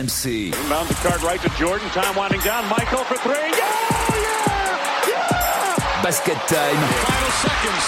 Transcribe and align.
RMC. 0.00 0.46
Inbound 0.46 0.88
the 0.88 0.94
card 0.94 1.22
right 1.22 1.40
to 1.42 1.48
Jordan. 1.50 1.86
Time 1.90 2.16
winding 2.16 2.40
down. 2.40 2.66
Michael 2.70 3.04
for 3.04 3.16
three. 3.18 3.34
Yeah! 3.34 4.14
Yeah! 4.14 5.08
Yeah! 5.08 6.02
Basket 6.02 6.38
time. 6.48 6.76
Final 6.76 7.30
seconds. 7.30 7.84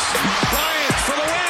Bryant 0.50 0.94
for 1.06 1.16
the 1.16 1.32
win. 1.32 1.41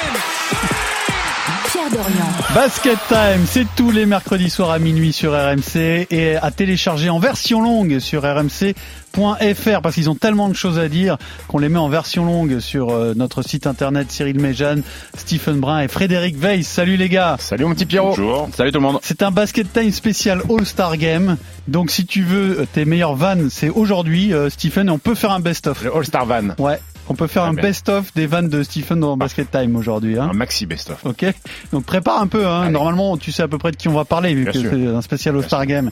Pierre 1.73 1.91
Dorian. 1.91 2.27
Basket 2.55 2.99
Time, 3.09 3.47
c'est 3.47 3.67
tous 3.77 3.91
les 3.91 4.05
mercredis 4.05 4.51
soirs 4.51 4.73
à 4.73 4.79
minuit 4.79 5.15
sur 5.15 5.33
RMC 5.33 6.07
et 6.11 6.37
à 6.37 6.51
télécharger 6.51 7.09
en 7.09 7.19
version 7.19 7.63
longue 7.63 7.99
sur 7.99 8.25
rmc.fr 8.25 9.81
parce 9.81 9.95
qu'ils 9.95 10.11
ont 10.11 10.15
tellement 10.15 10.51
de 10.51 10.55
choses 10.55 10.79
à 10.79 10.91
dire 10.91 11.17
qu'on 11.49 11.57
les 11.57 11.71
met 11.71 11.79
en 11.79 11.89
version 11.89 12.27
longue 12.27 12.59
sur 12.59 12.91
euh, 12.91 13.15
notre 13.17 13.41
site 13.41 13.67
internet 13.67 14.13
Cyril 14.13 14.39
Méjeanne, 14.39 14.83
Stephen 15.17 15.61
Brun 15.61 15.81
et 15.81 15.89
Frédéric 15.89 16.37
Weiss. 16.37 16.69
Salut 16.69 16.99
les 16.99 17.09
gars 17.09 17.37
Salut 17.41 17.65
mon 17.65 17.73
petit 17.73 17.87
Pierrot. 17.87 18.11
Bonjour. 18.11 18.51
Salut 18.55 18.71
tout 18.71 18.79
le 18.79 18.87
monde. 18.87 18.99
C'est 19.03 19.23
un 19.23 19.31
Basket 19.31 19.73
Time 19.73 19.93
spécial 19.93 20.43
All-Star 20.51 20.99
Game. 20.99 21.39
Donc 21.69 21.91
si 21.91 22.05
tu 22.05 22.23
veux 22.23 22.61
euh, 22.61 22.67
tes 22.71 22.85
meilleures 22.85 23.17
vannes, 23.17 23.49
c'est 23.51 23.71
aujourd'hui 23.71 24.35
euh, 24.35 24.51
Stephen 24.51 24.89
et 24.89 24.91
on 24.91 24.99
peut 24.99 25.15
faire 25.15 25.33
un 25.33 25.41
best-of. 25.41 25.83
Le 25.83 25.97
All-Star 25.97 26.27
Van. 26.27 26.49
Ouais, 26.59 26.81
on 27.09 27.15
peut 27.15 27.27
faire 27.27 27.45
Ah 27.45 27.49
un 27.49 27.53
ben. 27.55 27.63
best-of 27.63 28.13
des 28.15 28.27
vannes 28.27 28.49
de 28.49 28.63
Stephen 28.63 29.01
dans 29.01 29.17
Basket 29.17 29.51
Time 29.51 29.77
aujourd'hui. 29.77 30.19
Hein. 30.19 30.31
Un 30.31 30.35
maxi 30.35 30.67
best-of. 30.67 31.05
Ok, 31.05 31.25
donc 31.73 31.85
prépare 31.85 32.21
un 32.21 32.27
peu. 32.27 32.47
Hein. 32.47 32.71
Normalement, 32.71 33.17
tu 33.17 33.33
sais 33.33 33.43
à 33.43 33.49
peu 33.49 33.59
près 33.59 33.71
de 33.73 33.77
qui 33.77 33.89
on 33.89 33.93
va 33.93 34.05
parler 34.05 34.35
vu 34.35 34.45
Bien 34.45 34.53
que 34.53 34.59
c'est 34.71 34.87
un 34.87 35.03
spécial 35.03 35.37
All-Star 35.37 35.67
Game. 35.67 35.91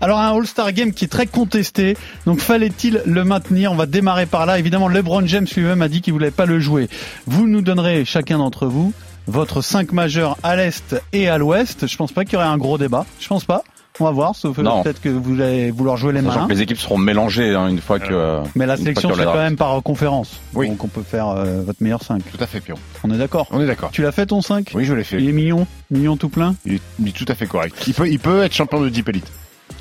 Alors 0.00 0.18
un 0.18 0.36
All-Star 0.36 0.72
Game 0.72 0.92
qui 0.92 1.04
est 1.04 1.08
très 1.08 1.26
contesté. 1.26 1.96
Donc 2.26 2.40
fallait-il 2.40 3.02
le 3.06 3.24
maintenir? 3.24 3.72
On 3.72 3.76
va 3.76 3.86
démarrer 3.86 4.26
par 4.26 4.46
là. 4.46 4.58
Évidemment, 4.58 4.88
LeBron 4.88 5.26
James 5.26 5.46
lui-même 5.56 5.82
a 5.82 5.88
dit 5.88 6.00
qu'il 6.00 6.12
voulait 6.12 6.30
pas 6.30 6.46
le 6.46 6.60
jouer. 6.60 6.88
Vous 7.26 7.46
nous 7.46 7.62
donnerez 7.62 8.04
chacun 8.04 8.38
d'entre 8.38 8.66
vous 8.66 8.92
votre 9.26 9.60
5 9.60 9.92
majeurs 9.92 10.38
à 10.42 10.56
l'est 10.56 10.96
et 11.12 11.28
à 11.28 11.36
l'ouest. 11.38 11.86
Je 11.86 11.96
pense 11.96 12.12
pas 12.12 12.24
qu'il 12.24 12.34
y 12.34 12.36
aurait 12.36 12.46
un 12.46 12.56
gros 12.56 12.78
débat. 12.78 13.04
Je 13.20 13.28
pense 13.28 13.44
pas. 13.44 13.62
On 14.00 14.04
va 14.04 14.10
voir, 14.10 14.36
sauf 14.36 14.58
euh, 14.58 14.82
peut-être 14.82 15.00
que 15.00 15.08
vous 15.08 15.40
allez 15.40 15.70
vouloir 15.70 15.96
jouer 15.96 16.12
les 16.12 16.22
mains. 16.22 16.46
que 16.46 16.52
les 16.52 16.62
équipes 16.62 16.78
seront 16.78 16.98
mélangées 16.98 17.54
hein, 17.54 17.68
une 17.68 17.80
fois 17.80 17.98
que. 17.98 18.40
Mais 18.54 18.66
la 18.66 18.76
sélection 18.76 19.10
c'est 19.14 19.24
quand 19.24 19.34
même 19.34 19.56
par 19.56 19.82
conférence. 19.82 20.40
Oui. 20.54 20.68
Donc 20.68 20.84
on 20.84 20.88
peut 20.88 21.02
faire 21.02 21.28
euh, 21.28 21.62
votre 21.62 21.82
meilleur 21.82 22.02
5. 22.02 22.22
Tout 22.30 22.42
à 22.42 22.46
fait, 22.46 22.60
Pierrot. 22.60 22.80
On 23.04 23.12
est 23.12 23.18
d'accord 23.18 23.48
On 23.50 23.60
est 23.60 23.66
d'accord. 23.66 23.90
Tu 23.90 24.02
l'as 24.02 24.12
fait 24.12 24.26
ton 24.26 24.42
5 24.42 24.70
Oui, 24.74 24.84
je 24.84 24.94
l'ai 24.94 25.04
fait. 25.04 25.18
Il 25.18 25.28
est 25.28 25.32
mignon, 25.32 25.66
mignon 25.90 26.16
tout 26.16 26.28
plein. 26.28 26.54
Il 26.64 26.74
est, 26.74 26.82
il 27.00 27.08
est 27.08 27.12
tout 27.12 27.26
à 27.28 27.34
fait 27.34 27.46
correct. 27.46 27.74
Il 27.86 27.94
peut, 27.94 28.08
il 28.08 28.18
peut 28.18 28.42
être 28.42 28.54
champion 28.54 28.80
de 28.80 28.88
Deep 28.88 29.08
Elite. 29.08 29.30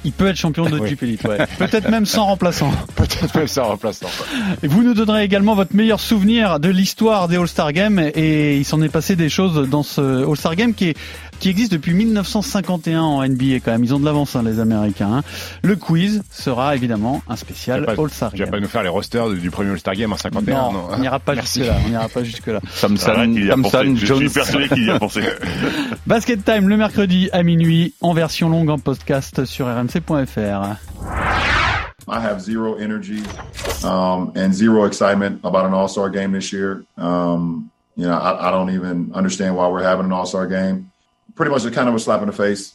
Il 0.04 0.12
peut 0.12 0.28
être 0.28 0.38
champion 0.38 0.70
de. 0.70 0.78
Jeep 0.88 1.04
Elite, 1.04 1.24
ouais. 1.26 1.38
Peut-être 1.58 1.90
même 1.90 2.06
sans 2.06 2.26
remplaçant. 2.26 2.72
Peut-être 2.96 3.36
même 3.36 3.48
en 3.58 3.68
remplaçant. 3.70 4.08
Et 4.64 4.68
vous 4.68 4.84
nous 4.84 4.94
donnerez 4.94 5.24
également 5.24 5.56
votre 5.56 5.76
meilleur 5.76 6.00
souvenir 6.00 6.60
de 6.60 6.70
l'histoire 6.70 7.28
des 7.28 7.38
All-Star 7.38 7.74
Games 7.74 8.00
et 8.00 8.58
il 8.58 8.66
s'en 8.66 8.82
est 8.82 8.90
passé 8.90 9.16
des 9.16 9.30
choses 9.30 9.68
dans 9.70 9.84
ce 9.84 10.28
All-Star 10.28 10.56
Game 10.56 10.74
qui 10.74 10.90
est 10.90 10.98
qui 11.40 11.50
existe 11.50 11.72
depuis 11.72 11.94
1951 11.94 13.02
en 13.02 13.28
NBA 13.28 13.60
quand 13.64 13.72
même. 13.72 13.84
Ils 13.84 13.94
ont 13.94 14.00
de 14.00 14.06
l'avance 14.06 14.36
hein, 14.36 14.44
les 14.44 14.60
Américains. 14.60 15.12
hein. 15.18 15.24
Le 15.64 15.76
quiz 15.76 16.24
sera 16.32 16.76
évidemment 16.76 17.22
un 17.30 17.36
spécial 17.36 17.86
All-Star 17.88 18.32
Tu 18.32 18.38
vas 18.38 18.46
Game. 18.46 18.52
pas 18.52 18.60
nous 18.60 18.68
faire 18.68 18.84
les 18.84 18.90
rosters 18.90 19.30
du, 19.30 19.52
premier 19.52 19.72
All-Star 19.72 19.94
Game 19.96 20.12
en 20.14 20.18
51 20.18 20.56
Non, 20.56 20.72
non. 20.74 20.88
on 20.92 20.98
n'ira 21.00 21.20
pas 21.20 21.36
Merci. 21.36 21.60
jusque 21.60 21.72
là. 21.72 21.78
On 21.86 21.90
n'ira 21.90 22.10
pas 22.10 22.24
jusque 22.24 22.48
là. 22.48 22.60
Thompson, 22.82 23.10
Arrête, 23.16 23.30
il 23.34 23.46
y 23.46 23.50
a 23.52 23.54
Thompson, 23.56 23.70
pensé. 23.72 23.96
Je 23.96 24.14
suis 24.14 24.30
persuadé 24.30 24.68
qu'il 24.70 24.86
y 24.86 24.90
a 24.92 25.00
pensé. 25.00 25.22
Basket 26.06 26.44
Time 26.44 26.68
le 26.70 26.78
mercredi 26.78 27.30
à 27.32 27.44
minuit 27.44 27.94
en 28.02 28.14
version 28.14 28.50
longue 28.50 28.70
en 28.70 28.80
podcast 28.80 29.46
sur 29.46 29.68
rmc.fr. 29.68 30.76
I 32.10 32.20
have 32.22 32.40
zero 32.42 32.76
energy 32.76 33.22
um, 33.84 34.32
and 34.36 34.54
zero 34.54 34.86
excitement 34.86 35.40
about 35.44 35.66
an 35.66 35.74
All 35.74 35.90
Star 35.90 36.10
game 36.10 36.32
this 36.32 36.54
year. 36.54 36.84
Um, 36.98 37.70
you 37.98 38.06
know, 38.08 38.14
I, 38.18 38.48
I 38.48 38.52
don't 38.52 38.70
even 38.74 39.12
understand 39.14 39.56
why 39.58 39.68
we're 39.68 39.84
having 39.84 40.06
an 40.06 40.14
All 40.14 40.26
Star 40.26 40.48
game. 40.48 40.90
Pretty 41.38 41.52
much 41.52 41.66
a 41.66 41.72
kind 41.72 41.88
of 41.88 41.94
a 41.94 42.00
slap 42.00 42.22
in 42.22 42.28
the 42.28 42.34
face. 42.34 42.74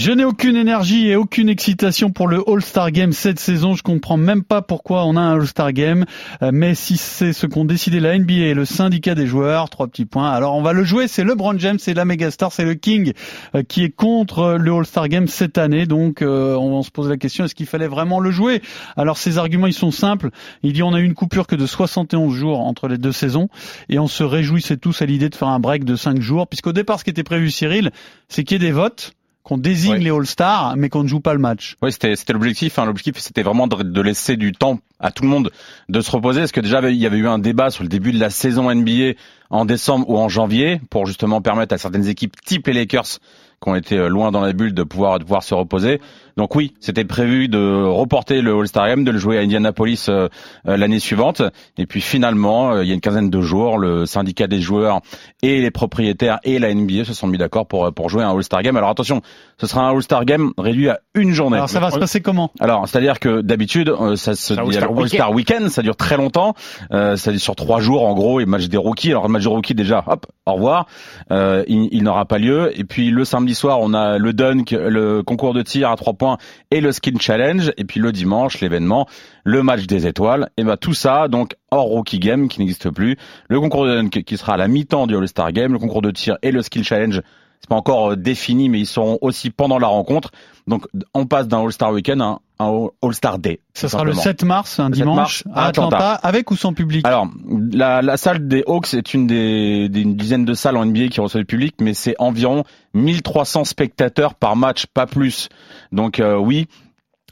Je 0.00 0.12
n'ai 0.12 0.24
aucune 0.24 0.56
énergie 0.56 1.08
et 1.08 1.14
aucune 1.14 1.50
excitation 1.50 2.08
pour 2.08 2.26
le 2.26 2.42
All-Star 2.48 2.90
Game 2.90 3.12
cette 3.12 3.38
saison. 3.38 3.74
Je 3.74 3.82
comprends 3.82 4.16
même 4.16 4.42
pas 4.42 4.62
pourquoi 4.62 5.04
on 5.04 5.14
a 5.14 5.20
un 5.20 5.34
All-Star 5.34 5.74
Game. 5.74 6.06
Euh, 6.40 6.52
Mais 6.54 6.74
si 6.74 6.96
c'est 6.96 7.34
ce 7.34 7.46
qu'ont 7.46 7.66
décidé 7.66 8.00
la 8.00 8.18
NBA 8.18 8.32
et 8.32 8.54
le 8.54 8.64
syndicat 8.64 9.14
des 9.14 9.26
joueurs, 9.26 9.68
trois 9.68 9.88
petits 9.88 10.06
points. 10.06 10.30
Alors 10.30 10.56
on 10.56 10.62
va 10.62 10.72
le 10.72 10.84
jouer. 10.84 11.06
C'est 11.06 11.22
LeBron 11.22 11.58
James, 11.58 11.78
c'est 11.78 11.92
la 11.92 12.06
mégastar, 12.06 12.50
c'est 12.50 12.64
le 12.64 12.72
King 12.72 13.12
euh, 13.54 13.62
qui 13.62 13.84
est 13.84 13.90
contre 13.90 14.56
le 14.58 14.72
All-Star 14.72 15.06
Game 15.08 15.28
cette 15.28 15.58
année. 15.58 15.84
Donc 15.84 16.22
euh, 16.22 16.56
on 16.56 16.82
se 16.82 16.90
pose 16.90 17.10
la 17.10 17.18
question 17.18 17.44
est-ce 17.44 17.54
qu'il 17.54 17.66
fallait 17.66 17.86
vraiment 17.86 18.20
le 18.20 18.30
jouer? 18.30 18.62
Alors 18.96 19.18
ces 19.18 19.36
arguments 19.36 19.66
ils 19.66 19.74
sont 19.74 19.90
simples. 19.90 20.30
Il 20.62 20.72
dit 20.72 20.82
on 20.82 20.94
a 20.94 21.00
eu 21.00 21.04
une 21.04 21.12
coupure 21.12 21.46
que 21.46 21.56
de 21.56 21.66
71 21.66 22.34
jours 22.34 22.60
entre 22.60 22.88
les 22.88 22.96
deux 22.96 23.12
saisons 23.12 23.50
et 23.90 23.98
on 23.98 24.08
se 24.08 24.24
réjouissait 24.24 24.78
tous 24.78 25.02
à 25.02 25.04
l'idée 25.04 25.28
de 25.28 25.34
faire 25.34 25.48
un 25.48 25.60
break 25.60 25.84
de 25.84 25.94
5 25.94 26.22
jours 26.22 26.48
puisqu'au 26.48 26.72
départ 26.72 27.00
ce 27.00 27.04
qui 27.04 27.10
était 27.10 27.22
prévu 27.22 27.50
Cyril, 27.50 27.90
c'est 28.30 28.44
qu'il 28.44 28.62
y 28.62 28.64
ait 28.64 28.66
des 28.66 28.72
votes 28.72 29.12
qu'on 29.42 29.58
désigne 29.58 29.94
Oui. 29.94 30.04
les 30.04 30.10
All-Stars, 30.10 30.76
mais 30.76 30.88
qu'on 30.88 31.02
ne 31.02 31.08
joue 31.08 31.20
pas 31.20 31.32
le 31.32 31.38
match. 31.38 31.76
Oui, 31.82 31.92
c'était 31.92 32.14
c'était 32.16 32.32
l'objectif. 32.32 32.78
Hein. 32.78 32.84
L'objectif, 32.84 33.16
c'était 33.18 33.42
vraiment 33.42 33.66
de, 33.66 33.82
de 33.82 34.00
laisser 34.00 34.36
du 34.36 34.52
temps 34.52 34.78
à 34.98 35.10
tout 35.10 35.22
le 35.22 35.28
monde 35.30 35.50
de 35.88 36.00
se 36.00 36.10
reposer. 36.10 36.40
Parce 36.40 36.52
que 36.52 36.60
déjà, 36.60 36.80
il 36.90 36.96
y 36.96 37.06
avait 37.06 37.16
eu 37.18 37.26
un 37.28 37.38
débat 37.38 37.70
sur 37.70 37.82
le 37.82 37.88
début 37.88 38.12
de 38.12 38.20
la 38.20 38.30
saison 38.30 38.72
NBA 38.74 39.12
en 39.50 39.64
décembre 39.64 40.08
ou 40.10 40.18
en 40.18 40.28
janvier 40.28 40.80
pour 40.90 41.06
justement 41.06 41.40
permettre 41.40 41.74
à 41.74 41.78
certaines 41.78 42.06
équipes, 42.06 42.34
type 42.44 42.66
les 42.66 42.74
Lakers, 42.74 43.18
qui 43.62 43.68
ont 43.68 43.74
été 43.74 43.96
euh, 43.96 44.08
loin 44.08 44.30
dans 44.30 44.40
la 44.40 44.52
bulle, 44.52 44.72
de 44.74 44.82
pouvoir, 44.82 45.18
de 45.18 45.24
pouvoir 45.24 45.42
se 45.42 45.54
reposer. 45.54 46.00
Donc 46.40 46.54
oui, 46.54 46.72
c'était 46.80 47.04
prévu 47.04 47.48
de 47.48 47.84
reporter 47.84 48.40
le 48.40 48.58
All-Star 48.58 48.88
Game, 48.88 49.04
de 49.04 49.10
le 49.10 49.18
jouer 49.18 49.36
à 49.36 49.42
Indianapolis 49.42 50.06
euh, 50.08 50.30
euh, 50.66 50.78
l'année 50.78 50.98
suivante. 50.98 51.42
Et 51.76 51.84
puis 51.84 52.00
finalement, 52.00 52.72
euh, 52.72 52.82
il 52.82 52.88
y 52.88 52.92
a 52.92 52.94
une 52.94 53.02
quinzaine 53.02 53.28
de 53.28 53.40
jours, 53.42 53.76
le 53.76 54.06
syndicat 54.06 54.46
des 54.46 54.62
joueurs 54.62 55.02
et 55.42 55.60
les 55.60 55.70
propriétaires 55.70 56.38
et 56.42 56.58
la 56.58 56.72
NBA 56.72 57.04
se 57.04 57.12
sont 57.12 57.26
mis 57.26 57.36
d'accord 57.36 57.66
pour, 57.66 57.92
pour 57.92 58.08
jouer 58.08 58.22
un 58.22 58.34
All-Star 58.34 58.62
Game. 58.62 58.74
Alors 58.78 58.88
attention, 58.88 59.20
ce 59.60 59.66
sera 59.66 59.82
un 59.82 59.90
All-Star 59.90 60.24
Game 60.24 60.52
réduit 60.56 60.88
à 60.88 61.00
une 61.14 61.32
journée. 61.32 61.56
Alors 61.56 61.68
ça 61.68 61.80
va 61.80 61.90
se 61.90 61.98
passer 61.98 62.22
comment? 62.22 62.50
Alors, 62.60 62.88
c'est-à-dire 62.88 63.20
que 63.20 63.42
d'habitude, 63.42 63.90
euh, 63.90 64.16
ça 64.16 64.34
se 64.34 64.54
C'est 64.54 64.60
un 64.60 64.64
il 64.64 64.72
y 64.72 64.78
a 64.78 64.80
le 64.80 64.86
All-Star 64.86 65.02
All-Star 65.02 65.32
Weekend, 65.32 65.68
ça 65.68 65.82
dure 65.82 65.96
très 65.96 66.16
longtemps, 66.16 66.54
euh, 66.92 67.16
ça 67.16 67.30
dure 67.30 67.40
sur 67.40 67.56
trois 67.56 67.80
jours 67.80 68.06
en 68.06 68.14
gros, 68.14 68.40
et 68.40 68.46
match 68.46 68.68
des 68.68 68.78
rookies. 68.78 69.10
Alors 69.10 69.24
le 69.24 69.28
match 69.28 69.42
des 69.42 69.48
rookies 69.48 69.74
déjà, 69.74 70.02
hop, 70.06 70.26
au 70.46 70.54
revoir, 70.54 70.86
euh, 71.30 71.64
il, 71.68 71.90
il 71.92 72.02
n'aura 72.02 72.24
pas 72.24 72.38
lieu. 72.38 72.72
Et 72.78 72.84
puis 72.84 73.10
le 73.10 73.26
samedi 73.26 73.54
soir, 73.54 73.80
on 73.82 73.92
a 73.92 74.16
le 74.16 74.32
dunk, 74.32 74.70
le 74.70 75.22
concours 75.22 75.52
de 75.52 75.60
tir 75.60 75.90
à 75.90 75.96
trois 75.96 76.14
points 76.14 76.29
et 76.70 76.80
le 76.80 76.92
skin 76.92 77.18
challenge. 77.18 77.72
Et 77.76 77.84
puis 77.84 78.00
le 78.00 78.12
dimanche, 78.12 78.60
l'événement, 78.60 79.06
le 79.44 79.62
match 79.62 79.86
des 79.86 80.06
étoiles. 80.06 80.50
Et 80.56 80.64
ben 80.64 80.76
tout 80.76 80.94
ça, 80.94 81.28
donc 81.28 81.54
hors 81.70 81.86
rookie 81.86 82.18
game 82.18 82.48
qui 82.48 82.60
n'existe 82.60 82.90
plus, 82.90 83.16
le 83.48 83.60
concours 83.60 83.86
de 83.86 83.94
dunk 83.94 84.22
qui 84.22 84.36
sera 84.36 84.54
à 84.54 84.56
la 84.56 84.68
mi-temps 84.68 85.06
du 85.06 85.16
All-Star 85.16 85.52
Game, 85.52 85.72
le 85.72 85.78
concours 85.78 86.02
de 86.02 86.10
tir 86.10 86.38
et 86.42 86.52
le 86.52 86.62
skill 86.62 86.84
challenge. 86.84 87.22
C'est 87.60 87.68
pas 87.68 87.76
encore 87.76 88.12
euh, 88.12 88.16
défini, 88.16 88.68
mais 88.68 88.80
ils 88.80 88.86
seront 88.86 89.18
aussi 89.20 89.50
pendant 89.50 89.78
la 89.78 89.86
rencontre. 89.88 90.30
Donc, 90.66 90.86
on 91.14 91.26
passe 91.26 91.46
d'un 91.48 91.62
All-Star 91.62 91.92
Weekend 91.92 92.22
à 92.22 92.38
un, 92.58 92.88
All-Star 93.02 93.38
Day. 93.38 93.60
Ça 93.74 93.86
tout 93.86 93.92
sera 93.92 94.04
le 94.04 94.12
simplement. 94.12 94.22
7 94.22 94.44
mars, 94.44 94.80
un 94.80 94.88
Le 94.88 94.94
7 94.94 95.02
dimanche, 95.02 95.44
mars, 95.44 95.56
à 95.56 95.66
Atlanta, 95.66 95.96
Atlanta. 95.96 96.14
avec 96.26 96.50
ou 96.50 96.56
sans 96.56 96.72
public 96.72 97.06
Alors, 97.06 97.28
la, 97.72 98.02
la 98.02 98.16
salle 98.16 98.48
des 98.48 98.62
Hawks 98.66 98.94
est 98.94 99.14
une 99.14 99.26
des, 99.26 99.88
des 99.88 100.02
une 100.02 100.16
dizaine 100.16 100.44
de 100.44 100.54
salles 100.54 100.76
en 100.76 100.84
NBA 100.84 101.08
qui 101.08 101.20
reçoit 101.20 101.40
du 101.40 101.46
public, 101.46 101.74
mais 101.80 101.94
c'est 101.94 102.14
environ 102.18 102.64
1300 102.94 103.64
spectateurs 103.64 104.34
par 104.34 104.56
match, 104.56 104.86
pas 104.86 105.06
plus. 105.06 105.48
Donc 105.92 106.20
euh, 106.20 106.36
oui, 106.36 106.66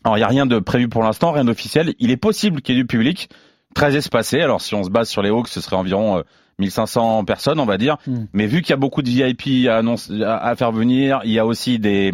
alors 0.05 0.17
il 0.17 0.21
y 0.21 0.25
a 0.25 0.29
rien 0.29 0.47
de 0.47 0.59
prévu 0.59 0.89
pour 0.89 1.03
l'instant, 1.03 1.33
rien 1.33 1.45
d'officiel. 1.45 1.95
Il 1.99 2.11
est 2.11 2.17
possible 2.17 2.63
qu'il 2.63 2.75
y 2.75 2.79
ait 2.79 2.83
du 2.83 2.87
public, 2.87 3.29
très 3.75 3.97
espacé. 3.97 4.41
Alors 4.41 4.61
si 4.61 4.75
on 4.75 4.83
se 4.83 4.91
base 4.91 5.09
sur 5.09 5.23
les 5.23 5.31
Hawks, 5.31 5.49
ce 5.49 5.61
serait 5.61 5.77
environ 5.77 6.19
euh, 6.19 6.23
1500 6.59 7.25
personnes, 7.25 7.61
on 7.61 7.67
va 7.67 7.79
dire. 7.79 7.97
Hmm. 8.07 8.25
Mais 8.33 8.47
vu 8.47 8.63
qu'il 8.63 8.71
y 8.71 8.73
a 8.75 8.77
beaucoup 8.77 9.03
de 9.03 9.09
VIP 9.09 9.69
à, 9.69 9.77
annoncer, 9.79 10.23
à, 10.23 10.37
à 10.39 10.57
faire 10.57 10.73
venir, 10.73 11.21
il 11.25 11.31
y 11.33 11.39
a 11.39 11.47
aussi 11.47 11.79
des, 11.79 12.13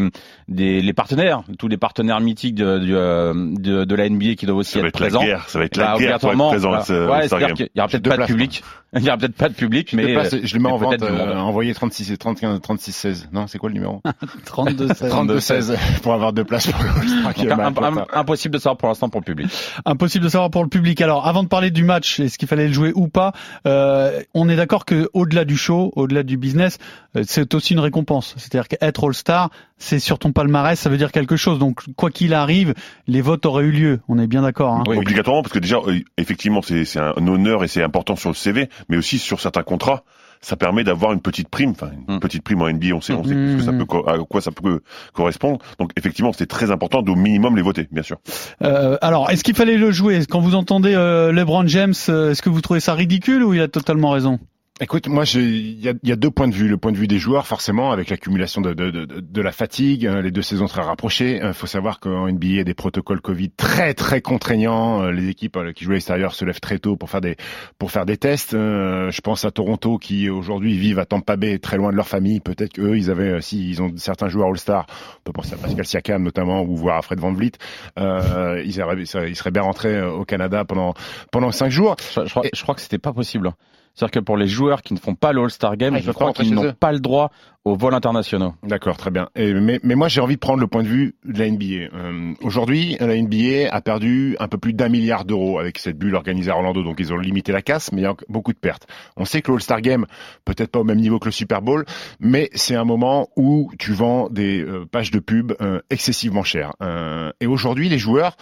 des 0.48 0.80
les 0.82 0.92
partenaires, 0.92 1.42
tous 1.58 1.68
les 1.68 1.76
partenaires 1.78 2.20
mythiques 2.20 2.54
de, 2.54 2.78
du, 2.78 2.94
euh, 2.94 3.32
de, 3.34 3.84
de 3.84 3.94
la 3.94 4.08
NBA 4.08 4.34
qui 4.34 4.46
doivent 4.46 4.58
aussi 4.58 4.72
Ça 4.72 4.80
va 4.80 4.88
être 4.88 4.94
être 4.96 5.00
la 5.00 5.06
présents. 5.06 5.24
guerre. 5.24 5.48
Ça 5.48 5.58
va 5.58 5.64
être 5.64 5.78
Bah, 5.78 5.92
la 5.92 5.98
guerre 5.98 6.18
pour 6.18 6.32
être 6.32 6.48
présent 6.48 6.80
ce 6.82 7.08
Ouais, 7.08 7.28
c'est-à-dire 7.28 7.54
qu'il 7.54 7.68
y 7.74 7.78
aura 7.80 7.88
peut-être 7.88 8.02
Deux 8.02 8.10
pas 8.10 8.16
de 8.18 8.24
public. 8.26 8.62
Il 8.96 9.02
y 9.02 9.08
aura 9.08 9.18
peut-être 9.18 9.34
pas 9.34 9.48
de 9.48 9.54
public, 9.54 9.92
mais, 9.92 10.14
je 10.42 10.54
le 10.54 10.60
mets 10.60 10.68
mais 10.68 10.74
en 10.74 10.78
vente, 10.78 11.02
euh, 11.02 11.36
envoyé 11.36 11.74
36, 11.74 12.16
35, 12.18 12.60
36, 12.60 12.92
16. 12.92 13.28
Non, 13.32 13.46
c'est 13.46 13.58
quoi 13.58 13.68
le 13.68 13.74
numéro 13.74 14.02
32 14.44 14.88
16. 14.94 15.10
32, 15.10 15.40
16 15.40 15.76
pour 16.02 16.12
avoir 16.12 16.32
deux 16.32 16.44
places 16.44 16.68
pour 16.68 16.82
le 16.82 17.28
Atlanta. 17.60 18.06
impossible 18.12 18.54
de 18.54 18.58
savoir 18.58 18.76
pour 18.76 18.88
l'instant 18.88 19.08
pour 19.08 19.20
le 19.20 19.24
public. 19.24 19.50
Impossible 19.84 20.24
de 20.24 20.30
savoir 20.30 20.50
pour 20.50 20.62
le 20.62 20.68
public. 20.68 21.00
Alors, 21.00 21.26
avant 21.26 21.42
de 21.42 21.48
parler 21.48 21.70
du 21.70 21.84
match, 21.84 22.20
est-ce 22.20 22.38
qu'il 22.38 22.48
fallait 22.48 22.68
le 22.68 22.72
jouer 22.72 22.92
ou 22.94 23.08
pas 23.08 23.32
euh, 23.66 24.22
On 24.34 24.48
est 24.48 24.56
d'accord 24.56 24.84
que 24.84 25.08
au-delà 25.12 25.44
du 25.44 25.56
show, 25.56 25.92
au-delà 25.96 26.22
du 26.22 26.36
business, 26.36 26.78
euh, 27.16 27.22
c'est 27.26 27.54
aussi 27.54 27.74
une 27.74 27.80
récompense. 27.80 28.34
C'est-à-dire 28.36 28.68
qu'être 28.68 29.04
All-Star, 29.04 29.50
c'est 29.78 29.98
sur 29.98 30.18
ton 30.18 30.32
palmarès, 30.32 30.78
ça 30.78 30.88
veut 30.90 30.96
dire 30.96 31.12
quelque 31.12 31.36
chose. 31.36 31.58
Donc, 31.58 31.80
quoi 31.96 32.10
qu'il 32.10 32.32
arrive, 32.34 32.74
les 33.06 33.20
votes 33.20 33.44
auraient 33.46 33.64
eu 33.64 33.70
lieu. 33.72 34.00
On 34.08 34.18
est 34.18 34.26
bien 34.26 34.42
d'accord. 34.42 34.72
Hein 34.74 34.84
Oui. 34.86 34.96
Obligatoirement, 34.96 35.42
parce 35.42 35.52
que 35.52 35.58
déjà, 35.58 35.76
euh, 35.86 36.00
effectivement, 36.16 36.62
c'est 36.62 36.84
c'est 36.84 37.00
un 37.00 37.26
honneur 37.26 37.64
et 37.64 37.68
c'est 37.68 37.82
important 37.82 38.16
sur 38.16 38.30
le 38.30 38.34
CV, 38.34 38.68
mais 38.88 38.96
aussi 38.96 39.18
sur 39.18 39.40
certains 39.40 39.62
contrats. 39.62 40.04
Ça 40.40 40.56
permet 40.56 40.84
d'avoir 40.84 41.14
une 41.14 41.22
petite 41.22 41.48
prime, 41.48 41.70
enfin 41.70 41.90
une 42.06 42.16
Mm. 42.16 42.20
petite 42.20 42.42
prime 42.42 42.60
en 42.60 42.68
NBA, 42.68 42.94
on 42.94 43.00
sait, 43.00 43.14
on 43.14 43.24
sait 43.24 43.30
ce 43.30 43.56
que 43.56 43.62
ça 43.62 43.72
Mm. 43.72 43.78
peut, 43.78 43.84
co- 43.86 44.06
à 44.06 44.18
quoi 44.28 44.42
ça 44.42 44.50
peut 44.50 44.80
correspondre. 45.14 45.58
Donc 45.78 45.90
effectivement, 45.96 46.32
c'est 46.34 46.46
très 46.46 46.70
important 46.70 47.00
d'au 47.00 47.14
minimum 47.14 47.56
les 47.56 47.62
voter, 47.62 47.88
bien 47.90 48.02
sûr. 48.02 48.18
Euh, 48.62 48.98
alors, 49.00 49.30
est-ce 49.30 49.42
qu'il 49.42 49.54
fallait 49.54 49.78
le 49.78 49.90
jouer? 49.90 50.20
Quand 50.28 50.40
vous 50.40 50.54
entendez 50.54 50.94
euh, 50.94 51.32
LeBron 51.32 51.66
James, 51.66 51.94
euh, 52.10 52.32
est-ce 52.32 52.42
que 52.42 52.50
vous 52.50 52.60
trouvez 52.60 52.80
ça 52.80 52.92
ridicule 52.92 53.42
ou 53.42 53.54
il 53.54 53.60
a 53.62 53.68
totalement 53.68 54.10
raison? 54.10 54.38
Écoute, 54.80 55.06
moi, 55.06 55.22
il 55.36 55.78
y 55.80 55.88
a, 55.88 55.92
y 56.02 56.10
a 56.10 56.16
deux 56.16 56.32
points 56.32 56.48
de 56.48 56.52
vue. 56.54 56.66
Le 56.66 56.76
point 56.76 56.90
de 56.90 56.96
vue 56.96 57.06
des 57.06 57.20
joueurs, 57.20 57.46
forcément, 57.46 57.92
avec 57.92 58.10
l'accumulation 58.10 58.60
de, 58.60 58.74
de, 58.74 58.90
de, 58.90 59.06
de 59.20 59.40
la 59.40 59.52
fatigue, 59.52 60.04
euh, 60.04 60.20
les 60.20 60.32
deux 60.32 60.42
saisons 60.42 60.66
très 60.66 60.82
rapprochées. 60.82 61.40
Il 61.40 61.52
faut 61.52 61.68
savoir 61.68 62.00
qu'en 62.00 62.26
NBA, 62.28 62.46
il 62.46 62.54
y 62.56 62.58
a 62.58 62.64
des 62.64 62.74
protocoles 62.74 63.20
Covid 63.20 63.50
très 63.52 63.94
très 63.94 64.20
contraignants. 64.20 65.00
Euh, 65.04 65.12
Les 65.12 65.28
équipes 65.28 65.58
euh, 65.58 65.70
qui 65.72 65.84
jouent 65.84 65.92
à 65.92 65.94
l'extérieur 65.94 66.34
se 66.34 66.44
lèvent 66.44 66.58
très 66.58 66.80
tôt 66.80 66.96
pour 66.96 67.08
faire 67.08 67.20
des 67.20 67.36
pour 67.78 67.92
faire 67.92 68.04
des 68.04 68.16
tests. 68.16 68.54
Euh, 68.54 69.12
Je 69.12 69.20
pense 69.20 69.44
à 69.44 69.52
Toronto 69.52 69.96
qui 69.96 70.28
aujourd'hui 70.28 70.76
vivent 70.76 70.98
à 70.98 71.04
Tampa 71.06 71.36
Bay, 71.36 71.60
très 71.60 71.76
loin 71.76 71.92
de 71.92 71.96
leur 71.96 72.08
famille. 72.08 72.40
Peut-être 72.40 72.72
qu'eux, 72.72 72.96
ils 72.96 73.12
avaient, 73.12 73.34
euh, 73.34 73.40
si 73.40 73.70
ils 73.70 73.80
ont 73.80 73.92
certains 73.96 74.26
joueurs 74.28 74.48
All-Star, 74.48 74.86
on 75.18 75.22
peut 75.22 75.32
penser 75.32 75.54
à 75.54 75.56
Pascal 75.56 75.86
Siakam 75.86 76.20
notamment, 76.24 76.62
ou 76.64 76.74
voir 76.76 76.98
à 76.98 77.02
Fred 77.02 77.20
Van 77.20 77.32
Vliet, 77.32 77.52
euh, 78.00 78.60
ils, 78.66 78.82
auraient- 78.82 78.96
ils 78.98 79.06
seraient 79.06 79.30
ils 79.30 79.36
seraient 79.36 79.52
bien 79.52 79.62
rentrés 79.62 79.94
euh, 79.94 80.10
au 80.10 80.24
Canada 80.24 80.64
pendant 80.64 80.94
pendant 81.30 81.52
cinq 81.52 81.70
jours. 81.70 81.94
Je, 82.12 82.24
je 82.26 82.30
crois, 82.30 82.44
Et- 82.44 82.50
je 82.52 82.62
crois 82.64 82.74
que 82.74 82.80
c'était 82.80 82.98
pas 82.98 83.12
possible. 83.12 83.52
C'est-à-dire 83.94 84.10
que 84.12 84.18
pour 84.20 84.36
les 84.36 84.48
joueurs 84.48 84.82
qui 84.82 84.92
ne 84.92 84.98
font 84.98 85.14
pas 85.14 85.32
le 85.32 85.42
All-Star 85.42 85.76
Game, 85.76 85.94
Ah, 85.94 86.00
je 86.00 86.10
crois 86.10 86.32
qu'ils 86.32 86.52
n'ont 86.54 86.72
pas 86.72 86.92
le 86.92 86.98
droit 87.00 87.30
aux 87.64 87.76
vols 87.76 87.94
internationaux. 87.94 88.54
D'accord, 88.62 88.96
très 88.96 89.10
bien. 89.10 89.28
Mais, 89.36 89.80
mais 89.82 89.94
moi, 89.94 90.08
j'ai 90.08 90.20
envie 90.20 90.34
de 90.34 90.40
prendre 90.40 90.60
le 90.60 90.66
point 90.66 90.82
de 90.82 90.88
vue 90.88 91.14
de 91.24 91.38
la 91.38 91.50
NBA. 91.50 91.94
Euh, 91.94 92.34
Aujourd'hui, 92.42 92.96
la 93.00 93.16
NBA 93.16 93.70
a 93.70 93.80
perdu 93.80 94.36
un 94.38 94.48
peu 94.48 94.58
plus 94.58 94.74
d'un 94.74 94.90
milliard 94.90 95.24
d'euros 95.24 95.58
avec 95.58 95.78
cette 95.78 95.96
bulle 95.98 96.14
organisée 96.14 96.50
à 96.50 96.56
Orlando. 96.56 96.82
Donc, 96.82 96.96
ils 96.98 97.12
ont 97.12 97.16
limité 97.16 97.52
la 97.52 97.62
casse, 97.62 97.90
mais 97.92 98.02
il 98.02 98.04
y 98.04 98.06
a 98.06 98.14
beaucoup 98.28 98.52
de 98.52 98.58
pertes. 98.58 98.86
On 99.16 99.24
sait 99.24 99.40
que 99.40 99.50
le 99.50 99.56
All-Star 99.56 99.80
Game, 99.80 100.04
peut-être 100.44 100.70
pas 100.70 100.80
au 100.80 100.84
même 100.84 100.98
niveau 100.98 101.18
que 101.18 101.26
le 101.26 101.32
Super 101.32 101.62
Bowl, 101.62 101.86
mais 102.20 102.50
c'est 102.54 102.74
un 102.74 102.84
moment 102.84 103.30
où 103.36 103.70
tu 103.78 103.92
vends 103.92 104.28
des 104.28 104.60
euh, 104.60 104.84
pages 104.84 105.10
de 105.10 105.18
pub 105.18 105.54
euh, 105.60 105.80
excessivement 105.88 106.42
chères. 106.42 106.74
Euh, 106.82 107.32
et 107.40 107.46
aujourd'hui, 107.46 107.88
les 107.88 107.98
joueurs, 107.98 108.36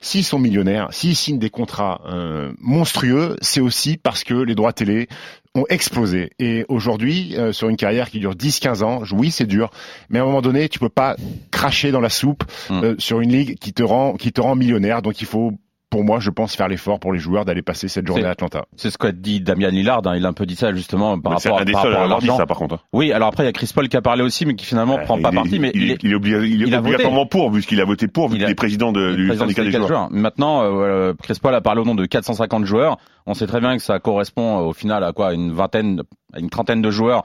s'ils 0.00 0.24
sont 0.24 0.38
millionnaires, 0.38 0.88
s'ils 0.90 1.16
signent 1.16 1.38
des 1.38 1.50
contrats 1.50 2.00
euh, 2.06 2.52
monstrueux, 2.58 3.36
c'est 3.40 3.60
aussi 3.60 3.96
parce 3.96 4.24
que 4.24 4.34
les 4.34 4.54
droits 4.54 4.72
télé 4.72 5.08
ont 5.54 5.64
explosé. 5.68 6.30
Et 6.38 6.64
aujourd'hui, 6.68 7.36
euh, 7.36 7.52
sur 7.52 7.68
une 7.68 7.76
carrière 7.76 8.10
qui 8.10 8.18
dure 8.18 8.34
10-15 8.34 8.82
ans, 8.82 9.02
oui, 9.12 9.30
c'est 9.30 9.46
dur, 9.46 9.70
mais 10.10 10.18
à 10.18 10.22
un 10.22 10.24
moment 10.26 10.42
donné, 10.42 10.68
tu 10.68 10.78
peux 10.78 10.88
pas 10.88 11.16
cracher 11.50 11.92
dans 11.92 12.00
la 12.00 12.08
soupe 12.08 12.44
Mm. 12.70 12.84
euh, 12.84 12.94
sur 12.98 13.20
une 13.20 13.30
ligue 13.30 13.58
qui 13.58 13.72
te 13.72 13.82
rend 13.82 14.14
qui 14.14 14.32
te 14.32 14.40
rend 14.40 14.54
millionnaire. 14.56 15.02
Donc 15.02 15.20
il 15.20 15.26
faut 15.26 15.52
pour 15.94 16.02
moi, 16.04 16.18
je 16.18 16.30
pense 16.30 16.56
faire 16.56 16.66
l'effort 16.66 16.98
pour 16.98 17.12
les 17.12 17.20
joueurs 17.20 17.44
d'aller 17.44 17.62
passer 17.62 17.86
cette 17.86 18.04
journée 18.06 18.24
à 18.24 18.30
Atlanta. 18.30 18.64
C'est 18.76 18.90
ce 18.90 18.98
qu'a 18.98 19.12
dit 19.12 19.40
Damien 19.40 19.68
Lillard. 19.70 20.02
hein. 20.06 20.16
Il 20.16 20.26
a 20.26 20.28
un 20.28 20.32
peu 20.32 20.44
dit 20.44 20.56
ça 20.56 20.74
justement 20.74 21.20
par 21.20 21.34
rapport, 21.34 21.60
un 21.60 21.64
des 21.64 21.70
par 21.72 21.86
à 21.86 21.88
rapport 21.88 22.02
à 22.02 22.06
l'argent. 22.08 22.36
ça, 22.36 22.46
par 22.46 22.56
contre. 22.56 22.74
hein. 22.74 22.80
Oui, 22.92 23.12
alors 23.12 23.28
après 23.28 23.44
il 23.44 23.46
y 23.46 23.48
a 23.48 23.52
Chris 23.52 23.70
Paul 23.72 23.88
qui 23.88 23.96
a 23.96 24.02
parlé 24.02 24.24
aussi, 24.24 24.44
mais 24.44 24.56
qui 24.56 24.66
finalement 24.66 24.98
prend 24.98 25.16
Euh, 25.18 25.22
pas 25.22 25.28
il 25.30 25.32
est- 25.32 25.36
parti. 25.36 25.58
Mais 25.60 25.70
il, 25.74 25.90
est, 25.92 26.02
il 26.02 26.10
est 26.10 26.14
obligé- 26.16 26.48
il 26.48 26.62
est 26.64 26.66
il 26.66 26.74
obligatoirement 26.74 27.26
pour, 27.26 27.52
puisqu'il 27.52 27.80
a 27.80 27.84
voté 27.84 28.08
pour, 28.08 28.28
vu 28.28 28.36
Il 28.36 28.40
qu'il 28.42 28.50
est 28.50 28.54
président 28.56 28.90
de- 28.90 29.14
du 29.14 29.26
président 29.28 29.44
syndicat 29.44 29.62
des 29.62 29.70
de 29.70 29.86
joueurs. 29.86 30.08
Maintenant, 30.10 30.62
euh, 30.64 31.14
Chris 31.22 31.38
Paul 31.40 31.54
a 31.54 31.60
parlé 31.60 31.80
au 31.80 31.84
nom 31.84 31.94
de 31.94 32.06
450 32.06 32.64
joueurs. 32.64 32.96
On 33.26 33.34
sait 33.34 33.46
très 33.46 33.60
bien 33.60 33.76
que 33.76 33.82
ça 33.82 34.00
correspond 34.00 34.58
euh, 34.58 34.62
au 34.62 34.72
final 34.72 35.04
à 35.04 35.12
quoi 35.12 35.32
Une 35.32 35.52
vingtaine, 35.52 36.02
à 36.32 36.40
une 36.40 36.50
trentaine 36.50 36.82
de 36.82 36.90
joueurs, 36.90 37.22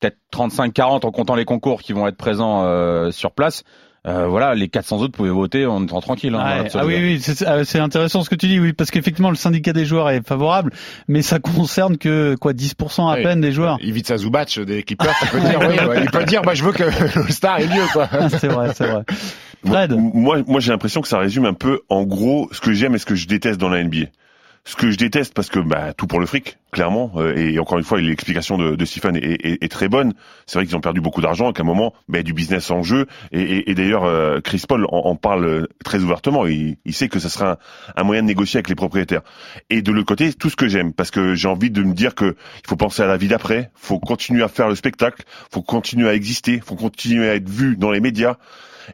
peut-être 0.00 0.18
35-40 0.32 1.04
en 1.06 1.10
comptant 1.12 1.34
les 1.36 1.44
concours 1.44 1.82
qui 1.82 1.92
vont 1.92 2.06
être 2.08 2.16
présents 2.16 2.64
euh, 2.64 3.10
sur 3.12 3.30
place. 3.32 3.62
Euh, 4.06 4.26
voilà, 4.28 4.54
les 4.54 4.68
400 4.68 4.98
autres 5.00 5.12
pouvaient 5.12 5.28
voter 5.30 5.66
en 5.66 5.82
étant 5.84 6.00
tranquille. 6.00 6.34
Hein, 6.34 6.62
Ouais, 6.62 6.68
voilà, 6.70 6.80
ah 6.80 6.86
oui, 6.86 6.94
oui, 6.96 7.20
c'est 7.20 7.44
ah, 7.44 7.64
c'est 7.64 7.80
intéressant 7.80 8.22
ce 8.22 8.30
que 8.30 8.36
tu 8.36 8.46
dis, 8.46 8.60
oui, 8.60 8.72
parce 8.72 8.90
qu'effectivement 8.90 9.30
le 9.30 9.36
syndicat 9.36 9.72
des 9.72 9.84
joueurs 9.84 10.08
est 10.10 10.26
favorable, 10.26 10.72
mais 11.08 11.20
ça 11.20 11.40
concerne 11.40 11.98
que 11.98 12.36
quoi 12.40 12.52
10% 12.52 13.10
à 13.10 13.16
Oui. 13.16 13.22
peine 13.22 13.40
des 13.40 13.52
joueurs. 13.52 13.76
Il 13.82 13.92
vite 13.92 14.06
sa 14.06 14.16
Zubac 14.16 14.58
des 14.60 14.82
Clippers, 14.84 15.14
il 15.22 15.28
peut 15.28 15.40
dire, 15.48 15.58
oui, 15.60 15.86
ouais, 15.88 16.00
il 16.04 16.10
peut 16.10 16.24
dire, 16.24 16.42
bah, 16.42 16.54
je 16.54 16.64
veux 16.64 16.72
que 16.72 16.84
le 16.84 17.32
star 17.32 17.58
est 17.58 17.66
mieux, 17.66 17.86
quoi. 17.92 18.08
c'est 18.38 18.48
vrai, 18.48 18.72
c'est 18.74 18.86
vrai. 18.86 19.02
Fred. 19.66 19.92
moi, 19.92 20.38
moi, 20.46 20.60
j'ai 20.60 20.70
l'impression 20.70 21.00
que 21.00 21.08
ça 21.08 21.18
résume 21.18 21.44
un 21.44 21.54
peu, 21.54 21.80
en 21.88 22.04
gros, 22.04 22.48
ce 22.52 22.60
que 22.60 22.72
j'aime 22.72 22.94
et 22.94 22.98
ce 22.98 23.06
que 23.06 23.16
je 23.16 23.26
déteste 23.26 23.58
dans 23.60 23.68
la 23.68 23.82
NBA. 23.82 24.06
Ce 24.64 24.76
que 24.76 24.90
je 24.90 24.96
déteste, 24.98 25.32
parce 25.32 25.48
que 25.48 25.60
bah, 25.60 25.94
tout 25.94 26.06
pour 26.06 26.20
le 26.20 26.26
fric, 26.26 26.58
clairement, 26.72 27.12
euh, 27.16 27.34
et 27.36 27.58
encore 27.58 27.78
une 27.78 27.84
fois, 27.84 27.98
l'explication 28.00 28.58
de, 28.58 28.76
de 28.76 28.84
est, 28.84 29.46
est- 29.46 29.64
est 29.64 29.68
très 29.70 29.88
bonne. 29.88 30.12
C'est 30.46 30.58
vrai 30.58 30.66
qu'ils 30.66 30.76
ont 30.76 30.80
perdu 30.82 31.00
beaucoup 31.00 31.22
d'argent, 31.22 31.50
et 31.50 31.52
qu'à 31.54 31.62
un 31.62 31.66
moment, 31.66 31.94
bah, 32.08 32.22
du 32.22 32.34
business 32.34 32.70
en 32.70 32.82
jeu. 32.82 33.06
Et, 33.32 33.40
et- 33.40 33.70
et 33.70 33.74
d'ailleurs, 33.74 34.04
euh, 34.04 34.40
Chris 34.40 34.62
Paul 34.68 34.84
en, 34.90 34.98
en 35.06 35.16
parle 35.16 35.68
très 35.84 36.00
ouvertement. 36.00 36.46
Il, 36.46 36.76
il 36.84 36.92
sait 36.92 37.08
que 37.08 37.18
ça 37.18 37.30
sera 37.30 37.52
un, 37.52 37.56
un 37.96 38.02
moyen 38.04 38.20
de 38.22 38.26
négocier 38.26 38.58
avec 38.58 38.68
les 38.68 38.74
propriétaires. 38.74 39.22
Et 39.70 39.80
de 39.80 39.90
l'autre 39.90 40.06
côté, 40.08 40.34
tout 40.34 40.50
ce 40.50 40.56
que 40.56 40.68
j'aime, 40.68 40.92
parce 40.92 41.10
que 41.10 41.34
j'ai 41.34 41.48
envie 41.48 41.70
de 41.70 41.82
me 41.82 41.94
dire 41.94 42.14
que 42.14 42.36
il 42.62 42.68
faut 42.68 42.76
penser 42.76 43.02
à 43.02 43.06
la 43.06 43.16
vie 43.16 43.28
d'après, 43.28 43.70
faut 43.74 43.98
continuer 43.98 44.42
à 44.42 44.48
faire 44.48 44.68
le 44.68 44.74
spectacle, 44.74 45.22
faut 45.50 45.62
continuer 45.62 46.08
à 46.10 46.14
exister, 46.14 46.60
faut 46.64 46.76
continuer 46.76 47.28
à 47.30 47.34
être 47.36 47.48
vu 47.48 47.76
dans 47.76 47.90
les 47.90 48.00
médias 48.00 48.36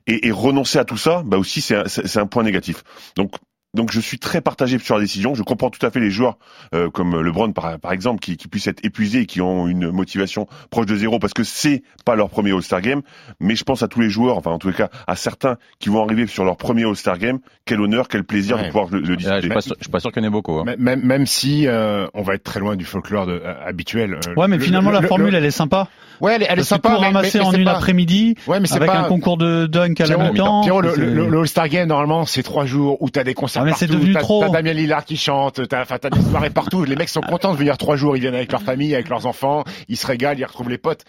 et, 0.06 0.28
et 0.28 0.30
renoncer 0.30 0.78
à 0.78 0.84
tout 0.84 0.96
ça, 0.96 1.22
bah 1.24 1.36
aussi 1.38 1.60
c'est 1.60 1.74
un, 1.76 1.84
un 2.22 2.26
point 2.26 2.42
négatif. 2.44 2.84
Donc 3.16 3.32
donc 3.74 3.90
je 3.92 4.00
suis 4.00 4.18
très 4.18 4.40
partagé 4.40 4.78
sur 4.78 4.94
la 4.94 5.00
décision. 5.02 5.34
Je 5.34 5.42
comprends 5.42 5.68
tout 5.70 5.84
à 5.84 5.90
fait 5.90 6.00
les 6.00 6.10
joueurs 6.10 6.38
euh, 6.74 6.88
comme 6.90 7.20
LeBron 7.20 7.52
par, 7.52 7.78
par 7.78 7.92
exemple 7.92 8.20
qui, 8.20 8.36
qui 8.36 8.48
puissent 8.48 8.66
être 8.68 8.84
épuisés 8.84 9.20
et 9.20 9.26
qui 9.26 9.40
ont 9.40 9.66
une 9.68 9.90
motivation 9.90 10.46
proche 10.70 10.86
de 10.86 10.96
zéro 10.96 11.18
parce 11.18 11.34
que 11.34 11.44
c'est 11.44 11.82
pas 12.04 12.14
leur 12.16 12.30
premier 12.30 12.52
All-Star 12.52 12.80
Game. 12.80 13.02
Mais 13.40 13.56
je 13.56 13.64
pense 13.64 13.82
à 13.82 13.88
tous 13.88 14.00
les 14.00 14.08
joueurs, 14.10 14.36
enfin 14.38 14.50
en 14.52 14.58
tous 14.58 14.68
les 14.68 14.74
cas 14.74 14.88
à 15.06 15.16
certains 15.16 15.56
qui 15.78 15.88
vont 15.90 16.02
arriver 16.04 16.26
sur 16.26 16.44
leur 16.44 16.56
premier 16.56 16.84
All-Star 16.84 17.18
Game. 17.18 17.40
Quel 17.64 17.80
honneur, 17.80 18.08
quel 18.08 18.24
plaisir 18.24 18.58
de 18.58 18.64
pouvoir 18.66 18.88
le, 18.90 19.00
le 19.00 19.06
je 19.06 19.14
discuter. 19.16 19.40
suis 19.40 19.48
pas 19.50 19.60
sûr, 19.60 19.74
je 19.78 19.84
suis 19.84 19.90
pas 19.92 20.00
sûr 20.00 20.12
qu'il 20.12 20.22
y 20.22 20.24
en 20.26 20.28
ait 20.28 20.32
beaucoup. 20.32 20.58
hein. 20.58 20.64
Même- 20.64 20.80
Même, 20.80 21.02
même 21.04 21.26
si 21.26 21.66
euh, 21.66 22.06
on 22.14 22.22
va 22.22 22.34
être 22.34 22.44
très 22.44 22.60
loin 22.60 22.76
du 22.76 22.84
folklore 22.84 23.26
de- 23.26 23.40
euh, 23.44 23.54
habituel. 23.66 24.14
euh, 24.28 24.34
Ouais, 24.36 24.48
mais 24.48 24.56
le- 24.58 24.62
finalement 24.62 24.90
le- 24.90 24.96
la 24.96 25.00
le- 25.02 25.08
formule 25.08 25.32
le- 25.32 25.38
elle 25.38 25.44
est 25.44 25.50
sympa. 25.50 25.88
Ouais, 26.20 26.34
elle, 26.36 26.42
est- 26.42 26.46
elle 26.48 26.64
sympa. 26.64 26.90
tout 26.90 27.00
mais- 27.00 27.06
ramasser 27.06 27.38
mais- 27.38 27.44
mais 27.44 27.50
en 27.50 27.52
une 27.58 27.64
pas- 27.64 27.72
après-midi 27.72 28.34
Ouais, 28.46 28.60
mais 28.60 28.66
c'est 28.66 28.76
avec 28.76 28.88
pas 28.90 28.98
un 28.98 29.04
concours 29.04 29.36
de 29.36 29.66
dunk 29.66 30.00
à 30.00 30.06
la 30.06 30.16
mi-temps. 30.30 30.62
Pierrot, 30.62 30.80
le, 30.80 30.94
le, 30.96 31.26
le 31.28 31.38
All-Star 31.40 31.68
Game, 31.68 31.88
normalement, 31.88 32.24
c'est 32.26 32.42
trois 32.42 32.66
jours 32.66 33.00
où 33.02 33.10
t'as 33.10 33.24
des 33.24 33.34
concerts 33.34 33.62
Ah, 33.62 33.64
mais 33.66 33.72
c'est 33.72 33.86
partout, 33.86 34.00
devenu 34.00 34.14
t'as, 34.14 34.20
trop. 34.20 34.40
t'as 34.42 34.48
Damien 34.50 34.72
Lillard 34.72 35.04
qui 35.04 35.16
chante, 35.16 35.66
t'as, 35.68 35.82
enfin, 35.82 35.98
t'as 35.98 36.10
des 36.10 36.20
soirées 36.22 36.50
partout. 36.50 36.84
Les 36.84 36.96
mecs 36.96 37.08
sont 37.08 37.20
contents 37.20 37.52
de 37.52 37.58
venir 37.58 37.76
trois 37.78 37.96
jours, 37.96 38.16
ils 38.16 38.20
viennent 38.20 38.34
avec 38.34 38.52
leur 38.52 38.62
famille, 38.62 38.94
avec 38.94 39.08
leurs 39.08 39.26
enfants, 39.26 39.64
ils 39.88 39.96
se 39.96 40.06
régalent, 40.06 40.38
ils 40.38 40.44
retrouvent 40.44 40.70
les 40.70 40.78
potes. 40.78 41.04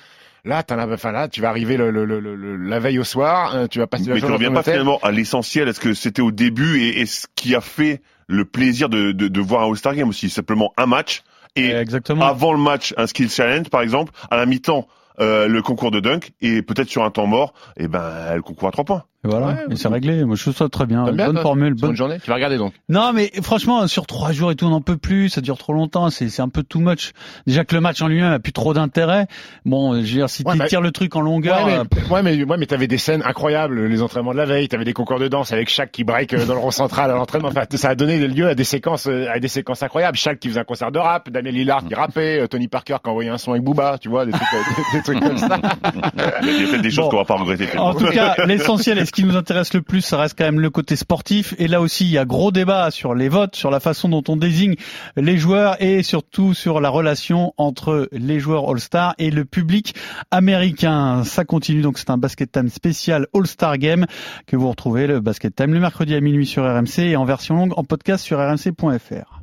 Là, 0.48 0.62
t'as, 0.62 0.76
la- 0.76 0.88
enfin, 0.94 1.12
là, 1.12 1.28
tu 1.28 1.42
vas 1.42 1.50
arriver 1.50 1.76
le, 1.76 1.90
le, 1.90 2.06
le, 2.06 2.20
le- 2.20 2.56
la 2.58 2.80
veille 2.80 3.00
au 3.00 3.04
soir, 3.04 3.56
euh, 3.56 3.68
tu 3.68 3.80
vas 3.80 3.88
passer 3.88 4.06
la 4.10 4.14
Mais 4.16 4.20
tu 4.22 4.28
reviens 4.28 4.52
pas 4.52 4.60
hôtel. 4.60 4.74
finalement 4.74 5.00
à 5.02 5.10
l'essentiel. 5.12 5.68
Est-ce 5.68 5.80
que 5.80 5.96
c'était 5.96 6.22
au 6.22 6.32
début 6.32 6.82
et, 6.82 7.00
et 7.02 7.08
ce 7.08 7.26
qui 7.36 7.56
a 7.56 7.62
fait 7.62 8.02
le 8.28 8.46
plaisir 8.46 8.88
de, 8.90 9.12
de, 9.12 9.28
de 9.28 9.42
voir 9.42 9.64
un 9.64 9.70
All-Star 9.72 9.96
Game 9.96 10.08
aussi? 10.08 10.30
Simplement 10.30 10.72
un 10.78 10.86
match 10.86 11.24
et 11.56 11.72
Exactement. 11.72 12.26
avant 12.26 12.54
le 12.54 12.60
match 12.60 12.94
un 12.98 13.08
skill 13.08 13.30
challenge 13.30 13.70
par 13.70 13.82
exemple, 13.82 14.12
à 14.30 14.38
la 14.38 14.46
mi-temps 14.46 14.88
euh, 15.20 15.48
le 15.48 15.62
concours 15.62 15.92
de 15.92 16.00
dunk 16.02 16.34
et 16.42 16.62
peut-être 16.62 16.90
sur 16.90 17.04
un 17.04 17.12
temps 17.12 17.28
mort, 17.28 17.54
et 17.78 17.88
ben 17.88 18.36
le 18.36 18.42
concours 18.42 18.68
à 18.68 18.72
trois 18.72 18.84
points. 18.84 19.04
Et 19.26 19.28
voilà, 19.28 19.48
Ouais, 19.48 19.56
et 19.72 19.76
c'est 19.76 19.88
réglé. 19.88 20.24
Moi 20.24 20.36
je 20.36 20.42
trouve 20.44 20.56
ça 20.56 20.70
très 20.70 20.86
bien. 20.86 21.04
Bonne 21.06 21.34
toi 21.34 21.42
formule, 21.42 21.74
bonne 21.74 21.96
journée, 21.96 22.18
tu 22.24 22.30
vas 22.30 22.36
regarder 22.36 22.58
donc. 22.58 22.74
Non, 22.90 23.12
mais 23.14 23.32
franchement, 23.42 23.88
sur 23.88 24.06
trois 24.06 24.32
jours 24.32 24.52
et 24.52 24.56
tout, 24.56 24.66
on 24.66 24.70
n'en 24.70 24.82
peut 24.82 24.98
plus. 24.98 25.30
Ça 25.30 25.42
dure 25.42 25.58
trop 25.58 25.74
longtemps. 25.74 26.10
C'est 26.12 26.30
c'est 26.30 26.42
un 26.44 26.50
peu 26.50 26.62
too 26.64 26.80
much. 26.80 27.12
Déjà 27.48 27.66
que 27.66 27.74
le 27.74 27.82
match 27.82 28.02
en 28.02 28.08
lui-même 28.08 28.32
a 28.34 28.40
plus 28.40 28.54
trop 28.54 28.74
d'intérêt. 28.74 29.26
Bon, 29.66 29.94
je 29.96 30.00
veux 30.00 30.04
dire, 30.06 30.30
si 30.30 30.44
Ouais, 30.46 30.54
tu 30.54 30.60
bah- 30.60 30.68
tires 30.68 30.82
le 30.82 30.92
truc 30.92 31.16
en 31.16 31.22
longueur, 31.22 31.66
Ouais, 31.66 31.80
euh, 31.80 31.84
mais, 31.96 32.14
ouais, 32.14 32.22
mais, 32.24 32.44
ouais, 32.44 32.58
mais 32.58 32.66
t'avais 32.68 32.88
des 32.88 32.98
scènes 33.00 33.24
incroyables, 33.26 33.86
les 33.88 34.02
entraînements 34.04 34.34
de 34.34 34.38
la 34.38 34.46
veille, 34.46 34.68
t'avais 34.68 34.86
des 34.86 34.94
concours 34.94 35.20
de 35.20 35.28
danse 35.28 35.52
avec 35.52 35.70
Shaq 35.70 35.92
qui 35.92 36.04
break 36.04 36.34
euh, 36.34 36.46
dans 36.46 36.54
le 36.54 36.60
rond 36.60 36.72
central 36.72 37.10
à 37.10 37.16
l'entraînement. 37.16 37.48
Enfin, 37.50 37.64
ça 37.72 37.90
a 37.90 37.96
donné 37.96 38.20
lieu 38.28 38.48
à 38.48 38.54
des 38.56 38.64
séquences, 38.64 39.08
euh, 39.08 39.28
à 39.34 39.40
des 39.40 39.48
séquences 39.48 39.82
incroyables. 39.82 40.18
Shaq 40.18 40.40
qui 40.40 40.50
faisait 40.50 40.60
un 40.60 40.64
concert 40.66 40.92
de 40.92 41.00
rap, 41.00 41.30
Damien 41.32 41.52
Lillard 41.52 41.84
qui 41.86 41.96
rappait, 41.96 42.48
Tony 42.48 42.68
Parker 42.68 42.98
qui 43.04 43.10
envoyait 43.10 43.30
un 43.32 43.38
son 43.40 43.52
avec 43.52 43.64
Booba, 43.64 43.98
tu 44.00 44.10
vois, 44.10 44.26
des 44.26 44.32
trucs, 44.34 44.48
des, 44.52 44.98
des 44.98 45.04
trucs 45.04 45.20
comme 45.20 45.38
ça. 45.38 45.60
Il 46.44 46.62
y 46.62 46.66
a 46.66 46.68
peut-être 46.68 46.82
des 46.82 46.92
choses 46.92 47.06
Bon. 47.06 47.10
qu'on 47.12 47.18
va 47.18 47.26
pas 47.26 47.36
regretter. 47.36 47.78
En 47.78 47.94
tout 47.94 48.06
cas, 48.08 48.36
l'essentiel 48.46 48.98
qui 49.16 49.24
nous 49.24 49.38
intéresse 49.38 49.74
le 49.74 49.82
plus, 49.82 50.02
ça 50.02 50.18
reste 50.18 50.38
quand 50.38 50.44
même 50.44 50.60
le 50.60 50.70
côté 50.70 50.98
sportif. 50.98 51.56
Et 51.58 51.68
là 51.68 51.80
aussi, 51.80 52.04
il 52.04 52.12
y 52.12 52.18
a 52.18 52.26
gros 52.26 52.52
débat 52.52 52.92
sur 52.92 53.16
les 53.16 53.30
votes, 53.30 53.56
sur 53.56 53.72
la 53.72 53.80
façon 53.80 54.10
dont 54.10 54.24
on 54.28 54.36
désigne 54.36 54.76
les 55.16 55.38
joueurs 55.38 55.82
et 55.82 56.04
surtout 56.04 56.54
sur 56.54 56.82
la 56.82 56.90
relation 56.90 57.54
entre 57.58 58.10
les 58.12 58.40
joueurs 58.40 58.70
All-Star 58.70 59.16
et 59.18 59.32
le 59.32 59.46
public 59.46 59.96
américain. 60.32 61.24
Ça 61.24 61.46
continue, 61.46 61.82
donc 61.82 61.98
c'est 61.98 62.10
un 62.10 62.18
Basket 62.18 62.52
Time 62.52 62.68
spécial 62.68 63.28
All-Star 63.34 63.78
Game 63.78 64.06
que 64.48 64.58
vous 64.58 64.70
retrouvez 64.70 65.08
le 65.08 65.22
Basket 65.22 65.56
Time 65.56 65.74
le 65.74 65.80
mercredi 65.80 66.14
à 66.14 66.20
minuit 66.20 66.46
sur 66.46 66.64
RMC 66.66 67.00
et 67.00 67.16
en 67.16 67.24
version 67.24 67.56
longue 67.56 67.74
en 67.78 67.86
podcast 67.86 68.24
sur 68.24 68.38
rmc.fr. 68.38 69.42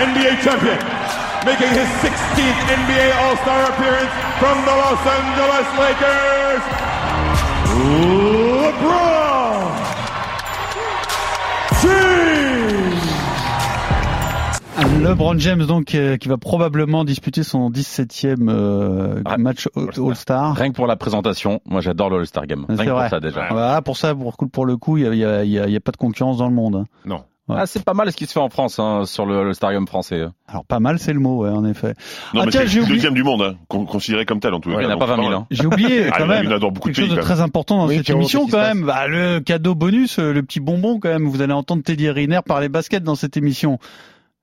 NBA 0.00 0.40
champion, 0.42 0.95
making 1.44 1.68
his 1.68 1.88
16th 2.02 2.60
NBA 2.80 3.06
All-Star 3.22 3.60
appearance 3.70 4.12
from 4.40 4.56
the 4.64 4.74
Los 4.82 5.02
Angeles 5.06 5.68
Lakers, 5.78 6.62
LeBron 8.62 9.66
James. 11.82 13.02
LeBron 15.02 15.38
James 15.38 15.66
donc 15.66 15.94
euh, 15.94 16.16
qui 16.16 16.28
va 16.28 16.36
probablement 16.36 17.04
disputer 17.04 17.42
son 17.42 17.70
17e 17.70 18.48
euh, 18.48 19.22
Ah, 19.24 19.38
match 19.38 19.68
All- 19.76 19.90
All-Star. 20.08 20.54
Rien 20.54 20.70
que 20.70 20.74
pour 20.74 20.86
la 20.86 20.96
présentation, 20.96 21.60
moi 21.64 21.80
j'adore 21.80 22.10
le 22.10 22.18
All-Star 22.18 22.46
Game. 22.46 22.66
C'est 22.68 22.76
Rien 22.76 22.84
que 22.86 22.90
vrai. 22.90 23.02
pour 23.04 23.10
ça 23.10 23.20
déjà. 23.20 23.46
Voilà, 23.50 23.82
pour 23.82 23.96
ça, 23.96 24.14
pour, 24.14 24.36
pour 24.36 24.66
le 24.66 24.76
coup, 24.76 24.96
il 24.96 25.04
y 25.04 25.06
a, 25.06 25.14
y, 25.14 25.24
a, 25.24 25.44
y 25.44 25.58
a- 25.58 25.68
y 25.68 25.76
a 25.76 25.80
pas 25.80 25.92
de 25.92 25.96
concurrence 25.96 26.38
dans 26.38 26.48
le 26.48 26.54
monde. 26.54 26.76
hein. 26.76 26.84
Non. 27.04 27.22
Ouais. 27.48 27.56
Ah, 27.60 27.66
c'est 27.66 27.84
pas 27.84 27.94
mal 27.94 28.10
ce 28.10 28.16
qui 28.16 28.26
se 28.26 28.32
fait 28.32 28.40
en 28.40 28.48
France 28.48 28.80
hein, 28.80 29.02
sur 29.04 29.24
le, 29.24 29.44
le 29.44 29.54
Stadium 29.54 29.86
français. 29.86 30.24
Alors 30.48 30.64
pas 30.64 30.80
mal, 30.80 30.98
c'est 30.98 31.12
le 31.12 31.20
mot, 31.20 31.44
ouais, 31.44 31.50
en 31.50 31.64
effet. 31.64 31.94
Non, 32.34 32.42
ah 32.44 32.46
tiens, 32.50 32.62
j'ai 32.66 32.78
le 32.78 32.84
oublié, 32.84 32.96
deuxième 32.96 33.14
du 33.14 33.22
monde, 33.22 33.42
hein, 33.42 33.54
con- 33.68 33.84
considéré 33.84 34.24
comme 34.26 34.40
tel 34.40 34.52
en 34.52 34.58
tout 34.58 34.68
cas. 34.70 34.76
il 34.80 34.86
n'y 34.86 34.92
en 34.92 34.96
a 34.96 34.98
pas 34.98 35.06
c'est 35.06 35.12
20 35.12 35.16
000. 35.16 35.28
mal. 35.28 35.38
Hein. 35.38 35.46
j'ai 35.52 35.66
oublié 35.66 36.08
Ah, 36.08 36.18
quand 36.18 36.18
il 36.18 36.20
y 36.20 36.24
en 36.24 36.30
a- 36.30 36.34
même 36.34 36.44
il 36.44 36.50
y 36.50 36.52
en 36.52 36.56
a 36.56 36.58
dans 36.58 36.70
beaucoup 36.72 36.88
de 36.90 36.94
quelque 36.94 37.04
chose 37.06 37.14
pays, 37.14 37.16
de 37.16 37.20
quand 37.20 37.34
très 37.34 37.40
important 37.40 37.76
dans 37.78 37.86
Oui, 37.86 37.98
cette 37.98 38.10
émission 38.10 38.48
quand 38.48 38.58
même. 38.60 38.84
Bah, 38.84 39.06
le 39.06 39.38
cadeau 39.38 39.76
bonus, 39.76 40.18
euh, 40.18 40.32
le 40.32 40.42
petit 40.42 40.58
bonbon 40.58 40.98
quand 40.98 41.08
même. 41.08 41.26
Vous 41.28 41.40
allez 41.40 41.52
entendre 41.52 41.84
Teddy 41.84 42.10
Riner 42.10 42.40
parler 42.44 42.68
basket 42.68 43.04
dans 43.04 43.14
cette 43.14 43.36
émission. 43.36 43.78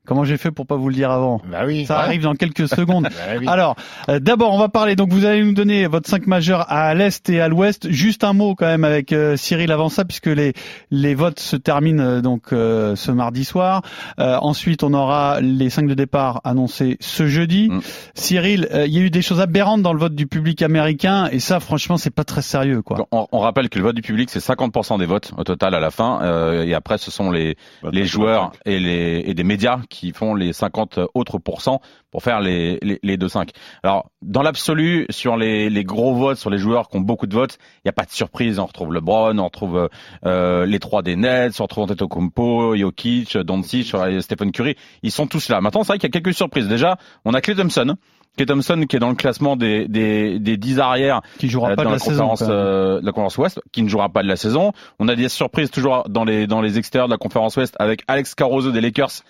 Comment 0.05 0.24
j'ai 0.25 0.38
fait 0.38 0.51
pour 0.51 0.67
pas 0.67 0.75
vous 0.75 0.89
le 0.89 0.95
dire 0.95 1.12
avant 1.12 1.41
Bah 1.50 1.62
oui. 1.65 1.86
Ça 1.86 1.98
Ouais. 1.98 2.03
arrive 2.03 2.24
dans 2.24 2.33
quelques 2.36 2.67
secondes. 2.75 3.03
Bah 3.03 3.36
oui. 3.39 3.48
Alors, 3.48 3.75
euh, 4.10 4.19
d'abord, 4.19 4.53
on 4.53 4.57
va 4.60 4.67
parler. 4.69 4.95
Donc, 4.95 5.12
vous 5.13 5.24
allez 5.25 5.43
nous 5.43 5.53
donner 5.53 5.88
votre 5.88 6.10
5 6.10 6.27
majeurs 6.27 6.69
à 6.72 6.93
l'est 6.93 7.29
et 7.29 7.39
à 7.39 7.48
l'ouest. 7.48 7.89
Juste 7.89 8.24
un 8.24 8.33
mot 8.33 8.53
quand 8.55 8.65
même 8.65 8.83
avec 8.83 9.13
euh, 9.13 9.38
Cyril 9.38 9.72
avant 9.72 9.89
ça, 9.89 10.03
puisque 10.05 10.25
les 10.27 10.53
les 10.91 11.15
votes 11.15 11.39
se 11.39 11.55
terminent 11.55 12.03
euh, 12.03 12.22
donc 12.22 12.51
euh, 12.51 12.95
ce 12.98 13.12
mardi 13.12 13.45
soir. 13.45 13.81
Euh, 14.19 14.38
ensuite, 14.41 14.83
on 14.83 14.93
aura 14.93 15.39
les 15.41 15.69
5 15.69 15.88
de 15.88 15.93
départ 15.93 16.41
annoncés 16.43 16.98
ce 17.00 17.27
jeudi. 17.27 17.69
Mm. 17.69 17.79
Cyril, 18.13 18.67
euh, 18.74 18.86
il 18.86 18.93
y 18.93 18.98
a 18.98 19.01
eu 19.01 19.10
des 19.10 19.22
choses 19.22 19.39
aberrantes 19.39 19.81
dans 19.81 19.93
le 19.93 20.00
vote 20.00 20.15
du 20.15 20.27
public 20.27 20.62
américain, 20.62 21.29
et 21.31 21.39
ça, 21.39 21.60
franchement, 21.60 21.98
c'est 21.98 22.13
pas 22.13 22.24
très 22.25 22.41
sérieux, 22.41 22.81
quoi. 22.81 23.07
On, 23.12 23.27
on 23.31 23.39
rappelle 23.39 23.69
que 23.69 23.79
le 23.79 23.86
vote 23.86 23.95
du 23.95 24.01
public, 24.01 24.29
c'est 24.29 24.39
50% 24.39 25.00
des 25.00 25.05
votes 25.05 25.31
au 25.38 25.43
total 25.43 25.74
à 25.75 25.79
la 25.79 25.91
fin. 25.91 26.22
euh, 26.24 26.63
et 26.65 26.74
après, 26.74 26.98
ce 26.98 27.10
sont 27.12 27.31
les, 27.31 27.55
Bah, 27.81 27.89
les 27.93 28.05
joueurs 28.05 28.51
et, 28.65 28.79
les, 28.79 29.24
et 29.25 29.33
des 29.33 29.43
médias 29.43 29.79
qui 29.93 30.12
font 30.12 30.33
les 30.35 30.51
50 30.51 31.00
autres 31.13 31.38
pourcents 31.38 31.79
pour 32.12 32.23
faire 32.23 32.41
les, 32.41 32.79
les, 32.81 33.00
les 33.03 33.17
2-5. 33.17 33.50
Alors, 33.83 34.09
dans 34.21 34.41
l'absolu, 34.41 35.05
sur 35.09 35.38
les, 35.38 35.69
les 35.69 35.83
gros 35.83 36.15
votes, 36.15 36.38
sur 36.38 36.50
les 36.50 36.57
joueurs 36.57 36.89
qui 36.89 36.97
ont 36.97 37.01
beaucoup 37.01 37.27
de 37.27 37.33
votes, 37.35 37.57
il 37.77 37.81
n'y 37.85 37.89
a 37.89 37.93
pas 37.93 38.05
de 38.05 38.12
surprise. 38.12 38.59
On 38.59 38.65
retrouve 38.65 38.93
LeBron, 38.93 39.38
on 39.38 39.45
retrouve 39.45 39.89
euh, 40.25 40.65
les 40.65 40.79
trois 40.79 41.01
des 41.03 41.15
Nets, 41.15 41.59
on 41.59 41.63
retrouve 41.63 41.83
Antetokounmpo, 41.85 42.75
Jokic, 42.75 43.38
Doncic, 43.38 43.95
Stephen 44.21 44.51
Curry. 44.51 44.75
Ils 45.03 45.12
sont 45.12 45.27
tous 45.27 45.50
là. 45.50 45.62
Maintenant, 45.62 45.83
c'est 45.83 45.89
vrai 45.93 46.00
qu'il 46.00 46.07
y 46.07 46.12
a 46.12 46.19
quelques 46.19 46.35
surprises. 46.35 46.67
Déjà, 46.67 46.97
on 47.25 47.33
a 47.33 47.41
Clay 47.41 47.55
Thompson. 47.55 47.95
Clay 48.35 48.47
Thompson 48.47 48.85
qui 48.89 48.95
est 48.95 49.00
dans 49.00 49.09
le 49.09 49.15
classement 49.15 49.55
des, 49.55 49.88
des, 49.88 50.39
des 50.39 50.57
10 50.57 50.79
arrières 50.79 51.21
Qui 51.38 51.50
jouera 51.50 51.71
euh, 51.71 51.75
pas 51.75 51.83
dans 51.83 51.91
de 51.91 51.95
la, 51.95 51.97
la 51.97 52.00
saison. 52.00 52.29
conférence, 52.29 52.41
même. 52.41 52.50
euh, 52.51 53.00
de 53.00 53.05
la 53.05 53.12
conférence 53.12 53.38
Ouest, 53.38 53.62
qui 53.71 53.83
ne 53.83 53.88
jouera 53.88 54.09
pas 54.09 54.23
de 54.23 54.27
la 54.27 54.35
saison. 54.38 54.71
On 54.97 55.07
a 55.07 55.15
des 55.15 55.29
surprises 55.29 55.69
toujours 55.69 56.05
dans 56.09 56.23
les 56.23 56.47
dans 56.47 56.59
les 56.62 56.79
extérieurs 56.79 57.07
de 57.07 57.13
la 57.13 57.19
conférence 57.19 57.55
Ouest 57.57 57.75
avec 57.77 58.01
Alex 58.07 58.33
Caruso 58.33 58.71
des 58.71 58.81
Lakers, 58.81 59.21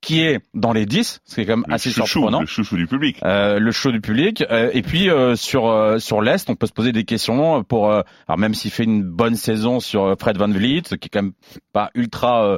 qui 0.00 0.22
est 0.22 0.40
dans 0.54 0.72
les 0.72 0.86
10, 0.86 1.20
ce 1.24 1.34
qui 1.34 1.40
est 1.42 1.44
quand 1.46 1.56
même 1.58 1.64
Le 1.68 1.74
assez 1.74 1.90
chouchou, 1.90 2.06
surprenant. 2.20 2.40
le 2.40 2.46
chouchou 2.46 2.76
du 2.76 2.86
public. 2.86 3.18
Euh, 3.22 3.58
le 3.58 3.70
show 3.70 3.92
du 3.92 4.00
public 4.00 4.42
Euh, 4.50 4.70
et 4.72 4.80
puis 4.82 5.10
euh, 5.10 5.36
sur 5.36 5.68
euh, 5.68 5.98
sur 5.98 6.22
l'est 6.22 6.48
on 6.48 6.54
peut 6.56 6.66
se 6.66 6.72
poser 6.72 6.92
des 6.92 7.04
questions 7.04 7.62
pour 7.64 7.90
euh, 7.90 8.00
alors 8.26 8.38
même 8.38 8.54
s'il 8.54 8.70
fait 8.70 8.84
une 8.84 9.02
bonne 9.02 9.34
saison 9.36 9.78
sur 9.80 10.04
euh, 10.04 10.14
Fred 10.18 10.38
Van 10.38 10.48
Vliet 10.48 10.82
qui 10.82 10.94
est 10.94 11.08
quand 11.10 11.22
même 11.22 11.32
pas 11.72 11.90
ultra 11.94 12.56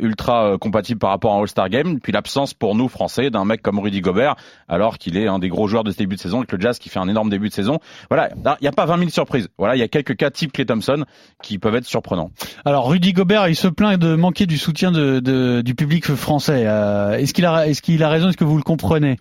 ultra 0.00 0.44
euh, 0.52 0.58
compatible 0.58 0.98
par 0.98 1.10
rapport 1.10 1.32
à 1.34 1.36
un 1.36 1.40
All-Star 1.42 1.68
Game 1.68 2.00
puis 2.00 2.12
l'absence 2.12 2.54
pour 2.54 2.74
nous 2.74 2.88
français 2.88 3.30
d'un 3.30 3.44
mec 3.44 3.62
comme 3.62 3.78
Rudy 3.78 4.00
Gobert 4.00 4.36
alors 4.68 4.98
qu'il 4.98 5.16
est 5.16 5.26
un 5.26 5.38
des 5.38 5.48
gros 5.48 5.68
joueurs 5.68 5.84
de 5.84 5.90
ce 5.90 5.96
début 5.98 6.16
de 6.16 6.20
saison 6.20 6.38
avec 6.38 6.52
le 6.52 6.60
Jazz 6.60 6.78
qui 6.78 6.88
fait 6.88 6.98
un 6.98 7.08
énorme 7.08 7.30
début 7.30 7.48
de 7.48 7.54
saison 7.54 7.78
voilà 8.08 8.30
il 8.34 8.62
n'y 8.62 8.68
a 8.68 8.72
pas 8.72 8.86
20 8.86 8.98
000 8.98 9.10
surprises 9.10 9.48
voilà 9.58 9.76
il 9.76 9.78
y 9.78 9.82
a 9.82 9.88
quelques 9.88 10.16
cas 10.16 10.30
type 10.30 10.52
Clay 10.52 10.64
Thompson 10.66 11.04
qui 11.42 11.58
peuvent 11.58 11.74
être 11.74 11.84
surprenants 11.86 12.30
Alors 12.64 12.88
Rudy 12.88 13.12
Gobert, 13.12 13.48
il 13.48 13.56
se 13.56 13.68
plaint 13.68 13.98
de 14.00 14.14
manquer 14.14 14.46
du 14.46 14.58
soutien 14.58 14.90
de, 14.92 15.20
de- 15.20 15.62
du 15.62 15.74
public 15.74 16.14
français. 16.14 16.66
Euh, 16.70 17.18
est-ce 17.18 17.34
qu'il 17.34 17.46
a 17.46 17.66
est-ce 17.66 17.82
qu'il 17.82 18.02
a 18.02 18.08
raison 18.08 18.28
Est-ce 18.28 18.36
que 18.36 18.44
vous 18.44 18.56
le 18.56 18.62
comprenez 18.62 19.16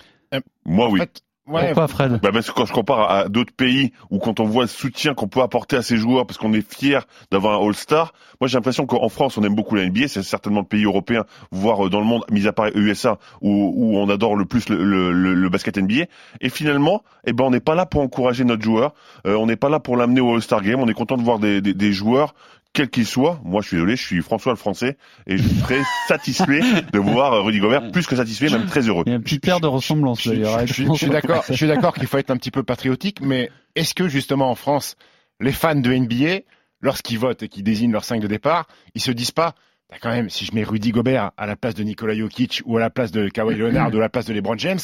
Moi, 0.66 0.86
En 0.88 0.92
oui. 0.92 1.00
fait, 1.00 1.22
ouais, 1.48 1.66
Pourquoi, 1.68 1.88
Fred 1.88 2.20
Bah 2.22 2.30
parce 2.32 2.48
que 2.50 2.54
quand 2.56 2.66
je 2.66 2.74
compare 2.74 3.10
à 3.10 3.28
d'autres 3.30 3.54
pays 3.54 3.92
où 4.12 4.20
quand 4.20 4.40
on 4.40 4.46
voit 4.46 4.64
le 4.64 4.68
soutien 4.70 5.14
qu'on 5.16 5.28
peut 5.28 5.42
apporter 5.42 5.76
à 5.78 5.82
ces 5.82 5.98
joueurs 5.98 6.28
parce 6.28 6.38
qu'on 6.38 6.54
est 6.54 6.62
fier 6.74 7.08
d'avoir 7.32 7.60
un 7.60 7.66
All-Star, 7.68 8.14
moi 8.40 8.48
j'ai 8.48 8.58
l'impression 8.58 8.86
qu'en 8.86 9.10
France 9.10 9.38
on 9.38 9.44
aime 9.44 9.56
beaucoup 9.56 9.74
la 9.76 9.86
NBA, 9.90 10.08
c'est 10.08 10.22
certainement 10.22 10.60
le 10.60 10.68
pays 10.68 10.84
européen, 10.84 11.24
voire 11.52 11.86
euh, 11.86 11.90
dans 11.90 12.00
le 12.00 12.06
monde, 12.06 12.24
mis 12.30 12.46
à 12.48 12.54
part 12.54 12.68
USA, 12.76 13.18
où, 13.42 13.74
où 13.76 13.98
on 13.98 14.08
adore 14.10 14.36
le 14.36 14.46
plus 14.46 14.70
le, 14.70 14.84
le, 14.84 15.12
le- 15.12 15.34
le 15.34 15.50
basket 15.50 15.78
NBA. 15.80 16.06
Et 16.42 16.50
finalement, 16.50 17.02
eh 17.26 17.34
ben 17.34 17.46
on 17.46 17.50
n'est 17.52 17.60
pas 17.60 17.76
là 17.76 17.86
pour 17.88 18.02
encourager 18.02 18.44
notre 18.44 18.62
joueur, 18.64 18.94
euh, 19.26 19.36
on 19.36 19.48
n'est 19.48 19.56
pas 19.58 19.70
là 19.70 19.80
pour 19.80 19.98
l'amener 19.98 20.22
au 20.22 20.36
All-Star 20.36 20.62
Game, 20.62 20.80
on 20.80 20.88
est 20.88 20.94
content 20.94 21.18
de 21.18 21.24
voir 21.24 21.40
des, 21.40 21.62
des, 21.62 21.74
des 21.74 21.94
joueurs 21.94 22.36
quels 22.74 22.90
qu'ils 22.90 23.06
soient, 23.08 23.40
moi 23.44 23.62
je 23.62 23.68
suis 23.68 23.76
désolé, 23.78 23.96
je 23.96 24.04
suis 24.06 24.22
François 24.22 24.52
le 24.54 24.58
Français 24.58 24.98
et 25.28 25.38
je 25.38 25.44
suis 25.48 25.58
très 25.60 25.82
satisfait 26.08 26.62
de 26.94 27.00
voir 27.00 27.34
euh, 27.34 27.42
Rudy 27.42 27.60
Gobert, 27.60 27.92
plus 27.92 28.06
que 28.08 28.16
satisfait, 28.16 28.50
même 28.50 28.66
très 28.68 28.82
heureux. 28.88 29.04
Il 29.08 29.12
y 29.12 29.16
a 29.16 29.18
un 29.18 29.22
petit 29.22 29.40
air 29.50 29.60
de 29.60 29.68
ressemblance 29.68 30.22
Je, 30.22 30.30
je- 30.30 30.36
d'ailleurs. 30.36 30.68
je- 30.68 30.74
je 30.86 30.94
suis 30.94 31.10
d'accord, 31.10 31.44
je 31.48 31.54
suis 31.54 31.68
d'accord 31.68 31.94
qu'il 31.94 32.08
faut 32.08 32.18
être 32.18 32.30
un 32.32 32.38
petit 32.38 32.52
peu 32.52 32.64
patriotique, 32.64 33.20
mais 33.22 33.50
est-ce 33.76 33.94
que 33.96 34.08
justement 34.08 34.50
en 34.52 34.56
France, 34.56 34.96
les 35.40 35.52
fans 35.52 35.76
de 35.76 35.92
NBA, 35.92 36.42
lorsqu'ils 36.82 37.18
votent 37.20 37.44
et 37.44 37.50
qu'ils 37.50 37.64
désignent 37.64 37.92
leur 37.92 38.04
5 38.06 38.22
de 38.22 38.28
départ, 38.28 38.68
ils 38.94 39.02
se 39.02 39.12
disent 39.12 39.32
pas, 39.32 39.56
bah, 39.90 39.98
quand 40.02 40.10
même, 40.12 40.30
si 40.30 40.46
je 40.46 40.54
mets 40.54 40.64
Rudy 40.64 40.92
Gobert 40.92 41.32
à 41.38 41.48
la 41.48 41.56
place 41.56 41.74
de 41.74 41.84
Nikola 41.84 42.14
Jokic 42.16 42.62
ou 42.66 42.78
à 42.78 42.80
la 42.80 42.90
place 42.92 43.12
de 43.12 43.28
Kawhi 43.30 43.56
Leonard 43.56 43.92
ou 43.94 43.98
à 43.98 44.02
la 44.02 44.10
place 44.10 44.26
de 44.26 44.34
LeBron 44.34 44.58
James, 44.58 44.80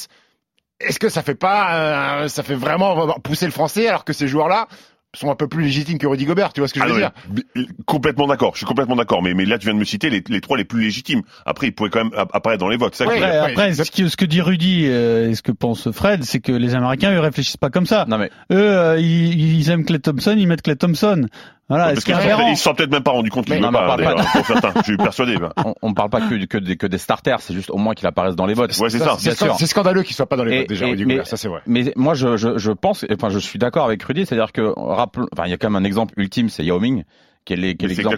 est-ce 0.79 0.99
que 0.99 1.07
ça 1.09 1.21
fait 1.21 1.35
pas, 1.35 2.23
euh, 2.23 2.27
ça 2.27 2.41
fait 2.43 2.55
vraiment 2.55 3.13
pousser 3.19 3.45
le 3.45 3.51
français 3.51 3.87
alors 3.87 4.03
que 4.03 4.11
ces 4.13 4.27
joueurs-là 4.27 4.67
sont 5.15 5.31
un 5.31 5.35
peu 5.35 5.47
plus 5.47 5.63
légitimes 5.63 5.97
que 5.97 6.07
Rudy 6.07 6.25
Gobert, 6.25 6.53
tu 6.53 6.61
vois 6.61 6.67
ce 6.67 6.73
que 6.73 6.79
je 6.79 6.85
Ah 6.85 6.87
veux 6.87 7.01
non, 7.01 7.09
dire 7.55 7.65
complètement 7.85 8.27
d'accord, 8.27 8.51
je 8.53 8.57
suis 8.59 8.65
complètement 8.65 8.95
d'accord, 8.95 9.21
mais, 9.21 9.33
mais 9.33 9.45
là 9.45 9.57
tu 9.57 9.65
viens 9.65 9.73
de 9.73 9.79
me 9.79 9.85
citer 9.85 10.09
les, 10.09 10.23
les 10.27 10.41
trois 10.41 10.57
les 10.57 10.65
plus 10.65 10.81
légitimes. 10.81 11.21
Après, 11.45 11.67
ils 11.67 11.71
pourraient 11.71 11.89
quand 11.89 12.03
même 12.03 12.13
app- 12.17 12.29
apparaître 12.33 12.59
dans 12.59 12.69
les 12.69 12.77
votes. 12.77 12.97
Que 12.97 13.03
Ouais, 13.03 13.09
je 13.17 13.23
veux 13.23 13.31
dire. 13.31 13.39
Après, 13.43 13.51
après, 13.51 13.73
ce, 13.73 13.91
que, 13.91 14.07
ce 14.07 14.17
que 14.17 14.25
dit 14.25 14.41
Rudy 14.41 14.85
euh, 14.87 15.29
et 15.29 15.35
ce 15.35 15.41
que 15.41 15.51
pense 15.51 15.91
Fred, 15.91 16.23
c'est 16.23 16.39
que 16.39 16.51
les 16.51 16.75
Américains, 16.75 17.13
eux, 17.13 17.19
réfléchissent 17.19 17.57
pas 17.57 17.69
comme 17.69 17.85
ça. 17.85 18.05
non 18.07 18.17
mais 18.17 18.29
Eux, 18.51 18.55
euh, 18.57 18.99
ils, 18.99 19.57
ils 19.59 19.69
aiment 19.69 19.85
Clay 19.85 19.99
Thompson, 19.99 20.35
ils 20.37 20.47
mettent 20.47 20.61
Clay 20.61 20.75
Thompson. 20.75 21.27
Voilà, 21.67 21.93
Parce 21.93 22.03
qu'ils 22.03 22.15
ils 22.49 22.57
se 22.57 22.63
sont 22.63 22.75
peut-être 22.75 22.91
même 22.91 23.01
pas 23.01 23.11
rendu 23.11 23.31
compte 23.31 23.45
qu'ils 23.45 23.59
ne 23.59 23.69
pas, 23.71 23.97
d'ailleurs, 23.97 24.17
pour 24.31 24.45
certains. 24.45 24.71
Je 24.77 24.83
suis 24.83 24.97
persuadé. 24.97 25.35
on, 25.81 25.89
ne 25.89 25.93
parle 25.95 26.11
pas 26.11 26.21
que, 26.21 26.45
que, 26.45 26.57
des- 26.59 26.77
que 26.77 26.85
des 26.85 26.99
starters 26.99 27.41
c'est 27.41 27.55
juste 27.55 27.71
au 27.71 27.77
moins 27.77 27.95
qu'il 27.95 28.05
apparaisse 28.07 28.35
dans 28.35 28.45
les 28.45 28.53
votes 28.53 28.77
Ouais, 28.77 28.89
c'est 28.89 28.99
ça. 28.99 29.17
C'est 29.17 29.65
scandaleux 29.65 30.03
qu'il 30.03 30.15
soit 30.15 30.27
pas 30.27 30.35
dans 30.37 30.43
les 30.43 30.53
Et- 30.53 30.59
votes 30.59 30.69
déjà, 30.69 30.85
et- 30.85 30.91
Rudy 30.91 31.05
mais- 31.05 31.13
Gobert, 31.15 31.27
ça 31.27 31.37
c'est 31.37 31.47
vrai. 31.47 31.61
Mais 31.65 31.91
moi, 31.95 32.13
je, 32.13 32.37
je, 32.37 32.57
je 32.57 32.71
pense, 32.71 33.03
enfin, 33.11 33.29
je 33.29 33.39
suis 33.39 33.57
d'accord 33.57 33.85
avec 33.85 34.03
Rudy, 34.03 34.25
c'est-à-dire 34.25 34.51
que 34.51 34.73
enfin, 34.77 35.45
il 35.45 35.49
y 35.49 35.53
a 35.53 35.57
quand 35.57 35.69
même 35.69 35.81
un 35.81 35.85
exemple 35.85 36.13
ultime, 36.17 36.49
c'est 36.49 36.63
Yao 36.63 36.79
Ming, 36.79 37.03
qui 37.45 37.53
est 37.53 37.57
l'exemple 37.57 38.17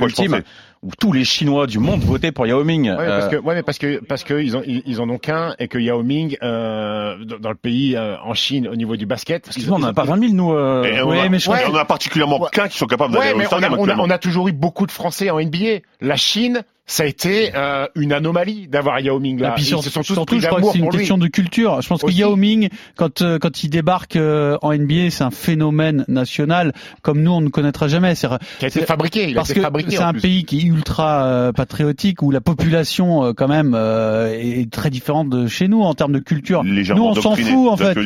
ultime, 0.00 0.30
pensais. 0.30 0.44
Où 0.86 0.90
tous 0.98 1.12
les 1.12 1.24
Chinois 1.24 1.66
du 1.66 1.78
monde 1.80 2.00
votaient 2.02 2.30
pour 2.32 2.46
Yao 2.46 2.62
Ming. 2.64 2.88
Ouais, 2.90 2.96
parce 2.96 3.24
Euh, 3.26 3.28
que, 3.28 3.36
ouais, 3.36 3.54
mais 3.56 3.62
parce 3.62 3.78
que 3.78 4.00
parce 4.04 4.22
que 4.24 4.40
ils 4.40 4.56
ont 4.56 4.62
ils, 4.66 4.82
ils 4.86 5.00
en 5.00 5.08
ont 5.10 5.18
qu'un 5.18 5.54
et 5.58 5.66
que 5.68 5.78
Yao 5.78 6.02
Ming 6.02 6.36
euh, 6.42 7.16
dans, 7.24 7.38
dans 7.38 7.50
le 7.50 7.56
pays 7.56 7.96
euh, 7.96 8.16
en 8.24 8.34
Chine 8.34 8.68
au 8.68 8.76
niveau 8.76 8.96
du 8.96 9.04
basket. 9.06 9.44
ils- 9.46 9.48
excuse-moi, 9.48 9.78
on 9.78 9.80
ils- 9.82 9.86
n'a 9.86 9.92
pas 9.92 10.04
20 10.04 10.20
000 10.20 10.32
nous. 10.32 10.52
euh, 10.52 10.84
Et 10.84 11.02
on, 11.02 11.08
ouais, 11.10 11.20
a, 11.20 11.28
mais 11.28 11.38
je 11.38 11.44
crois- 11.46 11.58
on 11.70 11.74
a 11.74 11.84
particulièrement 11.84 12.40
Ouais. 12.40 12.48
qu'un 12.52 12.68
qui 12.68 12.78
sont 12.78 12.86
capables 12.86 13.12
d'aller 13.14 13.26
Ouais, 13.28 13.34
au 13.34 13.38
mais 13.38 13.46
on 13.50 13.62
a, 13.62 13.70
on, 13.78 13.88
a, 13.88 13.96
on 13.98 14.10
a 14.10 14.18
toujours 14.18 14.48
eu 14.48 14.52
beaucoup 14.52 14.86
de 14.86 14.92
Français 14.92 15.28
en 15.30 15.40
NBA. 15.40 15.80
La 16.00 16.16
Chine, 16.16 16.62
ça 16.88 17.02
a 17.02 17.06
été 17.06 17.50
euh, 17.56 17.86
une 17.96 18.12
anomalie 18.12 18.68
d'avoir 18.68 19.00
Yao 19.00 19.18
Ming 19.18 19.40
là. 19.40 19.48
Et 19.50 19.54
puis 19.54 19.64
Ils 19.64 19.66
se 19.82 19.90
sont 19.90 20.00
tous 20.02 20.14
surtout, 20.14 20.24
pris 20.36 20.40
je 20.40 20.46
crois 20.46 20.60
que 20.60 20.66
c'est 20.70 20.78
une 20.78 20.84
lui. 20.90 20.98
question 20.98 21.18
de 21.18 21.26
culture. 21.26 21.80
Je 21.82 21.88
pense 21.88 22.02
que. 22.02 22.10
Yao 22.12 22.36
Ming, 22.36 22.68
quand 22.96 23.22
euh, 23.22 23.38
quand 23.40 23.64
il 23.64 23.70
débarque 23.70 24.14
euh, 24.14 24.56
en 24.62 24.72
NBA, 24.72 25.10
c'est 25.10 25.24
un 25.24 25.32
phénomène 25.32 26.04
national 26.06 26.72
comme 27.02 27.22
nous 27.22 27.32
on 27.32 27.40
ne 27.40 27.48
connaîtra 27.48 27.88
jamais. 27.88 28.14
C'est 28.14 28.28
Qui 28.58 28.64
a 28.66 28.68
été 28.68 28.80
c'est- 28.80 28.86
fabriqué. 28.86 29.24
Il 29.30 29.32
a 29.32 29.40
parce 29.40 29.50
été 29.50 29.58
que 29.60 29.64
fabriqué. 29.64 29.96
c'est 29.96 30.02
un 30.02 30.12
plus. 30.12 30.20
pays 30.22 30.44
qui 30.44 30.58
est 30.60 30.62
ultra 30.76 31.24
euh, 31.24 31.52
patriotique 31.52 32.22
où 32.22 32.30
la 32.30 32.40
population 32.40 33.24
euh, 33.24 33.32
quand 33.32 33.48
même 33.48 33.74
euh, 33.74 34.32
est 34.32 34.70
très 34.70 34.90
différente 34.90 35.30
de 35.30 35.46
chez 35.46 35.68
nous 35.68 35.82
en 35.82 35.94
termes 35.94 36.12
de 36.12 36.18
culture. 36.18 36.62
légèrement 36.62 37.14
nous 37.14 37.18
on 37.18 37.22
s'en 37.22 37.34
fout 37.34 37.68
en 37.68 37.76
fait. 37.76 37.96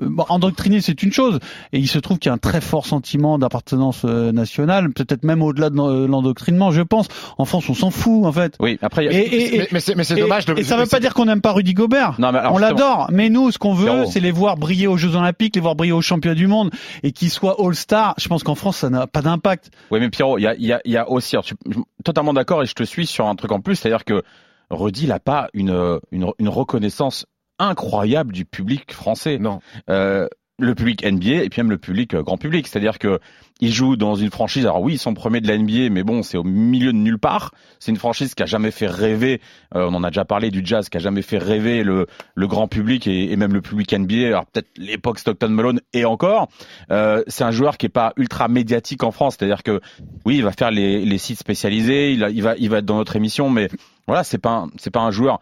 Euh, 0.00 0.06
bon, 0.10 0.24
endoctriner, 0.28 0.80
c'est 0.80 1.02
une 1.02 1.12
chose, 1.12 1.38
et 1.72 1.78
il 1.78 1.88
se 1.88 1.98
trouve 1.98 2.18
qu'il 2.18 2.28
y 2.28 2.30
a 2.30 2.34
un 2.34 2.38
très 2.38 2.60
fort 2.60 2.86
sentiment 2.86 3.38
d'appartenance 3.38 4.02
euh, 4.04 4.32
nationale, 4.32 4.92
peut-être 4.92 5.24
même 5.24 5.42
au-delà 5.42 5.70
de 5.70 5.80
euh, 5.80 6.06
l'endoctrinement, 6.06 6.70
je 6.70 6.82
pense. 6.82 7.08
En 7.38 7.44
France, 7.44 7.68
on 7.70 7.74
s'en 7.74 7.90
fout, 7.90 8.24
en 8.26 8.32
fait. 8.32 8.56
Oui, 8.60 8.78
après, 8.82 9.04
il 9.06 9.12
y 9.12 9.14
a- 9.14 9.18
Et, 9.18 9.24
et, 9.24 9.54
et- 9.56 9.68
Mais, 9.72 9.80
mais 9.96 10.04
c'est 10.04 10.14
dommage 10.16 10.44
de. 10.46 10.58
et 10.58 10.64
ça 10.64 10.76
veut 10.76 10.84
c'est- 10.84 10.90
pas 10.90 11.00
dire 11.00 11.14
qu'on 11.14 11.24
n'aime 11.24 11.40
pas 11.40 11.52
Rudy 11.52 11.72
Gobert. 11.74 12.16
Non, 12.18 12.32
mais 12.32 12.38
alors, 12.38 12.54
on 12.54 12.58
l'adore, 12.58 13.08
mais 13.10 13.28
nous, 13.30 13.50
ce 13.50 13.58
qu'on 13.58 13.74
veut, 13.74 14.04
c'est 14.06 14.20
les 14.20 14.30
voir 14.30 14.56
briller 14.56 14.86
aux 14.86 14.96
Jeux 14.96 15.14
Olympiques, 15.16 15.54
les 15.56 15.62
voir 15.62 15.74
briller 15.76 15.92
aux 15.92 16.00
Championnats 16.02 16.34
du 16.34 16.46
Monde, 16.46 16.70
et 17.02 17.12
qu'ils 17.12 17.30
soient 17.30 17.56
All-Star. 17.58 18.14
Je 18.18 18.28
pense 18.28 18.42
qu'en 18.42 18.54
France, 18.54 18.78
ça 18.78 18.90
n'a 18.90 19.06
pas 19.06 19.22
d'impact. 19.22 19.70
Oui, 19.90 20.00
mais 20.00 20.10
Pierrot, 20.10 20.38
il 20.38 20.42
y 20.42 20.46
a, 20.46 20.54
il 20.56 20.64
y, 20.66 20.72
a, 20.72 20.80
il 20.84 20.92
y 20.92 20.96
a 20.96 21.08
aussi, 21.10 21.36
alors, 21.36 21.44
tu- 21.44 21.54
je 21.66 21.72
suis 21.72 21.82
totalement 22.04 22.32
d'accord 22.34 22.62
et 22.62 22.66
je 22.66 22.74
te 22.74 22.84
suis 22.84 23.06
sur 23.06 23.26
un 23.26 23.34
truc 23.34 23.50
en 23.52 23.60
plus, 23.60 23.76
c'est-à-dire 23.76 24.04
que 24.04 24.22
Rudy, 24.70 25.04
il 25.04 25.08
n'a 25.08 25.20
pas 25.20 25.48
une, 25.54 26.00
une, 26.10 26.26
une 26.38 26.48
reconnaissance 26.48 27.26
incroyable 27.58 28.32
du 28.32 28.44
public 28.44 28.92
français. 28.92 29.38
Non. 29.38 29.60
Euh, 29.90 30.28
le 30.58 30.74
public 30.74 31.04
NBA 31.04 31.42
et 31.44 31.48
puis 31.50 31.60
même 31.60 31.68
le 31.70 31.76
public 31.76 32.14
euh, 32.14 32.22
grand 32.22 32.38
public, 32.38 32.66
c'est-à-dire 32.66 32.98
que 32.98 33.20
il 33.60 33.70
joue 33.74 33.96
dans 33.96 34.14
une 34.14 34.30
franchise. 34.30 34.64
Alors 34.64 34.80
oui, 34.80 34.94
ils 34.94 34.98
sont 34.98 35.12
premiers 35.12 35.42
de 35.42 35.48
la 35.48 35.58
NBA, 35.58 35.90
mais 35.90 36.02
bon, 36.02 36.22
c'est 36.22 36.38
au 36.38 36.44
milieu 36.44 36.92
de 36.94 36.96
nulle 36.96 37.18
part. 37.18 37.52
C'est 37.78 37.90
une 37.90 37.98
franchise 37.98 38.34
qui 38.34 38.42
a 38.42 38.46
jamais 38.46 38.70
fait 38.70 38.86
rêver. 38.86 39.42
euh, 39.74 39.86
on 39.86 39.92
en 39.92 40.02
a 40.02 40.08
déjà 40.08 40.24
parlé 40.24 40.50
du 40.50 40.62
jazz, 40.64 40.88
qui 40.88 40.96
a 40.96 41.00
jamais 41.00 41.20
fait 41.20 41.36
rêver 41.36 41.82
le, 41.82 42.06
le 42.34 42.46
grand 42.46 42.68
public 42.68 43.06
et, 43.06 43.30
et 43.30 43.36
même 43.36 43.52
le 43.52 43.60
public 43.60 43.92
NBA. 43.92 44.28
Alors 44.28 44.46
peut-être 44.46 44.68
l'époque 44.78 45.18
Stockton 45.18 45.50
Malone 45.50 45.80
et 45.92 46.06
encore. 46.06 46.48
Euh, 46.90 47.22
c'est 47.26 47.44
un 47.44 47.50
joueur 47.50 47.76
qui 47.76 47.84
est 47.84 47.90
pas 47.90 48.14
ultra 48.16 48.48
médiatique 48.48 49.02
en 49.04 49.10
France, 49.10 49.36
c'est-à-dire 49.38 49.62
que 49.62 49.82
oui, 50.24 50.36
il 50.36 50.42
va 50.42 50.52
faire 50.52 50.70
les, 50.70 51.04
les 51.04 51.18
sites 51.18 51.38
spécialisés, 51.38 52.14
il, 52.14 52.24
a- 52.24 52.30
il 52.30 52.42
va 52.42 52.54
il 52.56 52.70
va 52.70 52.78
être 52.78 52.86
dans 52.86 52.96
notre 52.96 53.16
émission, 53.16 53.50
mais 53.50 53.68
voilà, 54.06 54.24
c'est 54.24 54.38
pas 54.38 54.64
c'est 54.78 54.90
pas 54.90 55.00
un 55.00 55.10
joueur 55.10 55.38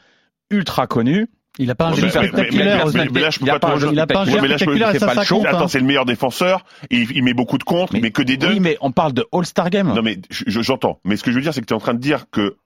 ultra 0.50 0.88
connu. 0.88 1.28
Il 1.58 1.70
a 1.70 1.74
pas 1.76 1.86
un 1.86 1.90
Mais- 1.90 1.96
jeu 1.96 2.02
mais- 2.02 2.06
mais- 2.06 2.10
spectaculaire. 2.28 2.86
mais- 2.86 2.92
mais- 3.04 3.08
mais 3.12 3.20
là, 3.20 3.30
je 3.30 3.38
peux 3.38 3.46
pas 3.46 3.58
te 3.60 3.66
rejoindre. 3.66 3.92
Il 3.92 4.00
a 4.00 4.06
pas 4.08 4.20
un 4.20 4.24
jeu 4.24 4.40
mais 4.40 4.48
spectaculaire 4.48 4.92
ça, 4.98 5.06
pas 5.06 5.14
le 5.14 5.22
show. 5.22 5.42
Attends, 5.46 5.60
hein. 5.62 5.68
c'est 5.68 5.78
le 5.78 5.84
meilleur 5.86 6.04
défenseur, 6.04 6.64
il, 6.90 7.22
met 7.22 7.34
beaucoup 7.34 7.58
de 7.58 7.64
contre, 7.64 7.94
il 7.94 8.02
met 8.02 8.10
que 8.10 8.22
des 8.22 8.36
deux. 8.36 8.48
Oui, 8.48 8.60
mais 8.60 8.76
on 8.80 8.90
parle 8.90 9.12
de 9.12 9.24
All-Star 9.32 9.70
Game. 9.70 9.92
Non 9.94 10.02
mais 10.02 10.18
je- 10.30 10.44
je- 10.48 10.62
j'entends. 10.62 10.98
Mais 11.04 11.16
ce 11.16 11.22
que 11.22 11.30
je 11.30 11.36
veux 11.36 11.42
dire, 11.42 11.54
c'est 11.54 11.60
que 11.60 11.66
tu 11.66 11.72
es 11.74 11.76
en 11.76 11.80
train 11.80 11.94
de 11.94 12.00
dire 12.00 12.24
que 12.30 12.56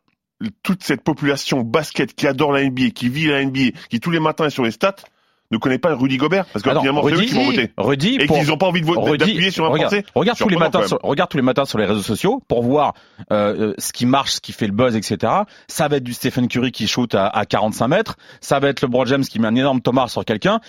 toute 0.62 0.82
cette 0.84 1.02
population 1.02 1.60
basket 1.62 2.14
qui 2.14 2.26
adore 2.26 2.52
la 2.52 2.62
NBA, 2.62 2.90
qui 2.90 3.08
vit 3.08 3.26
la 3.26 3.42
NBA, 3.42 3.76
qui 3.90 4.00
tous 4.00 4.10
les 4.10 4.20
matins 4.20 4.46
est 4.46 4.50
sur 4.50 4.64
les 4.64 4.70
stats, 4.70 4.96
ne 5.50 5.56
connaît 5.58 5.78
pas 5.78 5.94
Rudy 5.94 6.16
Gobert 6.18 6.44
parce 6.46 6.62
que 6.62 6.70
Ah 6.70 6.74
non, 6.74 6.80
finalement 6.80 7.02
c'est 7.04 7.12
eux 7.14 7.16
Rudy- 7.16 7.26
qui 7.28 7.34
vont 7.34 7.44
voter 7.46 7.70
Rudy, 7.78 8.16
et 8.20 8.26
pour- 8.26 8.38
qu'ils 8.38 8.48
n'ont 8.48 8.58
pas 8.58 8.66
envie 8.66 8.80
de 8.82 8.86
voter 8.86 9.00
Rudy, 9.10 9.18
d'appuyer 9.18 9.50
sur 9.50 9.64
un 9.64 9.68
regarde, 9.68 9.92
Français. 9.94 10.06
regarde 10.14 10.38
tous 10.38 10.48
les 10.48 10.56
matins, 10.56 10.86
sur, 10.86 10.98
même. 11.02 11.10
regarde 11.10 11.30
tous 11.30 11.36
les 11.38 11.42
matins 11.42 11.64
sur 11.64 11.78
les 11.78 11.86
réseaux 11.86 12.02
sociaux 12.02 12.42
pour 12.48 12.62
voir 12.62 12.92
euh, 13.32 13.68
euh, 13.70 13.74
ce 13.78 13.92
qui 13.92 14.04
marche, 14.06 14.32
ce 14.32 14.40
qui 14.40 14.52
fait 14.52 14.66
le 14.66 14.72
buzz, 14.72 14.94
etc. 14.96 15.32
Ça 15.68 15.88
va 15.88 15.96
être 15.96 16.04
du 16.04 16.12
Stephen 16.12 16.48
Curry 16.48 16.70
qui 16.72 16.86
shoot 16.86 17.14
à, 17.14 17.26
à 17.28 17.46
45 17.46 17.88
mètres. 17.88 18.16
Ça 18.40 18.60
va 18.60 18.68
être 18.68 18.82
LeBron 18.82 19.06
James 19.06 19.24
qui 19.24 19.38
met 19.40 19.48
un 19.48 19.54
énorme 19.54 19.80
tomard 19.80 20.10
sur 20.10 20.24
quelqu'un. 20.24 20.60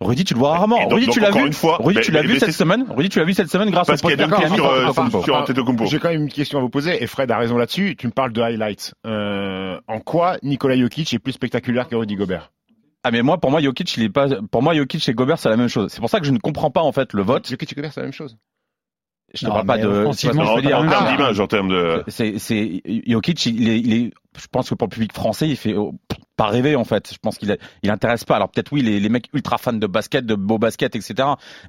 Rudy, 0.00 0.24
tu 0.24 0.34
le 0.34 0.38
vois 0.40 0.52
rarement. 0.52 0.82
Donc- 0.82 0.94
Rudy, 0.94 1.06
donc, 1.06 1.14
tu 1.14 1.20
l'as 1.20 1.28
encore 1.28 1.42
vu. 1.42 1.46
une 1.48 1.52
fois, 1.52 1.76
Rudy, 1.78 1.98
mais- 1.98 2.02
tu 2.04 2.10
l'as 2.10 2.22
vu 2.22 2.38
cette 2.38 2.52
semaine? 2.52 2.86
Rudy, 2.88 3.08
tu 3.10 3.18
l'as 3.20 3.24
vu 3.24 3.34
cette 3.34 3.50
semaine 3.50 3.70
grâce 3.70 3.86
Parce 3.86 4.02
au 4.02 4.08
qu'il 4.08 4.18
y 4.18 4.20
a 4.22 4.26
poster 4.26 4.30
deux 4.30 4.36
qu'il 4.36 4.46
a 4.46 4.48
mis 4.50 4.56
sur, 4.56 4.64
sur 4.64 4.72
euh, 4.74 4.92
sur. 5.84 5.86
J'ai 5.86 5.98
quand 6.00 6.08
même 6.08 6.22
une 6.22 6.28
question 6.28 6.58
à 6.58 6.62
vous 6.62 6.70
poser, 6.70 7.00
et 7.02 7.06
Fred 7.06 7.30
a 7.30 7.36
raison 7.38 7.56
là-dessus. 7.56 7.94
Tu 7.96 8.06
me 8.08 8.12
parles 8.12 8.32
de 8.32 8.40
highlights. 8.42 8.94
Euh, 9.06 9.78
en 9.86 10.00
quoi 10.00 10.38
Nikola 10.42 10.76
Jokic 10.76 11.12
est 11.14 11.18
plus 11.20 11.32
spectaculaire 11.32 11.86
que 11.88 11.94
Rudy 11.94 12.16
Gobert? 12.16 12.50
Ah 13.04 13.10
mais 13.10 13.22
moi, 13.22 13.38
pour 13.38 13.50
moi, 13.50 13.60
Jokic, 13.60 13.96
il 13.96 14.04
est 14.04 14.08
pas. 14.08 14.28
Pour 14.50 14.62
moi, 14.62 14.74
Jokic 14.74 15.08
et 15.08 15.14
Gobert, 15.14 15.38
c'est 15.38 15.48
la 15.48 15.56
même 15.56 15.68
chose. 15.68 15.90
C'est 15.92 16.00
pour 16.00 16.10
ça 16.10 16.20
que 16.20 16.26
je 16.26 16.30
ne 16.32 16.38
comprends 16.38 16.70
pas 16.70 16.82
en 16.82 16.92
fait 16.92 17.12
le 17.12 17.22
vote. 17.22 17.48
Jokic 17.48 17.72
et 17.72 17.74
Gobert, 17.74 17.92
c'est 17.92 18.00
la 18.00 18.06
même 18.06 18.12
chose. 18.12 18.36
Je 19.34 19.46
Non, 19.46 19.52
parle 19.52 19.66
pas 19.66 19.78
de. 19.78 19.88
offensivement, 19.88 20.44
je 20.44 20.50
veux 20.68 20.74
En, 20.74 20.86
termes 20.86 21.10
d'image, 21.16 21.40
en 21.40 21.46
termes 21.46 21.68
de. 21.70 22.04
C'est, 22.08 22.38
c'est, 22.38 22.82
Jokic, 23.06 23.46
il 23.46 23.68
est, 23.68 23.80
il 23.80 23.92
est, 23.94 24.10
je 24.38 24.46
pense 24.50 24.68
que 24.68 24.74
pour 24.74 24.86
le 24.88 24.92
public 24.92 25.12
français, 25.14 25.48
il 25.48 25.56
fait 25.56 25.74
oh, 25.74 25.94
pas 26.36 26.48
rêver 26.48 26.76
en 26.76 26.84
fait. 26.84 27.10
Je 27.14 27.18
pense 27.18 27.38
qu'il, 27.38 27.56
il 27.82 27.90
intéresse 27.90 28.24
pas. 28.24 28.36
Alors 28.36 28.50
peut-être 28.50 28.70
oui, 28.72 28.82
les, 28.82 29.00
les 29.00 29.08
mecs 29.08 29.28
ultra 29.32 29.56
fans 29.56 29.72
de 29.72 29.86
basket, 29.86 30.26
de 30.26 30.34
beau 30.34 30.58
basket, 30.58 30.94
etc. 30.96 31.14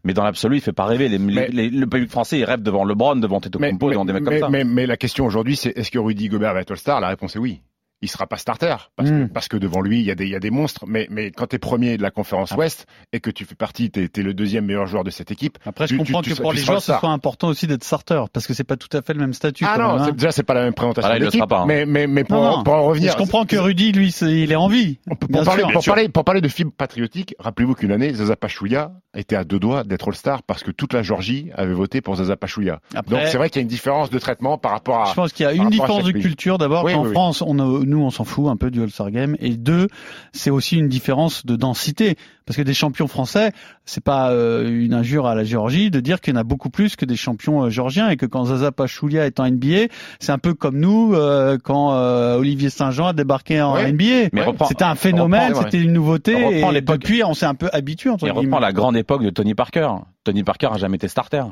Mais 0.04 0.14
dans 0.14 0.24
l'absolu, 0.26 0.58
il 0.58 0.62
fait 0.62 0.74
pas 0.74 0.84
rêver. 0.86 1.08
Les, 1.08 1.18
Mais- 1.18 1.48
les- 1.48 1.70
le 1.70 1.88
public 1.88 2.10
français, 2.12 2.40
il 2.40 2.44
rêve 2.44 2.62
devant 2.62 2.84
LeBron, 2.84 3.16
devant 3.16 3.38
Antetokounmpo, 3.38 3.90
devant 3.92 4.04
des 4.06 4.12
mecs 4.14 4.24
mais, 4.24 4.30
comme 4.32 4.40
ça. 4.40 4.50
mais- 4.50 4.66
mais 4.66 4.86
la 4.86 4.98
question 4.98 5.26
aujourd'hui, 5.26 5.56
c'est 5.56 5.70
est-ce 5.78 5.90
que 5.90 6.00
Rudy 6.00 6.28
Gobert 6.28 6.54
va 6.54 6.60
être 6.62 6.72
All-Star? 6.72 7.00
La 7.00 7.08
réponse 7.08 7.38
est 7.38 7.40
oui. 7.40 7.62
Il 8.04 8.10
sera 8.10 8.28
pas 8.28 8.36
starter 8.38 8.76
parce, 8.98 9.10
Mm. 9.10 9.28
que, 9.28 9.34
parce 9.34 9.48
que 9.48 9.56
devant 9.56 9.80
lui 9.80 10.00
il 10.02 10.06
y 10.06 10.12
a 10.12 10.16
des 10.16 10.26
il 10.26 10.30
y 10.32 10.36
a 10.36 10.40
des 10.40 10.52
monstres. 10.52 10.84
Mais 10.88 11.08
mais 11.10 11.32
quand 11.32 11.48
t'es 11.48 11.58
premier 11.58 11.96
de 11.98 12.02
la 12.04 12.12
conférence 12.12 12.50
Ah. 12.54 12.58
Ouest 12.58 12.86
et 13.14 13.22
que 13.22 13.30
tu 13.32 13.46
fais 13.46 13.56
partie, 13.56 13.90
t'es 13.90 14.10
es 14.16 14.22
le 14.22 14.34
deuxième 14.34 14.66
meilleur 14.66 14.86
joueur 14.88 15.04
de 15.06 15.10
cette 15.10 15.32
équipe. 15.32 15.58
Après, 15.66 15.88
je 15.88 15.94
Tu- 15.94 15.98
comprends 15.98 16.22
tu- 16.22 16.32
que 16.32 16.36
tu- 16.36 16.42
pour 16.42 16.52
tu 16.52 16.58
les 16.58 16.64
joueurs, 16.64 16.82
ce 16.82 16.94
soit 16.94 17.10
important 17.10 17.48
aussi 17.48 17.66
d'être 17.66 17.84
starter, 17.86 18.22
parce 18.34 18.46
que 18.46 18.54
c'est 18.54 18.66
pas 18.66 18.76
tout 18.76 18.90
à 18.96 19.02
fait 19.02 19.14
le 19.14 19.22
même 19.22 19.34
statut. 19.34 19.64
Ah 19.66 19.76
quand 19.78 19.82
non, 19.88 19.94
même, 20.00 20.10
hein. 20.10 20.12
déjà 20.12 20.32
c'est 20.34 20.44
pas 20.44 20.54
la 20.54 20.64
même 20.64 20.74
présentation 20.74 21.08
Ah 21.10 21.14
là, 21.14 21.18
il 21.18 21.22
le 21.22 21.26
d'équipe. 21.28 21.40
sera 21.40 21.48
pas, 21.48 21.60
hein. 21.62 21.66
Mais 21.66 21.86
mais 21.86 22.08
mais 22.08 22.24
pour, 22.26 22.38
Non, 22.42 22.58
non. 22.58 22.64
pour 22.64 22.74
en 22.74 22.78
Mais 22.82 22.88
revenir, 22.88 23.12
je 23.14 23.18
comprends 23.18 23.46
que 23.46 23.56
Rudy, 23.56 23.94
lui, 23.94 24.10
il 24.22 24.52
est 24.52 24.56
en 24.56 24.68
vie. 24.68 25.00
Pour 25.20 25.30
Bien 25.30 25.44
parler, 25.46 25.62
sûr. 25.64 25.72
pour, 25.72 25.82
sûr. 25.84 25.94
parler, 25.94 26.10
pour 26.10 26.24
parler 26.26 26.42
de 26.42 26.48
fibre 26.50 26.72
patriotique, 26.76 27.36
rappelez-vous 27.40 27.76
qu'une 27.76 27.92
année, 27.94 28.14
Zaza 28.14 28.36
Pachulia 28.36 28.92
était 29.16 29.36
à 29.38 29.44
deux 29.46 29.60
doigts 29.60 29.84
d'être 29.86 30.10
All-Star 30.10 30.44
parce 30.44 30.64
que 30.64 30.72
toute 30.72 30.92
la 30.94 31.04
Georgie 31.04 31.52
avait 31.56 31.74
voté 31.74 32.02
pour 32.02 32.16
Zaza 32.16 32.36
Pachulia. 32.36 32.80
Donc 33.08 33.22
c'est 33.28 33.38
vrai 33.38 33.50
qu'il 33.50 33.60
y 33.60 33.62
a 33.62 33.64
une 33.64 33.68
différence 33.70 34.10
de 34.10 34.20
traitement 34.20 34.58
par 34.58 34.72
rapport 34.74 35.04
à. 35.04 35.06
Je 35.06 35.14
pense 35.14 35.32
qu'il 35.32 35.46
y 35.46 35.50
a 35.50 35.54
une 35.54 35.70
différence 35.70 36.04
de 36.04 36.12
culture 36.12 36.58
d'abord. 36.58 36.84
Oui. 36.84 36.94
France, 37.14 37.42
on 37.42 37.58
a- 37.60 37.86
nous, 37.94 38.02
on 38.02 38.10
s'en 38.10 38.24
fout 38.24 38.48
un 38.50 38.58
peu 38.58 38.72
du 38.72 38.82
All-Star 38.82 39.12
Game. 39.12 39.36
Et 39.40 39.52
deux, 39.56 39.88
c'est 40.32 40.50
aussi 40.50 40.78
une 40.78 40.88
différence 40.88 41.46
de 41.46 41.56
densité. 41.56 42.16
Parce 42.46 42.58
que 42.58 42.62
des 42.62 42.74
champions 42.74 43.08
français, 43.08 43.54
c'est 43.86 44.04
pas 44.04 44.32
euh, 44.32 44.68
une 44.70 44.94
injure 44.94 45.28
à 45.28 45.36
la 45.36 45.46
Géorgie 45.46 45.90
de 45.92 46.02
dire 46.02 46.20
qu'il 46.20 46.34
y 46.34 46.38
en 46.38 46.40
a 46.42 46.44
beaucoup 46.44 46.70
plus 46.70 46.98
que 46.98 47.06
des 47.06 47.16
champions 47.16 47.64
euh, 47.64 47.70
géorgiens 47.70 48.10
et 48.10 48.18
que 48.18 48.26
quand 48.26 48.46
Zaza 48.46 48.74
Pachulia 48.74 49.26
est 49.26 49.40
en 49.40 49.50
NBA, 49.50 49.88
c'est 50.20 50.34
un 50.34 50.38
peu 50.40 50.54
comme 50.54 50.78
nous 50.78 51.14
euh, 51.14 51.58
quand 51.64 51.94
euh, 51.94 52.36
Olivier 52.38 52.70
Saint-Jean 52.70 53.08
a 53.08 53.14
débarqué 53.14 53.62
en 53.62 53.76
Ouais. 53.76 53.92
NBA. 53.94 54.30
C'était 54.68 54.84
un 54.84 54.96
phénomène, 54.96 55.54
c'était 55.56 55.82
une 55.82 55.94
nouveauté. 55.94 56.36
Reprends 56.36 56.72
et 56.72 56.74
l'époque. 56.74 57.00
depuis, 57.00 57.24
on 57.24 57.34
s'est 57.34 57.46
un 57.46 57.56
peu 57.56 57.70
habitué 57.72 58.10
entre 58.10 58.26
guillemets. 58.26 58.42
reprend 58.42 58.60
la 58.60 58.74
grande 58.74 58.98
époque 58.98 59.24
de 59.24 59.30
Tony 59.30 59.56
Parker. 59.56 59.88
Tony 60.26 60.44
Parker 60.44 60.70
a 60.74 60.78
jamais 60.78 60.96
été 60.96 61.08
starter. 61.08 61.44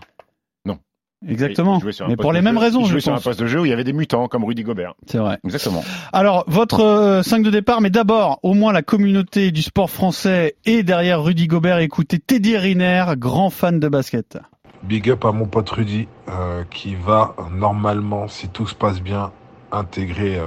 Exactement. 1.27 1.79
Mais 2.07 2.15
pour 2.15 2.33
les 2.33 2.41
mêmes 2.41 2.55
jeu. 2.55 2.61
raisons, 2.61 2.83
je 2.85 2.91
jouait 2.91 3.01
sur 3.01 3.11
un 3.11 3.15
pense. 3.15 3.23
poste 3.25 3.39
de 3.39 3.47
jeu 3.47 3.61
où 3.61 3.65
il 3.65 3.69
y 3.69 3.73
avait 3.73 3.83
des 3.83 3.93
mutants 3.93 4.27
comme 4.27 4.43
Rudy 4.43 4.63
Gobert. 4.63 4.95
C'est 5.05 5.17
vrai. 5.17 5.37
Exactement. 5.43 5.83
Alors, 6.13 6.43
votre 6.47 6.81
euh, 6.81 7.23
5 7.23 7.43
de 7.43 7.49
départ, 7.49 7.81
mais 7.81 7.89
d'abord, 7.89 8.39
au 8.43 8.53
moins 8.53 8.73
la 8.73 8.81
communauté 8.81 9.51
du 9.51 9.61
sport 9.61 9.89
français 9.89 10.55
et 10.65 10.83
derrière 10.83 11.21
Rudy 11.23 11.47
Gobert, 11.47 11.77
écoutez 11.79 12.19
Teddy 12.19 12.57
Riner, 12.57 13.05
grand 13.17 13.49
fan 13.49 13.79
de 13.79 13.87
basket. 13.87 14.39
Big 14.83 15.09
up 15.11 15.25
à 15.25 15.31
mon 15.31 15.45
pote 15.45 15.69
Rudy, 15.69 16.07
euh, 16.27 16.63
qui 16.71 16.95
va 16.95 17.35
euh, 17.37 17.43
normalement, 17.51 18.27
si 18.27 18.49
tout 18.49 18.65
se 18.65 18.73
passe 18.73 18.99
bien, 18.99 19.31
intégrer 19.71 20.37
euh, 20.37 20.45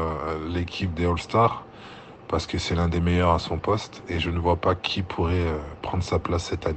l'équipe 0.52 0.92
des 0.94 1.06
All-Stars, 1.06 1.64
parce 2.28 2.46
que 2.46 2.58
c'est 2.58 2.74
l'un 2.74 2.88
des 2.88 3.00
meilleurs 3.00 3.30
à 3.30 3.38
son 3.38 3.58
poste, 3.58 4.02
et 4.08 4.18
je 4.18 4.30
ne 4.30 4.38
vois 4.38 4.56
pas 4.56 4.74
qui 4.74 5.02
pourrait 5.02 5.34
euh, 5.34 5.58
prendre 5.82 6.02
sa 6.02 6.18
place 6.18 6.44
cette 6.44 6.66
année. 6.66 6.76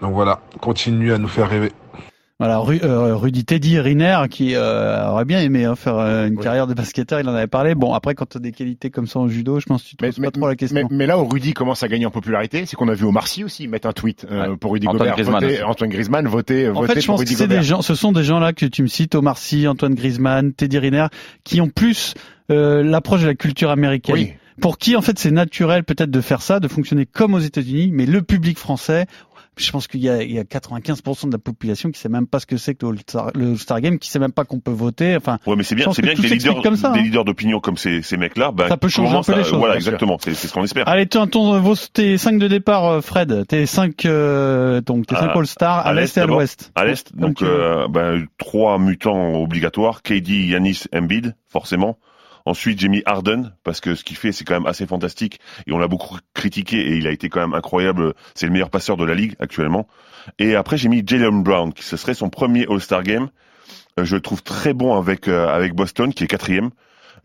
Donc 0.00 0.14
voilà, 0.14 0.40
continue 0.60 1.12
à 1.12 1.18
nous 1.18 1.28
faire 1.28 1.48
rêver. 1.48 1.72
Voilà, 2.38 2.58
Ru- 2.58 2.80
euh, 2.82 3.14
Rudy 3.14 3.44
Teddy 3.44 3.78
Riner, 3.78 4.22
qui 4.28 4.56
euh, 4.56 5.06
aurait 5.10 5.24
bien 5.24 5.40
aimé 5.40 5.64
hein, 5.64 5.76
faire 5.76 5.96
euh, 5.98 6.26
une 6.26 6.36
Oui. 6.38 6.42
carrière 6.42 6.66
de 6.66 6.74
basketteur, 6.74 7.20
il 7.20 7.28
en 7.28 7.34
avait 7.34 7.46
parlé. 7.46 7.76
Bon, 7.76 7.94
après, 7.94 8.16
quand 8.16 8.26
tu 8.26 8.38
as 8.38 8.40
des 8.40 8.50
qualités 8.50 8.90
comme 8.90 9.06
ça 9.06 9.20
en 9.20 9.28
judo, 9.28 9.60
je 9.60 9.66
pense 9.66 9.84
que 9.84 9.88
tu 9.90 9.96
te 9.96 10.04
Mais, 10.04 10.08
poses 10.10 10.18
mais- 10.18 10.26
pas 10.26 10.30
trop 10.32 10.48
la 10.48 10.56
question. 10.56 10.80
mais- 10.90 10.96
mais 10.96 11.06
là 11.06 11.18
où 11.18 11.28
Rudy 11.28 11.52
commence 11.52 11.84
à 11.84 11.88
gagner 11.88 12.04
en 12.06 12.10
popularité, 12.10 12.66
c'est 12.66 12.74
qu'on 12.74 12.88
a 12.88 12.94
vu 12.94 13.04
Omar 13.04 13.28
Sy 13.28 13.44
aussi 13.44 13.68
mettre 13.68 13.86
un 13.86 13.92
tweet 13.92 14.26
euh, 14.28 14.50
Ouais. 14.50 14.56
pour 14.56 14.72
Rudy 14.72 14.88
Antoine 14.88 15.10
Gobert. 15.10 15.14
Griezmann 15.14 15.40
voter-. 15.44 15.62
Antoine 15.62 15.90
Griezmann 15.90 16.26
voter, 16.26 16.68
En 16.68 16.72
voter 16.72 16.94
fait, 16.94 17.00
je 17.02 17.06
pour 17.06 17.14
pense 17.14 17.20
que 17.24 17.28
Rudy 17.28 17.34
c'est 17.36 17.44
Gobert. 17.44 17.60
des 17.60 17.64
gens, 17.66 17.82
ce 17.82 17.94
sont 17.94 18.10
des 18.10 18.24
gens-là 18.24 18.52
que 18.52 18.66
tu 18.66 18.82
me 18.82 18.88
cites, 18.88 19.14
Omar 19.14 19.38
Sy, 19.38 19.68
Antoine 19.68 19.94
Griezmann, 19.94 20.52
Teddy 20.52 20.78
Riner, 20.78 21.06
qui 21.44 21.60
ont 21.60 21.68
plus 21.68 22.14
euh, 22.50 22.82
l'approche 22.82 23.20
de 23.22 23.26
la 23.28 23.34
culture 23.34 23.70
américaine. 23.70 24.14
Oui. 24.16 24.32
Pour 24.60 24.76
qui, 24.78 24.96
en 24.96 25.00
fait, 25.00 25.18
c'est 25.18 25.30
naturel 25.30 25.84
peut-être 25.84 26.10
de 26.10 26.20
faire 26.20 26.42
ça, 26.42 26.60
de 26.60 26.68
fonctionner 26.68 27.06
comme 27.06 27.34
aux 27.34 27.38
États-Unis, 27.38 27.90
mais 27.92 28.04
le 28.04 28.20
public 28.20 28.58
français, 28.58 29.06
je 29.58 29.70
pense 29.70 29.86
qu'il 29.86 30.00
y 30.00 30.04
y 30.04 30.08
a 30.38 30.44
95% 30.44 31.26
de 31.26 31.32
la 31.32 31.38
population 31.38 31.90
qui 31.90 32.00
sait 32.00 32.08
même 32.08 32.26
pas 32.26 32.40
ce 32.40 32.46
que 32.46 32.56
c'est 32.56 32.74
que 32.74 32.86
le 32.86 32.92
All-Star, 32.92 33.30
All-Star 33.34 33.80
Game, 33.80 33.98
qui 33.98 34.08
sait 34.08 34.18
même 34.18 34.32
pas 34.32 34.44
qu'on 34.44 34.60
peut 34.60 34.70
voter. 34.70 35.16
Enfin, 35.16 35.38
Ouais, 35.46 35.56
mais 35.56 35.62
c'est 35.62 35.74
bien, 35.74 35.92
c'est 35.92 36.00
que 36.02 36.06
bien 36.06 36.14
que, 36.14 36.22
tout 36.22 36.28
des 36.28 36.34
leaders, 36.34 36.62
comme 36.62 36.76
ça, 36.76 36.90
des 36.92 37.00
hein. 37.00 37.02
leaders 37.02 37.24
d'opinion 37.24 37.60
comme 37.60 37.76
ces, 37.76 38.02
ces 38.02 38.16
mecs-là, 38.16 38.50
ben, 38.52 38.68
Ça 38.68 38.76
peut 38.76 38.88
changer 38.88 39.14
un 39.16 39.22
peu 39.22 39.36
les 39.36 39.44
choses, 39.44 39.58
Voilà, 39.58 39.74
exactement. 39.76 40.16
C'est 40.20 40.34
ce 40.34 40.52
qu'on 40.52 40.64
espère. 40.64 40.88
allez, 40.88 41.06
ton, 41.06 41.26
ton, 41.26 41.60
vos, 41.60 41.74
tes 41.76 42.16
5 42.18 42.38
de 42.38 42.48
départ, 42.48 42.86
euh, 42.86 43.00
Fred, 43.02 43.46
tes 43.46 43.66
5, 43.66 44.04
euh, 44.06 44.80
donc 44.80 45.06
tes 45.06 45.16
À- 45.16 45.20
5 45.20 45.36
All-Stars 45.36 45.78
à, 45.78 45.88
à 45.88 45.92
l'Est 45.92 46.16
et 46.16 46.20
à 46.20 46.26
l'Ouest. 46.26 46.72
À 46.74 46.84
l'Est, 46.84 47.14
donc 47.14 47.42
veux. 47.42 47.48
euh, 47.50 47.88
ben, 47.88 48.26
trois 48.38 48.78
mutants 48.78 49.34
obligatoires, 49.34 50.02
KD, 50.02 50.46
Yanis, 50.48 50.84
Embiid, 50.94 51.34
forcément. 51.48 51.98
Ensuite, 52.44 52.80
j'ai 52.80 52.88
mis 52.88 53.02
Harden 53.06 53.52
parce 53.64 53.80
que 53.80 53.94
ce 53.94 54.04
qu'il 54.04 54.16
fait, 54.16 54.32
c'est 54.32 54.44
quand 54.44 54.54
même 54.54 54.66
assez 54.66 54.86
fantastique 54.86 55.40
et 55.66 55.72
on 55.72 55.78
l'a 55.78 55.88
beaucoup 55.88 56.18
critiqué 56.34 56.76
et 56.78 56.96
il 56.96 57.06
a 57.06 57.10
été 57.10 57.28
quand 57.28 57.40
même 57.40 57.54
incroyable. 57.54 58.14
C'est 58.34 58.46
le 58.46 58.52
meilleur 58.52 58.70
passeur 58.70 58.96
de 58.96 59.04
la 59.04 59.14
ligue 59.14 59.34
actuellement. 59.38 59.86
Et 60.38 60.54
après, 60.54 60.76
j'ai 60.76 60.88
mis 60.88 61.02
Jalen 61.06 61.42
Brown, 61.42 61.72
qui 61.72 61.82
ce 61.84 61.96
serait 61.96 62.14
son 62.14 62.30
premier 62.30 62.66
All-Star 62.68 63.02
Game. 63.02 63.28
Euh, 63.98 64.04
je 64.04 64.16
le 64.16 64.20
trouve 64.20 64.42
très 64.42 64.72
bon 64.72 64.96
avec 64.96 65.28
euh, 65.28 65.48
avec 65.48 65.74
Boston, 65.74 66.12
qui 66.12 66.24
est 66.24 66.26
quatrième. 66.26 66.70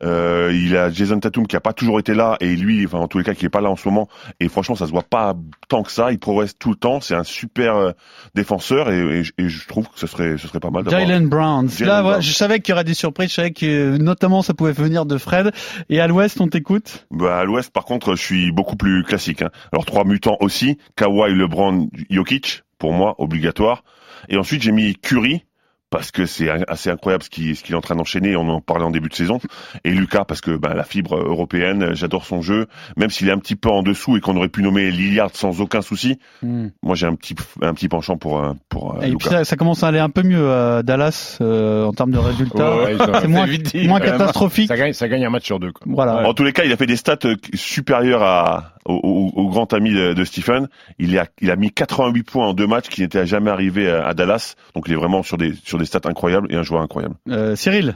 Euh, 0.03 0.51
il 0.53 0.77
a 0.77 0.91
Jason 0.91 1.19
Tatum 1.19 1.47
qui 1.47 1.55
a 1.55 1.59
pas 1.59 1.73
toujours 1.73 1.99
été 1.99 2.13
là 2.13 2.37
et 2.39 2.55
lui, 2.55 2.85
enfin 2.85 2.99
en 2.99 3.07
tous 3.07 3.17
les 3.17 3.23
cas, 3.23 3.33
qui 3.33 3.45
est 3.45 3.49
pas 3.49 3.61
là 3.61 3.69
en 3.71 3.75
ce 3.75 3.87
moment. 3.87 4.07
Et 4.39 4.47
franchement, 4.47 4.75
ça 4.75 4.85
se 4.85 4.91
voit 4.91 5.03
pas 5.03 5.35
tant 5.69 5.81
que 5.83 5.91
ça. 5.91 6.11
Il 6.11 6.19
progresse 6.19 6.57
tout 6.57 6.69
le 6.69 6.75
temps. 6.75 7.01
C'est 7.01 7.15
un 7.15 7.23
super 7.23 7.75
euh, 7.75 7.91
défenseur 8.35 8.91
et, 8.91 8.99
et 8.99 9.23
je- 9.23 9.33
et 9.37 9.49
je 9.49 9.67
trouve 9.67 9.85
que 9.89 9.99
ce 9.99 10.07
serait 10.07 10.37
ce 10.37 10.47
serait 10.47 10.59
pas 10.59 10.69
mal. 10.69 10.87
Jalen 10.89 11.27
Brown. 11.27 11.67
Là, 11.81 12.01
Brown. 12.01 12.15
ouais, 12.17 12.21
je 12.21 12.31
savais 12.31 12.59
qu'il 12.59 12.71
y 12.71 12.73
aurait 12.73 12.83
des 12.83 12.93
surprises. 12.93 13.29
Je 13.29 13.35
savais 13.35 13.51
que 13.51 13.97
notamment 13.97 14.41
ça 14.41 14.53
pouvait 14.53 14.71
venir 14.71 15.05
de 15.05 15.17
Fred. 15.17 15.51
Et 15.89 15.99
à 15.99 16.07
l'Ouest, 16.07 16.39
on 16.41 16.47
t'écoute. 16.47 17.07
Bah, 17.11 17.39
à 17.39 17.43
l'Ouest, 17.43 17.71
par 17.71 17.85
contre, 17.85 18.15
je 18.15 18.21
suis 18.21 18.51
beaucoup 18.51 18.75
plus 18.75 19.03
classique. 19.03 19.41
Hein. 19.41 19.49
Alors 19.71 19.85
trois 19.85 20.03
mutants 20.03 20.37
aussi, 20.41 20.77
Kawhi, 20.95 21.33
LeBron, 21.33 21.89
Jokic, 22.09 22.63
pour 22.77 22.93
moi 22.93 23.15
obligatoire. 23.17 23.83
Et 24.29 24.37
ensuite 24.37 24.61
j'ai 24.61 24.71
mis 24.71 24.95
Curry 24.95 25.43
parce 25.89 26.11
que 26.11 26.25
c'est 26.25 26.49
assez 26.69 26.89
incroyable 26.89 27.23
ce 27.23 27.29
qu'il 27.29 27.51
est 27.53 27.73
en 27.73 27.81
train 27.81 27.95
d'enchaîner. 27.95 28.35
On 28.35 28.47
en 28.49 28.61
parlait 28.61 28.83
en 28.83 28.91
début 28.91 29.09
de 29.09 29.13
saison. 29.13 29.39
Et 29.83 29.91
Lucas 29.91 30.25
parce 30.25 30.41
que 30.41 30.57
bah, 30.57 30.73
la 30.75 30.83
fibre 30.83 31.15
européenne, 31.17 31.91
j'adore 31.93 32.25
son 32.25 32.41
jeu, 32.41 32.67
même 32.97 33.09
s'il 33.09 33.29
est 33.29 33.31
un 33.31 33.37
petit 33.39 33.55
peu 33.55 33.69
en 33.69 33.83
dessous 33.83 34.17
et 34.17 34.19
qu'on 34.21 34.35
aurait 34.35 34.49
pu 34.49 34.63
nommer 34.63 34.91
Lillard 34.91 35.29
sans 35.33 35.61
aucun 35.61 35.81
souci. 35.81 36.19
Moi 36.43 36.95
j'ai 36.95 37.07
un 37.07 37.15
petit 37.15 37.35
un 37.61 37.73
petit 37.73 37.87
penchant 37.87 38.17
pour 38.17 38.39
euh, 38.43 38.53
pour 38.69 38.95
euh, 38.95 38.97
Et 39.01 39.01
puis 39.01 39.11
Luka. 39.11 39.29
ça, 39.29 39.43
ça 39.45 39.55
commence 39.55 39.83
à 39.83 39.87
aller 39.87 39.99
un 39.99 40.09
peu 40.09 40.23
mieux 40.23 40.51
à 40.51 40.83
Dallas 40.83 41.37
euh, 41.41 41.85
en 41.85 41.93
termes 41.93 42.11
de 42.11 42.17
résultats. 42.17 42.75
Ouais, 42.77 42.95
ouais, 42.95 43.05
c'est 43.21 43.27
moins, 43.27 43.47
dit. 43.47 43.61
catastrophique. 44.01 44.67
Ça 44.67 44.75
gagne, 44.77 44.93
ça 44.93 45.07
gagne 45.07 45.25
un 45.25 45.29
match 45.29 45.45
sur 45.45 45.59
deux. 45.59 45.71
Quoi. 45.71 45.85
Voilà. 45.89 46.27
En 46.27 46.33
tous 46.33 46.43
les 46.43 46.53
cas, 46.53 46.63
il 46.65 46.71
a 46.71 46.77
fait 46.77 46.85
des 46.85 46.95
stats 46.97 47.17
euh, 47.25 47.35
supérieures 47.53 48.23
à, 48.23 48.73
au, 48.85 48.93
au- 49.35 49.41
au 49.41 49.49
grand 49.49 49.71
ami 49.73 49.93
de, 49.93 50.13
de 50.13 50.23
Stephen. 50.25 50.67
Il 50.99 51.17
a, 51.17 51.25
il 51.41 51.51
a 51.51 51.55
mis 51.55 51.71
88 51.71 52.23
points 52.23 52.47
en 52.47 52.53
deux 52.53 52.67
matchs 52.67 52.87
qui 52.89 53.01
n'étaient 53.01 53.25
jamais 53.25 53.51
arrivés 53.51 53.89
à, 53.89 54.07
à 54.07 54.13
Dallas. 54.13 54.55
Donc 54.75 54.85
il 54.87 54.93
est 54.93 54.97
vraiment 54.97 55.23
sur 55.23 55.37
des, 55.37 55.53
sur 55.63 55.76
des 55.77 55.85
stats 55.85 56.01
incroyables 56.05 56.51
et 56.51 56.55
un 56.55 56.63
joueur 56.63 56.81
incroyable. 56.81 57.15
Euh, 57.29 57.55
Cyril. 57.55 57.93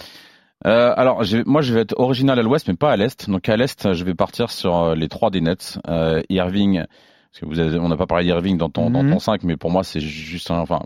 Euh, 0.65 0.93
alors, 0.95 1.23
moi, 1.45 1.61
je 1.61 1.73
vais 1.73 1.81
être 1.81 1.97
original 1.97 2.37
à 2.37 2.43
l'ouest, 2.43 2.67
mais 2.67 2.75
pas 2.75 2.91
à 2.91 2.97
l'est. 2.97 3.29
Donc, 3.29 3.49
à 3.49 3.57
l'est, 3.57 3.93
je 3.93 4.03
vais 4.03 4.13
partir 4.13 4.51
sur 4.51 4.77
euh, 4.77 4.95
les 4.95 5.07
trois 5.07 5.31
des 5.31 5.41
Nets. 5.41 5.79
Euh, 5.87 6.21
Irving, 6.29 6.83
parce 7.31 7.39
que 7.39 7.45
vous 7.45 7.59
avez, 7.59 7.79
on 7.79 7.87
n'a 7.87 7.95
pas 7.95 8.07
parlé 8.07 8.25
d'Irving 8.25 8.57
dans 8.57 8.69
ton, 8.69 8.89
dans 8.89 9.03
Mhm. 9.03 9.13
ton 9.13 9.19
5, 9.19 9.43
mais 9.43 9.55
pour 9.55 9.71
moi, 9.71 9.83
c'est 9.85 10.01
juste 10.01 10.51
un, 10.51 10.59
enfin, 10.59 10.79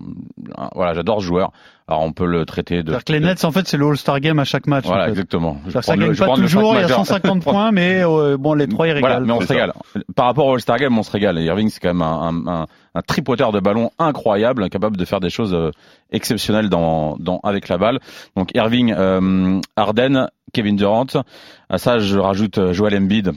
un- 0.58 0.70
voilà, 0.76 0.94
j'adore 0.94 1.20
ce 1.22 1.26
joueur. 1.26 1.52
Alors, 1.88 2.02
on 2.04 2.12
peut 2.14 2.26
le 2.26 2.46
traiter 2.46 2.84
de. 2.84 2.90
C'est-à-dire 2.92 3.04
que 3.04 3.14
les 3.14 3.20
Nets, 3.20 3.46
en 3.46 3.52
fait, 3.52 3.68
c'est 3.68 3.78
le 3.78 3.86
All-Star 3.88 4.20
Game 4.20 4.38
à 4.40 4.44
chaque 4.44 4.66
match. 4.68 4.86
Voilà, 4.86 5.04
en 5.04 5.06
fait. 5.06 5.12
exactement. 5.12 5.58
Je 5.68 5.80
Ça, 5.80 5.96
gagne 5.96 6.16
pas 6.16 6.34
toujours, 6.36 6.74
il 6.76 6.82
y 6.82 6.84
a 6.84 6.88
cinq 6.88 6.98
majeur. 6.98 7.06
150 7.06 7.44
points, 7.44 7.72
mais 7.72 8.04
euh, 8.04 8.38
bon, 8.38 8.54
les 8.54 8.68
trois, 8.68 8.88
ils 8.88 8.92
Voilà, 9.00 9.16
régalent. 9.18 9.26
mais 9.28 9.34
on 9.34 9.42
se 9.42 9.48
régale. 9.48 9.74
Par 10.16 10.26
rapport 10.28 10.46
au 10.48 10.54
All-Star 10.54 10.78
Game, 10.78 10.98
on 10.98 11.04
se 11.04 11.12
régale. 11.12 11.40
Irving, 11.40 11.70
c'est 11.70 11.80
quand 11.80 11.94
même 11.94 12.02
un, 12.04 12.44
un, 12.48 12.66
un, 12.96 13.02
tripoteur 13.02 13.52
de 13.52 13.60
ballon 13.60 13.92
incroyable, 14.00 14.68
capable 14.70 14.98
de 14.98 15.06
faire 15.06 15.20
des 15.20 15.30
choses 15.32 15.54
euh, 15.54 15.70
exceptionnelles 16.12 16.70
dans, 16.70 17.18
dans, 17.20 17.40
avec 17.44 17.68
la 17.70 17.78
balle. 17.78 18.00
Donc 18.36 18.50
Irving, 18.56 18.94
euh, 18.98 19.60
Harden, 19.76 20.28
Kevin 20.54 20.76
Durant. 20.76 21.06
À 21.70 21.78
ça, 21.78 22.00
je 22.00 22.18
rajoute 22.18 22.58
euh, 22.60 22.74
Joel 22.74 22.96
Embiid. 22.98 23.32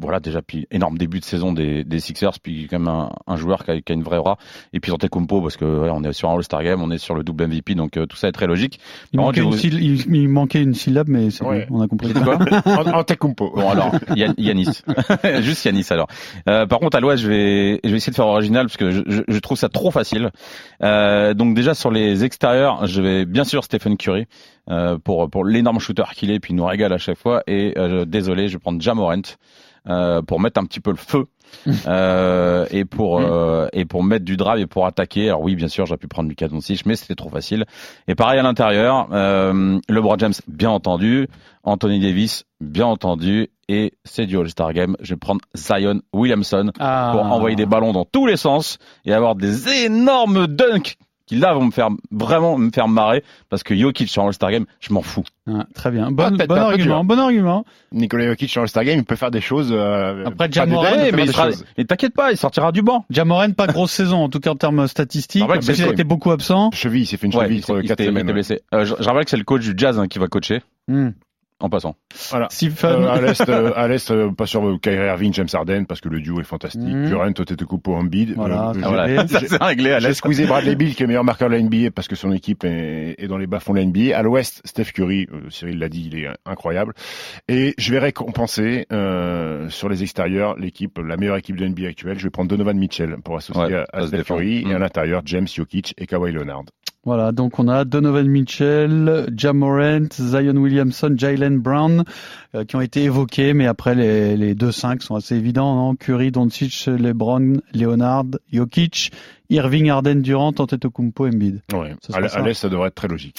Voilà, 0.00 0.20
déjà, 0.20 0.42
puis 0.42 0.66
énorme 0.70 0.98
début 0.98 1.20
de 1.20 1.24
saison 1.24 1.52
des, 1.52 1.84
des 1.84 2.00
Sixers, 2.00 2.38
puis 2.42 2.66
quand 2.70 2.78
même 2.78 2.88
un, 2.88 3.10
un 3.26 3.36
joueur 3.36 3.64
qui 3.64 3.70
a, 3.70 3.80
qui 3.80 3.92
a 3.92 3.94
une 3.94 4.02
vraie 4.02 4.16
aura. 4.18 4.38
Et 4.72 4.80
puis 4.80 4.90
Compo 5.10 5.40
parce 5.40 5.56
que 5.56 5.64
ouais, 5.64 5.90
on 5.92 6.02
est 6.04 6.12
sur 6.12 6.30
un 6.30 6.34
All-Star 6.36 6.62
Game, 6.62 6.82
on 6.82 6.90
est 6.90 6.98
sur 6.98 7.14
le 7.14 7.22
double 7.22 7.46
MVP, 7.48 7.74
donc 7.74 7.96
euh, 7.96 8.06
tout 8.06 8.16
ça 8.16 8.28
est 8.28 8.32
très 8.32 8.46
logique. 8.46 8.78
Il 9.12 9.16
Par 9.16 9.26
manquait, 9.26 9.40
contre, 9.42 9.64
une 9.64 9.70
vous- 9.70 9.78
il, 9.78 10.14
il 10.16 10.28
manquait 10.28 10.62
une 10.62 10.74
syllabe, 10.74 11.08
mais 11.08 11.30
c'est 11.30 11.44
Ouais. 11.44 11.66
bon, 11.68 11.78
on 11.78 11.82
a 11.82 11.88
compris. 11.88 12.12
Quoi 12.12 12.38
Tecumpo. 13.04 13.52
Bon 13.54 13.68
alors, 13.70 13.92
Yann- 14.16 14.34
Yanis, 14.38 14.82
juste 15.40 15.64
Yanis 15.64 15.86
alors. 15.90 16.06
Euh, 16.48 16.66
par 16.66 16.78
contre 16.80 16.96
à 16.96 17.00
l'Ouest, 17.00 17.22
je 17.22 17.28
vais, 17.28 17.80
je 17.84 17.90
vais 17.90 17.96
essayer 17.96 18.10
de 18.10 18.16
faire 18.16 18.26
original 18.26 18.66
parce 18.66 18.76
que 18.76 18.90
je, 18.90 19.00
je- 19.06 19.22
je 19.26 19.38
trouve 19.38 19.56
ça 19.58 19.68
trop 19.68 19.90
facile. 19.90 20.30
Euh, 20.82 21.34
donc 21.34 21.54
déjà 21.54 21.74
sur 21.74 21.90
les 21.90 22.24
extérieurs, 22.24 22.86
je 22.86 23.00
vais 23.02 23.24
bien 23.26 23.44
sûr 23.44 23.64
Stephen 23.64 23.96
Curry 23.96 24.26
euh, 24.70 24.98
pour 24.98 25.28
pour 25.30 25.44
l'énorme 25.44 25.80
shooter 25.80 26.04
qu'il 26.14 26.30
est, 26.30 26.40
puis 26.40 26.52
il 26.52 26.56
nous 26.56 26.64
régale 26.66 26.92
à 26.92 26.98
chaque 26.98 27.18
fois. 27.18 27.42
Et 27.46 27.74
euh, 27.78 28.04
désolé, 28.04 28.48
je 28.48 28.54
vais 28.54 28.58
prendre 28.60 28.80
Jamorant 28.80 29.22
euh, 29.88 30.22
pour 30.22 30.40
mettre 30.40 30.60
un 30.60 30.64
petit 30.64 30.80
peu 30.80 30.90
le 30.90 30.96
feu. 30.96 31.26
euh, 31.86 32.66
et 32.70 32.84
pour 32.84 33.18
euh, 33.20 33.66
et 33.72 33.84
pour 33.84 34.04
mettre 34.04 34.24
du 34.24 34.36
drive 34.36 34.60
et 34.60 34.66
pour 34.66 34.86
attaquer. 34.86 35.28
Alors 35.28 35.42
oui 35.42 35.56
bien 35.56 35.68
sûr 35.68 35.86
j'aurais 35.86 35.98
pu 35.98 36.08
prendre 36.08 36.28
Lucas 36.28 36.48
Doncic 36.48 36.86
mais 36.86 36.96
c'était 36.96 37.14
trop 37.16 37.28
facile. 37.28 37.64
Et 38.08 38.14
pareil 38.14 38.38
à 38.38 38.42
l'intérieur 38.42 39.08
euh, 39.12 39.78
LeBron 39.88 40.16
James 40.18 40.32
bien 40.46 40.70
entendu. 40.70 41.28
Anthony 41.64 42.00
Davis 42.00 42.44
bien 42.60 42.86
entendu. 42.86 43.48
Et 43.68 43.94
c'est 44.04 44.26
du 44.26 44.36
All-Star 44.36 44.72
Game. 44.72 44.96
Je 45.00 45.14
vais 45.14 45.18
prendre 45.18 45.40
Zion 45.56 46.00
Williamson 46.12 46.72
Ah. 46.80 47.10
pour 47.12 47.22
envoyer 47.24 47.54
des 47.56 47.66
ballons 47.66 47.92
dans 47.92 48.04
tous 48.04 48.26
les 48.26 48.36
sens 48.36 48.78
et 49.04 49.12
avoir 49.12 49.36
des 49.36 49.68
énormes 49.84 50.46
dunks 50.46 50.96
qui 51.30 51.36
là 51.36 51.54
vont 51.54 51.66
me 51.66 51.70
faire 51.70 51.90
vraiment 52.10 52.58
me 52.58 52.70
faire 52.72 52.88
marrer 52.88 53.22
parce 53.50 53.62
que 53.62 53.76
Jokic 53.76 54.08
sur 54.08 54.24
All-Star 54.24 54.50
Game 54.50 54.64
je 54.80 54.92
m'en 54.92 55.00
fous 55.00 55.22
Ah, 55.48 55.64
très 55.74 55.92
bien. 55.92 56.06
Ah, 56.08 56.10
Bon, 56.10 56.36
peu 56.36 56.54
argument. 56.56 57.04
Bon 57.04 57.20
argument. 57.20 57.64
Nicolas 57.92 58.24
Jokic 58.26 58.50
sur 58.50 58.62
All-Star 58.62 58.82
Game, 58.82 58.98
il 58.98 59.04
peut 59.04 59.14
faire 59.14 59.30
des 59.30 59.40
choses. 59.40 59.70
euh, 59.70 60.24
Après, 60.26 60.50
Jamoran, 60.50 60.82
Ouais, 60.82 61.12
mais 61.12 61.26
et 61.76 61.84
t'inquiète 61.84 62.14
pas 62.14 62.32
il 62.32 62.36
sortira 62.36 62.72
du 62.72 62.82
banc 62.82 63.04
Jamoran, 63.10 63.52
pas 63.52 63.68
grosse 63.68 63.92
saison, 64.00 64.24
en 64.24 64.28
tout 64.28 64.40
cas 64.40 64.50
en 64.50 64.56
termes 64.56 64.88
statistiques. 64.88 65.42
Ah 65.46 65.48
ouais, 65.50 65.54
parce 65.60 65.70
qu'il 65.72 65.86
été 65.86 66.02
beaucoup 66.02 66.32
absent. 66.32 66.70
Cheville, 66.72 67.02
il 67.02 67.06
s'est 67.06 67.16
fait 67.16 67.28
une 67.28 67.34
Ouais, 67.36 67.44
cheville 67.44 67.58
il 67.58 67.64
s'est- 67.64 67.72
il 67.80 67.88
4 67.88 68.00
il 68.00 68.06
semaines. 68.06 68.16
était 68.18 68.26
ouais. 68.26 68.32
blessé. 68.32 68.60
Euh, 68.74 68.84
je, 68.84 68.94
je 68.98 69.04
rappelle 69.08 69.24
que 69.24 69.30
c'est 69.30 69.36
le 69.36 69.44
coach 69.44 69.62
du 69.62 69.74
Jazz 69.76 70.00
hein, 70.00 70.08
qui 70.08 70.18
va 70.18 70.26
coacher 70.26 70.62
Hmm. 70.88 71.10
En 71.60 71.68
passant 71.68 71.96
Voilà. 72.30 72.48
Euh, 72.84 73.08
à 73.08 73.20
l'est, 73.20 73.48
euh, 73.48 73.72
à 73.76 73.88
l'est, 73.88 74.10
euh, 74.10 74.30
pas 74.32 74.46
sur 74.46 74.66
euh, 74.66 74.78
Kyrie 74.78 75.06
Irving, 75.06 75.32
James 75.34 75.48
Harden, 75.52 75.84
parce 75.86 76.00
que 76.00 76.08
le 76.08 76.20
duo 76.20 76.40
est 76.40 76.44
fantastique. 76.44 76.80
Mhm. 76.82 77.06
Durant, 77.08 77.26
Antetokounmpo, 77.26 77.94
Embiid. 77.94 78.34
Voilà, 78.34 78.70
Euh, 78.70 78.74
j'ai- 78.74 78.80
Ah, 78.84 78.88
voilà. 78.88 79.26
J'ai- 79.26 79.28
ça 79.28 79.40
c'est 79.48 79.62
réglé 79.62 79.92
à 79.92 80.00
J'ai 80.00 80.08
l'Est 80.08 80.14
squeezé 80.14 80.46
Bradley 80.46 80.74
Bill, 80.74 80.94
qui 80.94 81.02
est 81.02 81.06
le 81.06 81.08
meilleur 81.08 81.24
marqueur 81.24 81.48
de 81.48 81.54
la 81.54 81.60
NBA, 81.60 81.90
parce 81.90 82.08
que 82.08 82.16
son 82.16 82.32
équipe 82.32 82.64
est, 82.64 83.14
est 83.18 83.28
dans 83.28 83.38
les 83.38 83.46
bas-fonds 83.46 83.72
de 83.74 83.78
la 83.78 83.84
NBA. 83.84 84.16
À 84.16 84.22
l'ouest, 84.22 84.60
Steph 84.64 84.92
Curry, 84.94 85.28
euh, 85.32 85.48
Cyril 85.50 85.78
l'a 85.78 85.88
dit, 85.88 86.08
il 86.12 86.18
est 86.18 86.28
incroyable. 86.46 86.94
Et 87.48 87.74
je 87.78 87.92
vais 87.92 87.98
récompenser 87.98 88.86
euh, 88.92 89.68
sur 89.68 89.88
les 89.88 90.02
extérieurs 90.02 90.56
l'équipe, 90.58 90.98
la 90.98 91.16
meilleure 91.16 91.36
équipe 91.36 91.56
de 91.56 91.66
NBA 91.66 91.88
actuelle. 91.88 92.18
Je 92.18 92.24
vais 92.24 92.30
prendre 92.30 92.48
Donovan 92.48 92.76
Mitchell 92.76 93.16
pour 93.24 93.36
associer 93.36 93.62
Ouais, 93.62 93.84
à, 93.92 94.06
Steph 94.06 94.16
défend. 94.16 94.36
Curry. 94.36 94.64
Et 94.68 94.74
à 94.74 94.78
l'intérieur, 94.78 95.22
James, 95.26 95.46
Jokic 95.46 95.94
et 95.98 96.06
Kawhi 96.06 96.32
Leonard. 96.32 96.64
Voilà, 97.04 97.32
donc 97.32 97.58
on 97.58 97.66
a 97.66 97.86
Donovan 97.86 98.28
Mitchell, 98.28 99.26
Jamorant, 99.34 100.08
Zion 100.12 100.56
Williamson, 100.56 101.14
Jalen 101.16 101.58
Brown 101.58 102.04
euh, 102.54 102.64
qui 102.64 102.76
ont 102.76 102.82
été 102.82 103.04
évoqués, 103.04 103.54
mais 103.54 103.66
après 103.66 103.94
les, 103.94 104.36
les 104.36 104.54
deux 104.54 104.70
5 104.70 105.02
sont 105.02 105.14
assez 105.16 105.34
évidents. 105.34 105.74
Non? 105.76 105.94
Curry, 105.96 106.30
Doncic, 106.30 106.84
LeBron, 106.86 107.54
Leonard, 107.74 108.26
Jokic, 108.52 109.12
Irving, 109.48 109.88
Harden, 109.88 110.16
Durant, 110.20 110.52
Antetokounmpo, 110.58 111.26
Embiid. 111.26 111.62
Ouais. 111.72 111.94
Ça 112.06 112.08
À, 112.08 112.16
sera 112.16 112.20
l- 112.20 112.28
ça. 112.30 112.38
à 112.38 112.42
l'est, 112.42 112.54
ça 112.54 112.68
devrait 112.68 112.88
être 112.88 112.94
très 112.96 113.08
logique. 113.08 113.36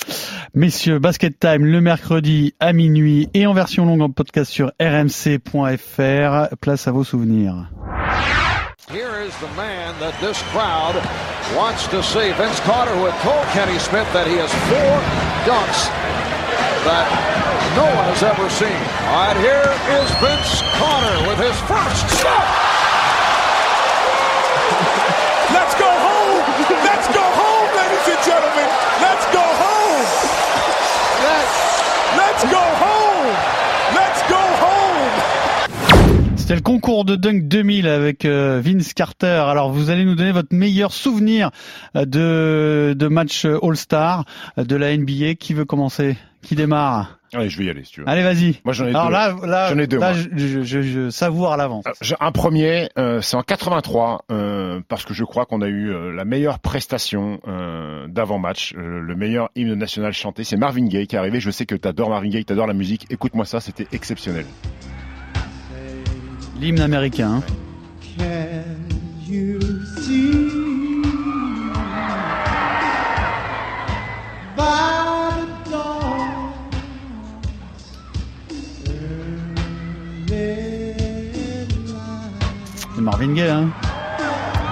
Messieurs, 0.55 0.97
Basket 0.97 1.39
Time 1.39 1.63
le 1.65 1.81
mercredi 1.81 2.55
à 2.59 2.73
minuit 2.73 3.29
et 3.35 3.45
en 3.45 3.53
version 3.53 3.85
longue 3.85 4.01
en 4.01 4.09
podcast 4.09 4.49
sur 4.51 4.71
rmc.fr. 4.81 6.55
Place 6.59 6.87
à 6.87 6.91
vos 6.91 7.03
souvenirs. 7.03 7.69
Here 8.91 9.23
is 9.23 9.31
the 9.39 9.47
man 9.55 9.95
that 10.03 10.11
this 10.19 10.35
crowd 10.51 10.99
wants 11.55 11.87
to 11.95 12.03
see. 12.03 12.35
Vince 12.35 12.59
Carter, 12.67 12.91
who 12.91 13.07
had 13.07 13.15
told 13.23 13.39
Kenny 13.55 13.79
Smith 13.79 14.03
that 14.11 14.27
he 14.27 14.35
has 14.35 14.51
four 14.67 14.95
dunks 15.47 15.87
that 16.83 17.07
no 17.79 17.87
one 17.87 18.07
has 18.11 18.19
ever 18.19 18.51
seen. 18.51 18.75
All 19.15 19.31
right, 19.31 19.39
here 19.39 19.63
is 19.95 20.11
Vince 20.19 20.59
Carter 20.75 21.23
with 21.23 21.39
his 21.39 21.55
first 21.71 22.03
stop. 22.19 22.43
Let's 25.55 25.71
go 25.79 25.87
home! 25.87 26.43
Let's 26.83 27.07
go 27.15 27.23
home, 27.23 27.71
ladies 27.71 28.11
and 28.11 28.19
gentlemen! 28.27 28.67
Let's 28.99 29.23
go 29.31 29.39
home! 29.39 30.03
Let's 32.19 32.43
go 32.43 32.59
home! 32.59 33.00
C'était 36.51 36.59
le 36.65 36.69
concours 36.69 37.05
de 37.05 37.15
Dunk 37.15 37.47
2000 37.47 37.87
avec 37.87 38.25
euh, 38.25 38.59
Vince 38.61 38.93
Carter. 38.93 39.25
Alors 39.47 39.71
vous 39.71 39.89
allez 39.89 40.03
nous 40.03 40.15
donner 40.15 40.33
votre 40.33 40.53
meilleur 40.53 40.91
souvenir 40.91 41.49
euh, 41.95 42.03
de, 42.03 42.93
de 42.93 43.07
match 43.07 43.45
euh, 43.45 43.57
All-Star 43.63 44.25
de 44.57 44.75
la 44.75 44.97
NBA. 44.97 45.35
Qui 45.35 45.53
veut 45.53 45.63
commencer? 45.63 46.17
Qui 46.41 46.55
démarre? 46.55 47.19
Allez, 47.33 47.47
je 47.47 47.57
vais 47.57 47.63
y 47.63 47.69
aller, 47.69 47.85
si 47.85 47.93
tu 47.93 48.01
veux. 48.01 48.09
Allez, 48.09 48.21
vas-y. 48.21 48.59
Moi, 48.65 48.73
j'en 48.73 48.85
ai 48.85 48.89
Alors 48.89 49.05
deux. 49.07 49.13
là, 49.13 49.35
là, 49.47 49.69
J'en 49.73 49.77
ai 49.79 49.87
deux, 49.87 49.97
là 49.97 50.11
je, 50.11 50.27
je, 50.35 50.61
je- 50.63 50.81
je 50.81 51.09
savoure 51.09 51.53
à 51.53 51.55
l'avance. 51.55 51.85
Un 52.19 52.31
premier, 52.33 52.89
euh, 52.97 53.21
c'est 53.21 53.37
en 53.37 53.43
83, 53.43 54.25
euh, 54.29 54.81
parce 54.89 55.05
que 55.05 55.13
je 55.13 55.23
crois 55.23 55.45
qu'on 55.45 55.61
a 55.61 55.69
eu 55.69 55.89
euh, 55.89 56.11
la 56.11 56.25
meilleure 56.25 56.59
prestation 56.59 57.39
d'avant-match, 58.09 58.73
le 58.75 59.15
meilleur 59.15 59.51
hymne 59.55 59.75
national 59.75 60.11
chanté. 60.11 60.43
C'est 60.43 60.57
Marvin 60.57 60.85
Gaye 60.87 61.07
qui 61.07 61.15
est 61.15 61.19
arrivé. 61.19 61.39
Je 61.39 61.49
sais 61.49 61.65
que 61.65 61.75
tu 61.75 61.87
adores 61.87 62.09
Marvin 62.09 62.27
Gaye, 62.27 62.43
tu 62.43 62.51
adores 62.51 62.67
la 62.67 62.73
musique. 62.73 63.05
Écoute-moi 63.09 63.45
ça, 63.45 63.61
c'était 63.61 63.87
exceptionnel. 63.93 64.43
L'hymne 66.61 66.81
américain. 66.81 67.41
C'est 82.95 83.01
Marvin 83.01 83.33
Gaye, 83.33 83.49
hein. 83.49 83.69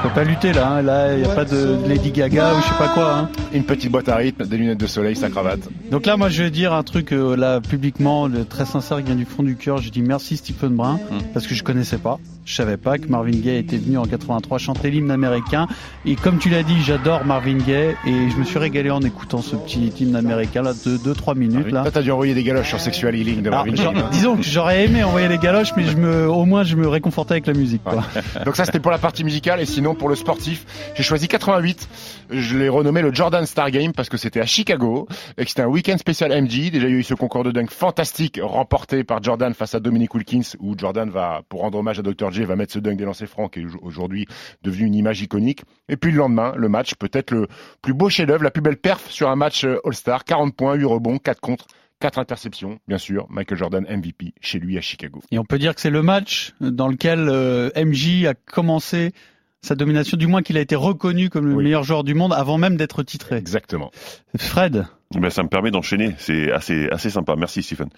Peut 0.03 0.09
pas 0.09 0.23
lutter 0.23 0.53
là, 0.53 0.83
là 0.83 1.17
y 1.17 1.25
a 1.25 1.29
pas 1.29 1.43
de 1.43 1.75
Lady 1.87 2.11
Gaga 2.11 2.53
ou 2.53 2.61
je 2.61 2.67
sais 2.67 2.77
pas 2.77 2.89
quoi. 2.89 3.15
Hein. 3.15 3.29
Une 3.51 3.63
petite 3.63 3.91
boîte 3.91 4.09
à 4.09 4.15
rythme, 4.15 4.45
des 4.45 4.57
lunettes 4.57 4.79
de 4.79 4.85
soleil, 4.87 5.15
sa 5.15 5.29
cravate. 5.29 5.61
Donc 5.89 6.05
là, 6.05 6.17
moi, 6.17 6.29
je 6.29 6.43
vais 6.43 6.51
dire 6.51 6.71
un 6.73 6.83
truc 6.83 7.11
euh, 7.11 7.35
là 7.35 7.61
publiquement, 7.61 8.27
le- 8.27 8.45
très 8.45 8.65
sincère, 8.65 8.97
qui 8.97 9.05
vient 9.05 9.15
du 9.15 9.25
fond 9.25 9.41
du 9.41 9.55
cœur. 9.55 9.79
Je 9.79 9.89
dis 9.89 10.01
merci 10.03 10.37
Stephen 10.37 10.75
Brun 10.75 10.99
Mm. 11.09 11.17
parce 11.33 11.47
que 11.47 11.55
je 11.55 11.63
connaissais 11.63 11.97
pas, 11.97 12.19
je 12.45 12.53
savais 12.55 12.77
pas 12.77 12.97
que 12.99 13.07
Marvin 13.07 13.31
Gaye 13.31 13.57
était 13.57 13.77
venu 13.77 13.97
en 13.97 14.03
83 14.05 14.57
chanter 14.59 14.91
l'hymne 14.91 15.09
américain. 15.09 15.67
Et 16.05 16.15
comme 16.15 16.37
tu 16.37 16.49
l'as 16.49 16.61
dit, 16.63 16.79
j'adore 16.85 17.25
Marvin 17.25 17.57
Gaye 17.57 17.95
et 18.05 18.29
je 18.29 18.37
me 18.37 18.43
suis 18.43 18.59
régalé 18.59 18.91
en 18.91 19.01
écoutant 19.01 19.41
ce 19.41 19.55
petit 19.55 19.91
hymne 19.99 20.15
américain 20.15 20.61
là 20.61 20.73
de 20.73 20.97
2-3 20.97 21.35
minutes 21.35 21.71
là. 21.71 21.81
Toi, 21.81 21.91
t'as 21.91 22.01
dû 22.03 22.11
envoyer 22.11 22.35
des 22.35 22.43
galoches 22.43 22.69
sur 22.69 22.79
Sexual 22.79 23.15
Healing 23.15 23.41
de 23.41 23.49
Marvin 23.49 23.71
Gaye. 23.71 23.85
hein. 23.87 24.09
disons 24.11 24.35
que 24.37 24.43
j'aurais 24.43 24.85
aimé 24.85 25.03
envoyer 25.03 25.27
les 25.27 25.37
galoches, 25.39 25.71
mais 25.75 25.85
je 25.85 25.97
me, 25.97 26.29
au 26.29 26.45
moins 26.45 26.63
je 26.63 26.75
me 26.75 26.87
réconfortais 26.87 27.33
avec 27.33 27.47
la 27.47 27.53
musique. 27.53 27.83
Quoi. 27.83 28.03
Donc 28.45 28.55
ça, 28.55 28.65
c'était 28.65 28.79
pour 28.79 28.91
la 28.91 28.99
partie 28.99 29.23
musicale. 29.23 29.59
Et 29.59 29.65
sinon, 29.65 29.95
pour 29.95 30.07
le 30.09 30.15
sportif, 30.15 30.65
j'ai 30.95 31.03
choisi 31.03 31.27
88. 31.27 31.87
Je 32.31 32.57
l'ai 32.57 32.69
renommé 32.69 33.01
le 33.01 33.11
Jordan 33.13 33.38
Star 33.45 33.71
Game 33.71 33.93
parce 33.93 34.09
que 34.09 34.17
c'était 34.17 34.41
à 34.41 34.45
Chicago 34.45 35.07
et 35.37 35.43
que 35.43 35.49
c'était 35.49 35.61
un 35.61 35.67
week-end 35.67 35.97
spécial 35.97 36.31
MJ. 36.31 36.71
Déjà, 36.71 36.87
il 36.87 36.93
y 36.93 36.95
a 36.95 36.99
eu 36.99 37.03
ce 37.03 37.13
concours 37.13 37.43
de 37.43 37.51
dunk 37.51 37.71
fantastique 37.71 38.39
remporté 38.41 39.03
par 39.03 39.21
Jordan 39.21 39.53
face 39.53 39.75
à 39.75 39.79
Dominic 39.79 40.13
Wilkins 40.13 40.55
où 40.59 40.75
Jordan 40.77 41.09
va, 41.09 41.41
pour 41.49 41.61
rendre 41.61 41.77
hommage 41.77 41.99
à 41.99 42.01
Dr. 42.01 42.31
J, 42.31 42.43
va 42.43 42.55
mettre 42.55 42.73
ce 42.73 42.79
dunk 42.79 42.97
des 42.97 43.05
lancers 43.05 43.27
francs 43.27 43.53
qui 43.53 43.61
est 43.61 43.65
aujourd'hui 43.81 44.25
devenu 44.63 44.87
une 44.87 44.95
image 44.95 45.21
iconique. 45.21 45.61
Et 45.87 45.97
puis 45.97 46.11
le 46.11 46.17
lendemain, 46.17 46.53
le 46.55 46.69
match, 46.69 46.95
peut-être 46.95 47.31
le 47.31 47.47
plus 47.81 47.93
beau 47.93 48.09
chef-d'œuvre, 48.09 48.43
la 48.43 48.51
plus 48.51 48.61
belle 48.61 48.77
perf 48.77 49.09
sur 49.09 49.29
un 49.29 49.35
match 49.35 49.63
euh, 49.65 49.79
All-Star. 49.85 50.23
40 50.23 50.55
points, 50.55 50.75
8 50.75 50.85
rebonds, 50.85 51.17
4 51.17 51.39
contre, 51.39 51.65
4 51.99 52.19
interceptions. 52.19 52.79
Bien 52.87 52.97
sûr, 52.97 53.27
Michael 53.29 53.57
Jordan 53.57 53.85
MVP 53.89 54.33
chez 54.41 54.59
lui 54.59 54.77
à 54.77 54.81
Chicago. 54.81 55.21
Et 55.31 55.39
on 55.39 55.45
peut 55.45 55.59
dire 55.59 55.75
que 55.75 55.81
c'est 55.81 55.89
le 55.89 56.01
match 56.01 56.53
dans 56.61 56.87
lequel 56.87 57.27
euh, 57.29 57.69
MJ 57.75 58.25
a 58.25 58.33
commencé 58.33 59.11
sa 59.61 59.75
domination, 59.75 60.17
du 60.17 60.27
moins 60.27 60.41
qu'il 60.41 60.57
a 60.57 60.61
été 60.61 60.75
reconnu 60.75 61.29
comme 61.29 61.47
le 61.47 61.55
Oui. 61.55 61.63
meilleur 61.65 61.83
joueur 61.83 62.03
du 62.03 62.13
monde 62.13 62.33
avant 62.33 62.57
même 62.57 62.77
d'être 62.77 63.03
titré. 63.03 63.35
Exactement. 63.37 63.91
Fred, 64.37 64.85
Ben, 65.15 65.29
ça 65.29 65.41
me 65.43 65.49
permet 65.49 65.71
d'enchaîner. 65.71 66.13
C'est 66.19 66.51
assez, 66.51 66.87
assez 66.91 67.09
sympa. 67.09 67.35
Merci, 67.35 67.63
Stephen. 67.63 67.89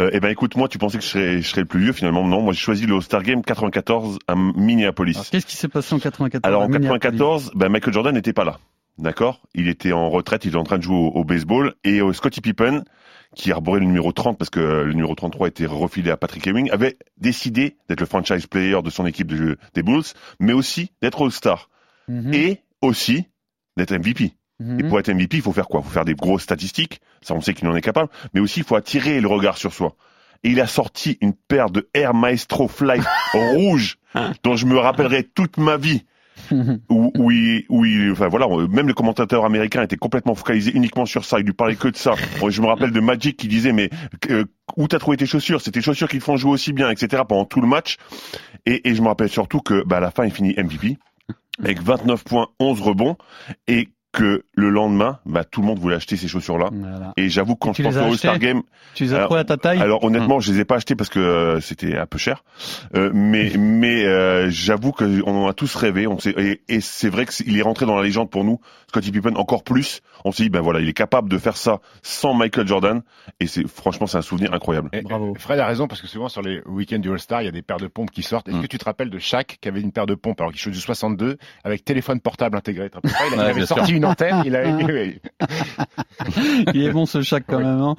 Euh, 0.00 0.10
eh 0.12 0.18
ben, 0.20 0.28
écoute, 0.30 0.56
moi, 0.56 0.66
tu 0.68 0.78
pensais 0.78 0.98
que 0.98 1.04
je 1.04 1.08
serais, 1.08 1.42
je 1.42 1.46
serais 1.48 1.60
le 1.60 1.66
plus 1.66 1.80
vieux, 1.80 1.92
finalement. 1.92 2.26
Non, 2.26 2.40
moi, 2.42 2.52
j'ai 2.54 2.58
choisi 2.60 2.86
le 2.86 2.94
All-Star 2.94 3.22
Game 3.22 3.42
94 3.42 4.18
à 4.26 4.34
Minneapolis. 4.34 5.28
Qu'est-ce 5.30 5.46
qui 5.46 5.56
s'est 5.56 5.68
passé 5.68 5.94
en 5.94 5.98
94 5.98 6.40
Alors, 6.48 6.62
en 6.62 6.68
Minneapolis? 6.68 7.00
94, 7.00 7.50
ben, 7.54 7.68
Michael 7.68 7.92
Jordan 7.92 8.14
n'était 8.14 8.32
pas 8.32 8.44
là. 8.44 8.58
D'accord? 8.98 9.42
Il 9.54 9.68
était 9.68 9.92
en 9.92 10.08
retraite, 10.08 10.44
il 10.44 10.48
était 10.48 10.56
en 10.56 10.64
train 10.64 10.78
de 10.78 10.82
jouer 10.82 10.96
au, 10.96 11.08
au 11.08 11.24
baseball. 11.24 11.74
Et 11.82 12.00
euh, 12.00 12.12
Scottie 12.12 12.40
Pippen, 12.40 12.84
qui 13.34 13.50
arborait 13.52 13.80
le 13.80 13.86
numéro 13.86 14.12
30 14.12 14.38
parce 14.38 14.50
que 14.50 14.60
euh, 14.60 14.84
le 14.84 14.92
numéro 14.92 15.14
33 15.14 15.48
était 15.48 15.66
refilé 15.66 16.10
à 16.10 16.16
Patrick 16.16 16.46
Ewing, 16.46 16.70
avait 16.70 16.96
décidé 17.18 17.76
d'être 17.88 18.00
le 18.00 18.06
franchise 18.06 18.46
player 18.46 18.80
de 18.82 18.90
son 18.90 19.06
équipe 19.06 19.26
de 19.26 19.36
jeu 19.36 19.56
des 19.74 19.82
Bulls, 19.82 20.04
mais 20.38 20.52
aussi 20.52 20.92
d'être 21.02 21.24
All-Star. 21.24 21.68
Mhm. 22.08 22.34
Et 22.34 22.60
aussi 22.80 23.26
d'être 23.76 23.92
MVP. 23.92 24.34
Mhm. 24.60 24.80
Et 24.80 24.84
pour 24.84 24.98
être 24.98 25.08
MVP, 25.10 25.38
il 25.38 25.42
faut 25.42 25.52
faire 25.52 25.68
quoi? 25.68 25.80
Il 25.80 25.86
faut 25.86 25.92
faire 25.92 26.04
des 26.04 26.14
grosses 26.14 26.42
statistiques, 26.42 27.00
ça 27.22 27.34
on 27.34 27.40
sait 27.40 27.54
qu'il 27.54 27.66
en 27.68 27.74
est 27.74 27.80
capable, 27.80 28.10
mais 28.34 28.40
aussi 28.40 28.60
il 28.60 28.66
faut 28.66 28.76
attirer 28.76 29.20
le 29.20 29.28
regard 29.28 29.56
sur 29.56 29.72
soi. 29.72 29.96
Et 30.44 30.50
il 30.50 30.60
a 30.60 30.66
sorti 30.66 31.16
une 31.22 31.32
paire 31.32 31.70
de 31.70 31.88
Air 31.94 32.14
Maestro 32.14 32.68
Fly 32.68 33.00
rouge 33.32 33.96
dont 34.42 34.56
je 34.56 34.66
me 34.66 34.78
rappellerai 34.78 35.24
toute 35.24 35.56
ma 35.56 35.76
vie. 35.76 36.04
Où, 36.90 37.12
où 37.16 37.30
il, 37.30 37.64
il- 37.70 38.10
enfin 38.12 38.28
voilà, 38.28 38.46
même 38.68 38.86
le 38.88 38.94
commentateur 38.94 39.44
américain 39.44 39.82
était 39.82 39.96
complètement 39.96 40.34
focalisé 40.34 40.72
uniquement 40.74 41.06
sur 41.06 41.24
ça. 41.24 41.38
Il 41.40 41.46
lui 41.46 41.52
parlait 41.52 41.76
que 41.76 41.88
de 41.88 41.96
ça. 41.96 42.14
Je 42.48 42.60
me 42.60 42.66
rappelle 42.66 42.90
de 42.90 43.00
Magic 43.00 43.36
qui 43.36 43.48
disait 43.48 43.72
mais 43.72 43.90
euh, 44.30 44.44
où 44.76 44.88
t'as 44.88 44.98
trouvé 44.98 45.16
tes 45.16 45.26
chaussures? 45.26 45.60
C'est 45.60 45.70
tes 45.70 45.80
chaussures 45.82 46.08
qui 46.08 46.20
font 46.20 46.36
jouer 46.36 46.52
aussi 46.52 46.72
bien, 46.72 46.90
etc. 46.90 47.22
Pendant 47.28 47.44
tout 47.44 47.60
le 47.60 47.68
match. 47.68 47.96
Et, 48.66 48.88
et 48.88 48.94
je 48.94 49.02
me 49.02 49.08
rappelle 49.08 49.28
surtout 49.28 49.60
que 49.60 49.84
bah, 49.84 49.98
à 49.98 50.00
la 50.00 50.10
fin 50.10 50.24
il 50.24 50.32
finit 50.32 50.54
MVP 50.56 50.98
avec 51.60 51.80
29 51.80 52.24
points, 52.24 52.48
11 52.58 52.80
rebonds 52.80 53.16
et 53.68 53.88
que 54.14 54.44
le 54.54 54.70
lendemain, 54.70 55.18
bah, 55.26 55.44
tout 55.44 55.60
le 55.60 55.66
monde 55.66 55.78
voulait 55.78 55.96
acheter 55.96 56.16
ces 56.16 56.28
chaussures-là. 56.28 56.70
Voilà. 56.72 57.12
Et 57.18 57.28
j'avoue 57.28 57.54
que 57.54 57.60
quand 57.60 57.72
je 57.74 57.82
pense 57.82 57.96
au 57.96 57.98
All-Star 57.98 58.32
achetées 58.34 58.46
Game, 58.46 58.62
Tu 58.94 59.04
les 59.04 59.12
as 59.12 59.16
alors- 59.16 59.26
trouvés 59.28 59.40
à 59.40 59.44
ta 59.44 59.56
taille 59.58 59.80
alors 59.80 60.02
honnêtement, 60.04 60.40
je 60.40 60.52
les 60.52 60.60
ai 60.60 60.64
pas 60.64 60.76
achetés 60.76 60.94
parce 60.94 61.10
que 61.10 61.18
euh, 61.18 61.60
c'était 61.60 61.96
un 61.98 62.06
peu 62.06 62.16
cher. 62.18 62.44
Euh, 62.94 63.10
mais 63.12 63.52
mais 63.58 64.04
euh, 64.06 64.48
j'avoue 64.50 64.92
que 64.92 65.22
on 65.26 65.44
en 65.44 65.48
a 65.48 65.52
tous 65.52 65.74
rêvé. 65.74 66.06
On 66.06 66.16
et, 66.36 66.62
et 66.68 66.80
c'est 66.80 67.08
vrai 67.10 67.26
qu'il 67.26 67.58
est 67.58 67.62
rentré 67.62 67.84
dans 67.86 67.96
la 67.96 68.02
légende 68.02 68.30
pour 68.30 68.44
nous. 68.44 68.60
Scottie 68.88 69.10
Pippen 69.10 69.34
encore 69.36 69.64
plus. 69.64 70.00
On 70.24 70.30
s'est 70.32 70.44
dit 70.44 70.50
ben 70.50 70.60
voilà, 70.60 70.80
il 70.80 70.88
est 70.88 70.92
capable 70.94 71.28
de 71.28 71.36
faire 71.38 71.56
ça 71.56 71.80
sans 72.02 72.32
Michael 72.34 72.66
Jordan. 72.68 73.02
Et 73.40 73.46
c'est 73.48 73.66
franchement 73.68 74.06
c'est 74.06 74.18
un 74.18 74.22
souvenir 74.22 74.52
incroyable. 74.54 74.88
Et- 74.92 75.02
Bravo. 75.02 75.34
Fred 75.38 75.58
a 75.58 75.66
raison 75.66 75.88
parce 75.88 76.00
que 76.00 76.06
souvent 76.06 76.28
sur 76.28 76.40
les 76.42 76.62
week-ends 76.66 76.98
du 77.00 77.10
All-Star, 77.10 77.42
il 77.42 77.46
y 77.46 77.48
a 77.48 77.52
des 77.52 77.62
paires 77.62 77.78
de 77.78 77.88
pompes 77.88 78.10
qui 78.12 78.22
sortent. 78.22 78.48
Est-ce 78.48 78.56
Mm. 78.58 78.62
que 78.62 78.66
tu 78.68 78.78
te 78.78 78.84
rappelles 78.84 79.10
de 79.10 79.18
Shaq 79.18 79.58
qui 79.60 79.68
avait 79.68 79.80
une 79.80 79.90
paire 79.92 80.06
de 80.06 80.14
pompes 80.14 80.40
alors 80.40 80.52
qu'il 80.52 80.60
chose 80.60 80.72
du 80.72 80.80
62 80.80 81.36
avec 81.64 81.84
téléphone 81.84 82.20
portable 82.20 82.56
intégré? 82.56 82.90
Il, 83.32 83.40
avait 83.40 83.66
sorti 83.66 83.92
une 83.92 84.03
antenne. 84.04 84.42
Il 84.44 84.54
avait 84.56 85.20
Il 86.74 86.82
est 86.82 86.90
bon 86.92 87.06
ce 87.06 87.22
chac 87.22 87.44
quand 87.48 87.58
Oui. 87.58 87.64
même. 87.64 87.80
hein. 87.80 87.94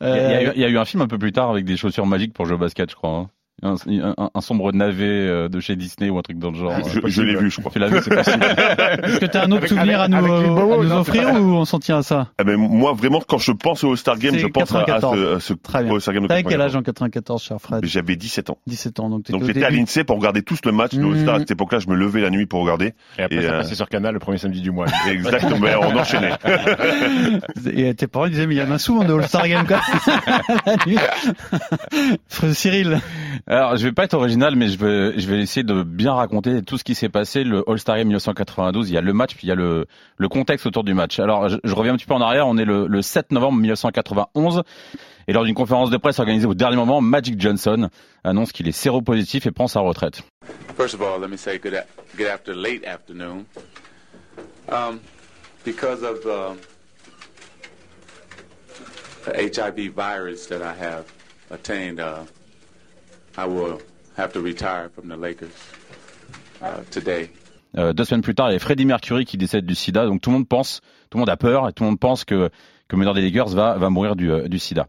Il 0.00 0.06
y, 0.06 0.10
a, 0.10 0.16
il 0.16 0.30
y 0.30 0.34
a 0.34 0.42
eu- 0.42 0.46
Euh, 0.48 0.52
il 0.56 0.60
y 0.60 0.64
a 0.64 0.68
eu 0.68 0.78
un 0.78 0.84
film 0.84 1.02
un 1.02 1.08
peu 1.08 1.18
plus 1.18 1.32
tard 1.32 1.50
avec 1.50 1.64
des 1.64 1.76
chaussures 1.76 2.06
magiques 2.06 2.32
pour 2.32 2.46
jouer 2.46 2.54
au 2.54 2.58
basket, 2.58 2.90
je 2.90 2.96
crois. 2.96 3.10
hein. 3.10 3.30
Un, 3.64 3.74
un- 4.18 4.30
un 4.34 4.40
sombre 4.42 4.72
navet 4.72 5.04
euh, 5.08 5.48
de 5.48 5.58
chez 5.58 5.74
Disney 5.74 6.10
ou 6.10 6.18
un 6.18 6.22
truc 6.22 6.38
dans 6.38 6.50
le 6.50 6.56
genre. 6.58 6.72
Ah, 6.76 6.82
Je, 6.86 7.00
je 7.06 7.22
l'ai 7.22 7.34
vu, 7.34 7.50
je 7.50 7.60
crois. 7.60 7.72
Tu 7.72 7.78
l'as 7.78 7.88
vu, 7.88 7.98
c'est 8.04 8.14
possible. 8.14 8.44
Est-ce 9.02 9.18
que 9.20 9.26
tu 9.26 9.36
as 9.38 9.42
un 9.42 9.46
autre 9.46 9.56
Avec- 9.56 9.68
souvenir 9.70 10.00
à 10.02 10.08
nous, 10.08 10.16
à 10.18 10.20
non, 10.20 10.98
offrir 10.98 11.32
ou 11.32 11.54
on 11.54 11.64
s'en 11.64 11.78
tient 11.78 11.98
à 11.98 12.02
ça 12.02 12.28
Ah 12.38 12.44
ben, 12.44 12.56
moi 12.56 12.92
vraiment 12.92 13.20
quand 13.26 13.38
je 13.38 13.52
pense 13.52 13.82
au 13.82 13.92
All-Star 13.92 14.18
Game, 14.18 14.34
C'est 14.34 14.40
je 14.40 14.46
pense 14.48 14.70
à, 14.74 14.80
à 14.80 14.84
94. 14.84 15.18
ce, 15.18 15.34
à 15.36 15.40
ce 15.40 15.52
Très 15.54 15.82
bien. 15.84 15.94
All-Star 15.94 16.14
Game 16.14 16.22
de 16.24 16.28
T'avais 16.28 16.42
quel 16.42 16.52
94. 16.58 16.74
âge 16.74 16.76
en 16.78 16.82
94, 16.82 17.42
cher 17.42 17.56
Fred 17.60 17.84
J'avais 17.84 18.16
17 18.16 18.50
ans. 18.50 18.58
17 18.66 19.00
ans, 19.00 19.08
donc 19.08 19.30
Donc 19.30 19.44
j'étais 19.44 19.64
à 19.64 19.70
l'INSEE 19.70 20.04
pour 20.04 20.16
regarder 20.16 20.42
tous 20.42 20.58
le 20.66 20.72
match 20.72 20.92
de 20.94 21.02
All-Star. 21.04 21.36
À 21.36 21.38
cette 21.38 21.50
époque-là, 21.52 21.78
je 21.78 21.88
me 21.88 21.94
levais 21.96 22.20
la 22.20 22.30
nuit 22.30 22.46
pour 22.46 22.60
regarder. 22.60 22.92
Et 23.18 23.22
après, 23.22 23.36
Et, 23.38 23.42
ça 23.42 23.52
euh, 23.54 23.58
passait 23.60 23.74
sur 23.74 23.88
Canal 23.88 24.12
le 24.12 24.18
premier 24.20 24.38
samedi 24.38 24.60
du 24.60 24.70
mois. 24.72 24.86
Exactement, 25.10 25.66
on 25.80 25.96
enchaînait. 25.96 26.32
Et 27.74 27.94
tes 27.94 28.06
parents 28.06 28.28
disaient, 28.28 28.46
mais 28.46 28.56
il 28.56 28.58
y 28.58 28.62
en 28.62 28.70
a 28.70 28.78
souvent 28.78 29.04
de 29.04 29.14
All-Star 29.14 29.48
Game. 29.48 29.64
La 30.66 30.76
nuit. 30.86 30.98
Frère 32.28 32.54
Cyril. 32.54 33.00
Alors, 33.54 33.76
je 33.76 33.84
vais 33.84 33.92
pas 33.92 34.02
être 34.02 34.14
original, 34.14 34.56
mais 34.56 34.66
je 34.66 34.76
vais, 34.76 35.16
je 35.16 35.28
vais 35.28 35.40
essayer 35.40 35.62
de 35.62 35.84
bien 35.84 36.12
raconter 36.12 36.62
tout 36.62 36.76
ce 36.76 36.82
qui 36.82 36.96
s'est 36.96 37.08
passé. 37.08 37.44
Le 37.44 37.62
All-Star 37.70 37.96
Game 37.96 38.08
1992, 38.08 38.90
il 38.90 38.94
y 38.94 38.98
a 38.98 39.00
le 39.00 39.12
match, 39.12 39.36
puis 39.36 39.46
il 39.46 39.48
y 39.48 39.52
a 39.52 39.54
le, 39.54 39.86
contexte 40.28 40.66
autour 40.66 40.82
du 40.82 40.92
match. 40.92 41.20
Alors, 41.20 41.48
je, 41.48 41.72
reviens 41.72 41.92
un 41.92 41.96
petit 41.96 42.06
peu 42.06 42.14
en 42.14 42.20
arrière. 42.20 42.48
On 42.48 42.58
est 42.58 42.64
le, 42.64 42.88
le 42.88 43.00
7 43.00 43.30
novembre 43.30 43.60
1991. 43.60 44.64
Et 45.28 45.32
lors 45.32 45.44
d'une 45.44 45.54
conférence 45.54 45.90
de 45.90 45.96
presse 45.98 46.18
organisée 46.18 46.48
au 46.48 46.54
dernier 46.54 46.74
moment, 46.74 47.00
Magic 47.00 47.40
Johnson 47.40 47.90
annonce 48.24 48.50
qu'il 48.50 48.66
est 48.66 48.72
séropositif 48.72 49.46
et 49.46 49.52
prend 49.52 49.68
sa 49.68 49.78
retraite. 49.78 50.24
First 50.76 50.94
of 50.94 51.02
all, 51.02 51.20
let 51.20 51.28
me 51.28 51.36
say 51.36 51.60
good, 51.60 51.80
good 52.16 52.26
after 52.26 52.56
late 52.56 52.84
afternoon. 52.84 53.44
Um, 54.68 54.98
because 55.64 56.02
of 56.02 56.24
the 56.24 56.56
HIV 59.28 59.94
virus 59.94 60.48
that 60.48 60.60
I 60.60 60.74
have 60.74 61.04
attained, 61.52 62.00
uh, 62.00 62.24
I 63.36 63.46
will 63.46 63.78
have 64.16 64.32
to 64.32 64.40
retire 64.40 64.90
from 64.94 65.08
the 65.08 65.16
Lakers 65.16 65.48
uh, 66.62 66.82
today. 66.90 67.30
Euh, 67.76 67.92
deux 67.92 68.04
semaines 68.04 68.22
plus 68.22 68.34
tard, 68.34 68.50
il 68.50 68.52
y 68.52 68.56
a 68.56 68.60
Freddie 68.60 68.84
Mercury 68.84 69.24
qui 69.24 69.36
décède 69.36 69.66
du 69.66 69.74
sida. 69.74 70.06
Donc 70.06 70.20
tout 70.20 70.30
le 70.30 70.36
monde 70.36 70.48
pense, 70.48 70.80
tout 71.10 71.18
le 71.18 71.20
monde 71.20 71.28
a 71.28 71.36
peur 71.36 71.68
et 71.68 71.72
tout 71.72 71.82
le 71.82 71.90
monde 71.90 71.98
pense 71.98 72.24
que, 72.24 72.50
que 72.86 72.96
meneur 72.96 73.14
des 73.14 73.22
Lakers 73.22 73.48
va, 73.48 73.76
va 73.76 73.90
mourir 73.90 74.14
du, 74.14 74.30
euh, 74.30 74.46
du 74.46 74.58
sida. 74.58 74.86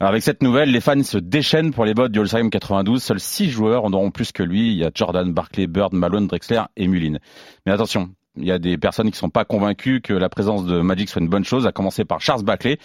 Alors 0.00 0.10
avec 0.10 0.22
cette 0.22 0.42
nouvelle, 0.42 0.70
les 0.70 0.80
fans 0.80 1.02
se 1.02 1.18
déchaînent 1.18 1.72
pour 1.72 1.84
les 1.84 1.92
votes 1.92 2.12
du 2.12 2.20
All-Star 2.20 2.40
Game 2.40 2.50
92. 2.50 3.02
Seuls 3.02 3.20
six 3.20 3.50
joueurs 3.50 3.84
en 3.84 3.92
auront 3.92 4.10
plus 4.10 4.32
que 4.32 4.42
lui. 4.42 4.72
Il 4.72 4.78
y 4.78 4.84
a 4.84 4.90
Jordan, 4.94 5.32
Barkley, 5.32 5.66
Bird, 5.66 5.92
Malone, 5.92 6.26
Drexler 6.26 6.62
et 6.76 6.88
Mullin. 6.88 7.18
Mais 7.66 7.72
attention, 7.72 8.10
il 8.36 8.44
y 8.44 8.50
a 8.50 8.58
des 8.58 8.78
personnes 8.78 9.10
qui 9.10 9.18
sont 9.18 9.30
pas 9.30 9.44
convaincues 9.44 10.00
que 10.00 10.14
la 10.14 10.28
présence 10.28 10.64
de 10.64 10.80
Magic 10.80 11.08
soit 11.08 11.20
une 11.20 11.28
bonne 11.28 11.44
chose, 11.44 11.66
à 11.66 11.72
commencer 11.72 12.04
par 12.04 12.20
Charles 12.20 12.42
Barkley, 12.42 12.78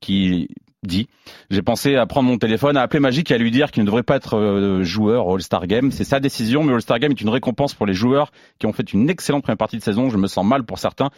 qui 0.00 0.48
dit 0.86 1.08
j'ai 1.50 1.62
pensé 1.62 1.96
à 1.96 2.06
prendre 2.06 2.28
mon 2.28 2.38
téléphone, 2.38 2.76
à 2.76 2.82
appeler 2.82 3.00
Magic 3.00 3.30
et 3.30 3.34
à 3.34 3.38
lui 3.38 3.50
dire 3.50 3.70
qu'il 3.70 3.82
ne 3.82 3.86
devrait 3.86 4.02
pas 4.02 4.16
être 4.16 4.36
euh, 4.36 4.82
joueur 4.84 5.28
All-Star 5.28 5.66
Game. 5.66 5.90
C'est 5.90 6.04
sa 6.04 6.20
décision, 6.20 6.62
mais 6.62 6.72
All-Star 6.72 6.98
Game 6.98 7.12
est 7.12 7.20
une 7.20 7.28
récompense 7.28 7.74
pour 7.74 7.86
les 7.86 7.94
joueurs 7.94 8.30
qui 8.58 8.66
ont 8.66 8.72
fait 8.72 8.92
une 8.92 9.10
excellente 9.10 9.42
première 9.42 9.58
partie 9.58 9.78
de 9.78 9.82
saison. 9.82 10.10
Je 10.10 10.16
me 10.16 10.26
sens 10.26 10.44
mal 10.44 10.64
pour 10.64 10.78
certains, 10.78 11.10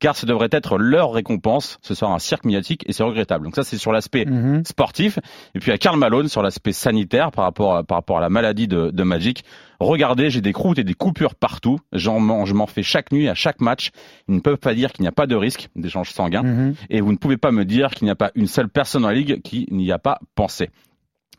car 0.00 0.16
ce 0.16 0.26
devrait 0.26 0.48
être 0.52 0.78
leur 0.78 1.12
récompense. 1.12 1.78
Ce 1.82 1.94
sera 1.94 2.12
un 2.12 2.18
cirque 2.18 2.44
médiatique 2.44 2.84
et 2.86 2.92
c'est 2.92 3.02
regrettable. 3.02 3.44
Donc 3.44 3.56
ça, 3.56 3.64
c'est 3.64 3.78
sur 3.78 3.92
l'aspect 3.92 4.24
Mhm. 4.24 4.64
sportif. 4.64 5.18
Et 5.54 5.58
puis 5.58 5.72
à 5.72 5.78
Karl 5.78 5.98
Malone 5.98 6.28
sur 6.28 6.42
l'aspect 6.42 6.72
sanitaire 6.72 7.30
par 7.30 7.44
rapport 7.44 7.76
à, 7.76 7.84
par 7.84 7.98
rapport 7.98 8.18
à 8.18 8.20
la 8.20 8.28
maladie 8.30 8.68
de, 8.68 8.90
de 8.90 9.02
Magic. 9.02 9.44
Regardez, 9.80 10.30
j'ai 10.30 10.40
des 10.40 10.52
croûtes 10.52 10.78
et 10.78 10.84
des 10.84 10.94
coupures 10.94 11.34
partout. 11.34 11.78
J'en 11.92 12.18
mange, 12.20 12.48
je 12.48 12.54
m'en 12.54 12.66
fais 12.66 12.82
chaque 12.82 13.12
nuit 13.12 13.28
à 13.28 13.34
chaque 13.34 13.60
match. 13.60 13.90
Ils 14.28 14.34
ne 14.34 14.40
peuvent 14.40 14.56
pas 14.56 14.74
dire 14.74 14.92
qu'il 14.92 15.02
n'y 15.02 15.08
a 15.08 15.12
pas 15.12 15.26
de 15.26 15.36
risque 15.36 15.68
d'échange 15.76 16.10
sanguin. 16.10 16.42
Mhm. 16.42 16.74
Et 16.90 17.00
vous 17.00 17.12
ne 17.12 17.16
pouvez 17.18 17.36
pas 17.36 17.52
me 17.52 17.64
dire 17.64 17.90
qu'il 17.90 18.04
n'y 18.06 18.10
a 18.10 18.16
pas 18.16 18.30
une 18.34 18.46
seule 18.48 18.68
personne 18.68 19.02
dans 19.02 19.08
la 19.08 19.14
ligue 19.14 19.40
qui 19.42 19.66
n'y 19.70 19.92
a 19.92 19.98
pas 19.98 20.18
pensé. 20.34 20.70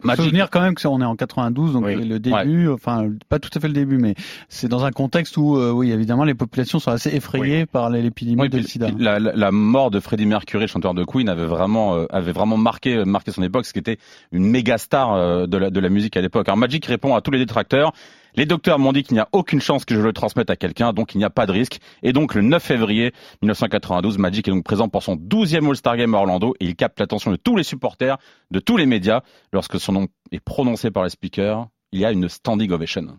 Magic, 0.03 0.23
Souvenir 0.23 0.49
quand 0.49 0.62
même 0.62 0.75
que 0.75 0.88
on 0.88 1.01
est 1.01 1.05
en 1.05 1.15
92, 1.15 1.73
donc 1.73 1.83
Oui. 1.85 1.95
le 2.07 2.19
début, 2.19 2.69
enfin 2.69 3.09
pas 3.27 3.38
tout 3.39 3.49
à 3.53 3.59
fait 3.59 3.67
le 3.67 3.73
début, 3.73 3.97
mais 3.97 4.15
c'est 4.47 4.67
dans 4.69 4.85
un 4.85 4.91
contexte 4.91 5.35
où, 5.38 5.57
euh, 5.57 5.71
oui, 5.71 5.91
évidemment, 5.91 6.23
les 6.23 6.33
populations 6.35 6.79
sont 6.79 6.91
assez 6.91 7.13
effrayées 7.13 7.65
par 7.65 7.89
l'épidémie 7.89 8.41
Oui, 8.43 8.49
de 8.49 8.62
sida. 8.62 8.88
La, 8.97 9.19
la- 9.19 9.33
la 9.35 9.51
mort 9.51 9.91
de 9.91 9.99
Freddie 9.99 10.25
Mercury, 10.25 10.67
chanteur 10.67 10.93
de 10.93 11.03
Queen, 11.03 11.27
avait 11.27 11.45
vraiment, 11.45 11.95
euh, 11.95 12.05
avait 12.12 12.31
vraiment 12.31 12.55
marqué, 12.57 13.03
marqué 13.05 13.31
son 13.31 13.43
époque, 13.43 13.65
ce 13.65 13.73
qui 13.73 13.79
était 13.79 13.97
une 14.31 14.45
méga 14.45 14.77
star 14.77 15.13
euh, 15.13 15.47
de, 15.47 15.57
la, 15.57 15.69
de 15.69 15.79
la 15.79 15.89
musique 15.89 16.15
à 16.15 16.21
l'époque. 16.21 16.47
Alors 16.47 16.57
Magic 16.57 16.85
répond 16.85 17.13
à 17.15 17.21
tous 17.21 17.31
les 17.31 17.39
détracteurs. 17.39 17.91
Les 18.35 18.45
docteurs 18.45 18.79
m'ont 18.79 18.93
dit 18.93 19.03
qu'il 19.03 19.15
n'y 19.15 19.19
a 19.19 19.27
aucune 19.31 19.61
chance 19.61 19.85
que 19.85 19.95
je 19.95 20.01
le 20.01 20.13
transmette 20.13 20.49
à 20.49 20.55
quelqu'un, 20.55 20.93
donc 20.93 21.15
il 21.15 21.17
n'y 21.17 21.23
a 21.23 21.29
pas 21.29 21.45
de 21.45 21.51
risque. 21.51 21.79
Et 22.03 22.13
donc 22.13 22.35
le 22.35 22.41
9 22.41 22.61
février 22.61 23.11
1992, 23.41 24.17
Magic 24.17 24.47
est 24.47 24.51
donc 24.51 24.63
présent 24.63 24.87
pour 24.87 25.03
son 25.03 25.15
12e 25.15 25.67
All-Star 25.67 25.97
Game 25.97 26.13
à 26.15 26.19
Orlando 26.19 26.53
et 26.59 26.65
il 26.65 26.75
capte 26.75 26.99
l'attention 26.99 27.31
de 27.31 27.35
tous 27.37 27.55
les 27.55 27.63
supporters, 27.63 28.17
de 28.51 28.59
tous 28.59 28.77
les 28.77 28.85
médias. 28.85 29.21
Lorsque 29.51 29.79
son 29.79 29.93
nom 29.93 30.07
est 30.31 30.39
prononcé 30.39 30.91
par 30.91 31.03
les 31.03 31.09
speakers, 31.09 31.67
il 31.91 31.99
y 31.99 32.05
a 32.05 32.11
une 32.11 32.29
standing 32.29 32.71
ovation. 32.71 33.17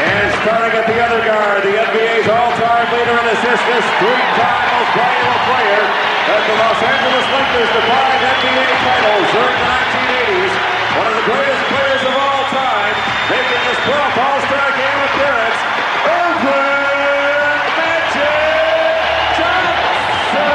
And 0.00 0.32
starting 0.42 0.72
at 0.74 0.86
the 0.86 0.98
other 0.98 1.22
guard, 1.24 1.62
the 1.62 1.76
NBA's 1.76 2.26
all-time 2.26 2.88
leader 2.90 3.16
in 3.20 3.26
assists, 3.30 3.66
this 3.68 3.86
three-time 4.00 4.66
most 4.72 4.92
valuable 4.96 5.40
player 5.46 5.82
as 6.26 6.42
the 6.48 6.56
Los 6.56 6.80
Angeles 6.82 7.26
Lakers 7.30 7.70
defying 7.76 8.22
NBA 8.24 8.68
titles 8.80 9.28
during 9.30 9.54
the 9.54 9.68
1980s. 9.68 9.89
One 10.98 11.06
of 11.06 11.14
the 11.14 11.26
greatest 11.30 11.64
players 11.70 12.02
of 12.02 12.14
all 12.18 12.44
time, 12.50 12.94
making 13.30 13.62
his 13.70 13.78
12th 13.86 14.18
All-Star 14.26 14.68
Game 14.80 15.00
appearance, 15.08 15.60
Open 16.04 16.76
Magic 17.78 18.18
Johnson! 19.38 20.50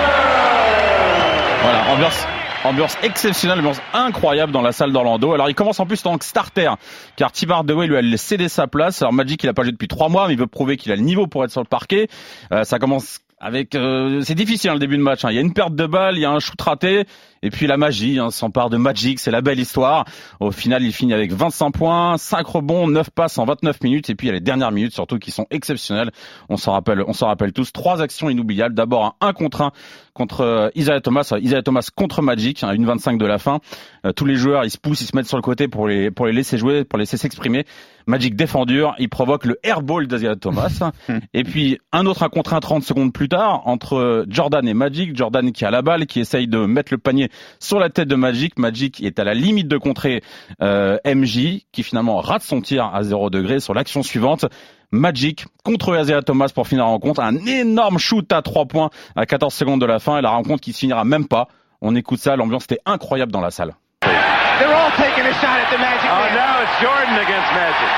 Voilà, 1.64 1.82
ambiance, 1.94 2.28
ambiance 2.66 2.98
exceptionnelle, 3.02 3.60
ambiance 3.60 3.82
incroyable 3.94 4.52
dans 4.52 4.62
la 4.62 4.72
salle 4.74 4.92
d'Orlando. 4.92 5.34
Alors 5.34 5.50
il 5.50 5.56
commence 5.56 5.80
en 5.80 5.86
plus 5.86 6.06
en 6.06 6.18
starter, 6.20 6.70
car 7.16 7.32
Tim 7.32 7.50
Hardaway 7.50 7.88
lui 7.88 7.98
a 7.98 8.18
cédé 8.18 8.50
sa 8.50 8.68
place. 8.68 9.02
Alors 9.02 9.14
Magic 9.14 9.42
il 9.44 9.50
a 9.50 9.54
pas 9.54 9.64
joué 9.64 9.72
depuis 9.72 9.88
trois 9.88 10.10
mois, 10.10 10.28
mais 10.28 10.34
il 10.34 10.40
veut 10.40 10.48
prouver 10.48 10.76
qu'il 10.78 10.92
a 10.92 10.96
le 10.96 11.02
niveau 11.02 11.28
pour 11.28 11.44
être 11.46 11.52
sur 11.52 11.62
le 11.62 11.68
parquet. 11.68 12.08
Euh, 12.52 12.64
ça 12.66 12.78
commence 12.78 13.20
avec 13.40 13.76
euh, 13.76 14.22
c'est 14.22 14.34
difficile 14.36 14.70
hein, 14.70 14.74
le 14.74 14.80
début 14.80 14.98
de 14.98 15.02
match. 15.04 15.26
hein. 15.26 15.30
Il 15.30 15.36
y 15.36 15.38
a 15.38 15.42
une 15.42 15.54
perte 15.54 15.76
de 15.76 15.86
balle, 15.86 16.16
il 16.18 16.22
y 16.22 16.26
a 16.26 16.32
un 16.32 16.40
shoot 16.40 16.60
raté, 16.62 17.06
et 17.42 17.50
puis 17.50 17.68
la 17.68 17.78
magie 17.78 18.20
hein, 18.20 18.32
s'empare 18.32 18.70
de 18.70 18.78
Magic, 18.78 19.20
c'est 19.20 19.32
la 19.32 19.42
belle 19.42 19.60
histoire. 19.60 20.06
Au 20.40 20.52
final, 20.52 20.84
il 20.84 20.92
finit 20.92 21.14
avec 21.14 21.32
25 21.32 21.72
points, 21.72 22.18
5 22.18 22.46
rebonds, 22.46 22.88
9 22.88 23.10
passes 23.12 23.38
en 23.38 23.46
29 23.46 23.82
minutes, 23.84 24.10
et 24.10 24.16
puis 24.16 24.28
il 24.28 24.30
y 24.30 24.32
a 24.32 24.34
les 24.34 24.42
dernières 24.42 24.72
minutes 24.72 24.94
surtout 24.94 25.20
qui 25.20 25.32
sont 25.32 25.46
exceptionnelles. 25.50 26.12
On 26.50 26.58
s'en 26.58 26.74
rappelle, 26.74 27.04
on 27.08 27.14
s'en 27.14 27.28
rappelle 27.28 27.54
tous. 27.54 27.72
Trois 27.72 28.02
actions 28.02 28.30
inoubliables. 28.30 28.76
D'abord 28.76 29.18
un 29.22 29.28
1 29.28 29.34
contre 29.34 29.62
1 29.62 29.72
contre 30.14 30.42
euh, 30.42 30.70
Isaiah 30.76 31.02
Thomas, 31.02 31.30
euh, 31.34 31.40
Isaiah 31.40 31.62
Thomas 31.62 31.90
contre 31.94 32.22
Magic, 32.22 32.64
à 32.64 32.74
une 32.74 32.86
25 32.86 33.18
de 33.18 33.26
la 33.26 33.38
fin. 33.38 33.60
Euh, 34.06 34.14
tous 34.14 34.26
les 34.26 34.36
joueurs, 34.36 34.64
ils 34.64 34.72
se 34.72 34.78
poussent, 34.78 35.02
ils 35.02 35.08
se 35.08 35.16
mettent 35.16 35.28
sur 35.28 35.38
le 35.38 35.44
côté 35.44 35.68
pour 35.68 35.88
les 35.88 36.10
pour 36.10 36.26
les 36.26 36.32
laisser 36.32 36.58
jouer, 36.58 36.86
pour 36.86 36.98
les 36.98 37.04
laisser 37.04 37.18
s'exprimer. 37.18 37.66
Magic 38.08 38.36
défend 38.36 38.66
dur, 38.66 38.96
il 38.98 39.10
provoque 39.10 39.46
le 39.46 39.60
airball 39.64 40.08
d'Isaiah 40.08 40.36
Thomas. 40.36 40.92
et 41.34 41.44
puis 41.44 41.80
un 41.92 42.06
autre 42.06 42.24
1 42.24 42.30
contre 42.30 42.54
1 42.54 42.60
30 42.60 42.84
secondes 42.84 43.14
plus 43.14 43.28
tard 43.28 43.64
entre 43.66 44.26
Jordan 44.30 44.66
et 44.68 44.74
Magic. 44.74 45.16
Jordan 45.16 45.52
qui 45.52 45.66
a 45.66 45.72
la 45.72 45.82
balle, 45.82 46.06
qui 46.06 46.22
essaye 46.22 46.48
de 46.48 46.60
mettre 46.66 46.94
le 46.94 46.98
panier 46.98 47.30
sur 47.60 47.80
la 47.80 47.90
tête 47.90 48.08
de 48.08 48.16
Magic. 48.16 48.58
Magic 48.58 49.02
est 49.04 49.20
à 49.20 49.24
la 49.24 49.34
limite 49.34 49.68
de 49.68 49.78
contrer 49.78 50.22
euh, 50.62 50.98
MJ, 51.06 51.62
qui 51.72 51.84
finalement 51.84 52.18
rate 52.18 52.44
son 52.44 52.62
tir 52.62 52.92
à 52.94 53.04
0 53.04 53.30
degré 53.30 53.60
sur 53.60 53.74
l'action 53.74 54.04
suivante. 54.04 54.46
Magic 54.92 55.46
contre 55.64 56.00
Isaiah 56.00 56.22
Thomas 56.22 56.50
pour 56.54 56.68
finir 56.68 56.86
la 56.86 56.92
rencontre. 56.92 57.22
Un 57.22 57.36
énorme 57.46 57.98
shoot 57.98 58.32
à 58.32 58.42
3 58.42 58.66
points 58.66 58.90
à 59.16 59.26
14 59.26 59.54
secondes 59.54 59.82
de 59.82 59.86
la 59.86 60.00
fin 60.00 60.18
et 60.18 60.22
la 60.22 60.30
rencontre 60.30 60.62
qui 60.62 60.74
se 60.74 60.80
finira 60.80 61.04
même 61.04 61.28
pas. 61.28 61.48
On 61.82 61.96
écoute 61.96 62.20
ça, 62.20 62.36
l'ambiance 62.36 62.64
était 62.66 62.80
incroyable 62.86 63.32
dans 63.32 63.42
la 63.42 63.52
salle. 63.52 63.76
They're 64.02 64.72
all 64.72 64.92
taking 64.96 65.26
a 65.26 65.34
shot 65.44 65.60
at 65.60 65.70
the 65.70 65.80
Magic. 65.80 66.08
Oh, 66.08 66.28
now 66.32 66.64
it's 66.64 66.76
Jordan 66.80 67.16
against 67.20 67.52
Magic. 67.52 67.92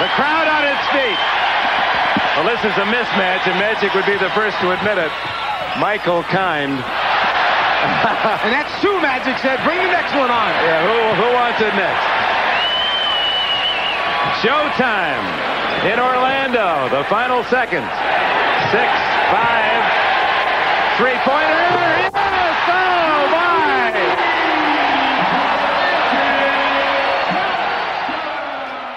The 0.00 0.08
crowd 0.16 0.48
on 0.48 0.64
its 0.64 0.84
feet. 0.88 1.20
Well, 2.32 2.48
this 2.48 2.64
is 2.64 2.72
a 2.80 2.86
mismatch, 2.88 3.44
and 3.44 3.58
Magic 3.60 3.92
would 3.92 4.06
be 4.06 4.16
the 4.16 4.30
first 4.30 4.56
to 4.60 4.72
admit 4.72 4.96
it. 4.96 5.12
Michael 5.78 6.22
Kind. 6.24 6.80
and 8.46 8.52
that's 8.54 8.70
two 8.80 8.94
Magic 9.02 9.38
said. 9.38 9.58
Bring 9.64 9.78
the 9.78 9.90
next 9.90 10.14
one 10.14 10.30
on. 10.30 10.50
Yeah, 10.62 10.86
who, 10.86 10.96
who 11.18 11.28
wants 11.34 11.60
it 11.60 11.74
next? 11.74 12.06
Showtime 14.38 15.26
in 15.90 15.98
Orlando. 15.98 16.88
The 16.94 17.04
final 17.10 17.42
seconds. 17.44 17.90
Six, 18.70 18.90
five, 19.30 19.82
three-pointer. 20.96 22.21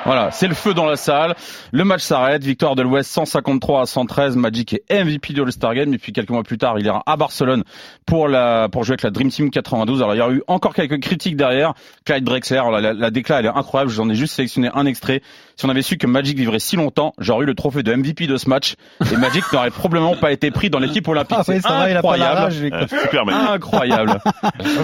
Voilà, 0.06 0.30
c'est 0.30 0.48
le 0.48 0.54
feu 0.54 0.76
dans 0.76 0.86
la 0.86 0.98
salle. 0.98 1.36
Le 1.72 1.84
match 1.84 2.02
s'arrête. 2.02 2.44
Victoire 2.44 2.76
de 2.76 2.84
l'Ouest 2.84 3.10
153 3.12 3.82
à 3.82 3.86
113. 3.88 4.36
Magic 4.36 4.74
est 4.74 5.04
MVP 5.04 5.34
de 5.34 5.42
All-Star 5.42 5.74
Game. 5.74 5.92
Et 5.96 5.98
puis 5.98 6.14
quelques 6.14 6.30
mois 6.30 6.44
plus 6.44 6.60
tard, 6.60 6.78
il 6.78 6.86
ira 6.86 7.02
à 7.08 7.18
Barcelone 7.18 7.64
pour 8.06 8.28
jouer 8.28 8.38
avec 8.38 9.02
la 9.02 9.10
Dream 9.10 9.30
Team 9.30 9.50
92. 9.50 10.04
Alors 10.04 10.14
il 10.14 10.20
y 10.20 10.22
a 10.22 10.30
eu 10.30 10.44
encore 10.48 10.76
quelques 10.76 11.02
critiques 11.02 11.36
derrière. 11.36 11.74
Clyde 12.06 12.24
Drexler, 12.24 12.62
la, 12.72 12.82
la, 12.82 12.94
la 12.94 13.10
décla 13.10 13.40
elle 13.40 13.48
est 13.48 13.50
incroyable. 13.50 13.90
J'en 13.90 14.08
ai 14.08 14.16
juste 14.16 14.36
sélectionné 14.36 14.70
un 14.76 14.86
extrait. 14.86 15.24
Si 15.58 15.66
on 15.66 15.70
avait 15.70 15.82
su 15.82 15.98
que 15.98 16.08
Magic 16.08 16.38
vivrait 16.38 16.60
si 16.60 16.76
longtemps, 16.76 17.14
j'aurais 17.18 17.44
eu 17.44 17.48
le 17.48 17.56
trophée 17.56 17.84
de 17.84 17.94
MVP 17.94 18.28
de 18.28 18.38
ce 18.38 18.50
match. 18.50 18.76
Et 19.12 19.18
Magic 19.18 19.44
n'aurait 19.54 19.72
probablement 19.72 20.16
pas 20.16 20.32
été 20.32 20.52
pris 20.52 20.70
dans 20.70 20.80
l'équipe 20.80 21.08
olympique. 21.08 21.38
Ah 21.40 21.44
ouais, 21.48 21.56
c'est 21.56 21.62
ça 21.62 21.70
va, 21.78 21.90
il 21.90 21.98
a 21.98 22.02
pas 22.02 22.18
la 22.18 22.32
incroyable. 22.46 22.74
rage. 22.74 22.90
Euh, 22.94 23.02
super 23.04 23.26
mec. 23.26 23.36
Incroyable. 23.36 24.20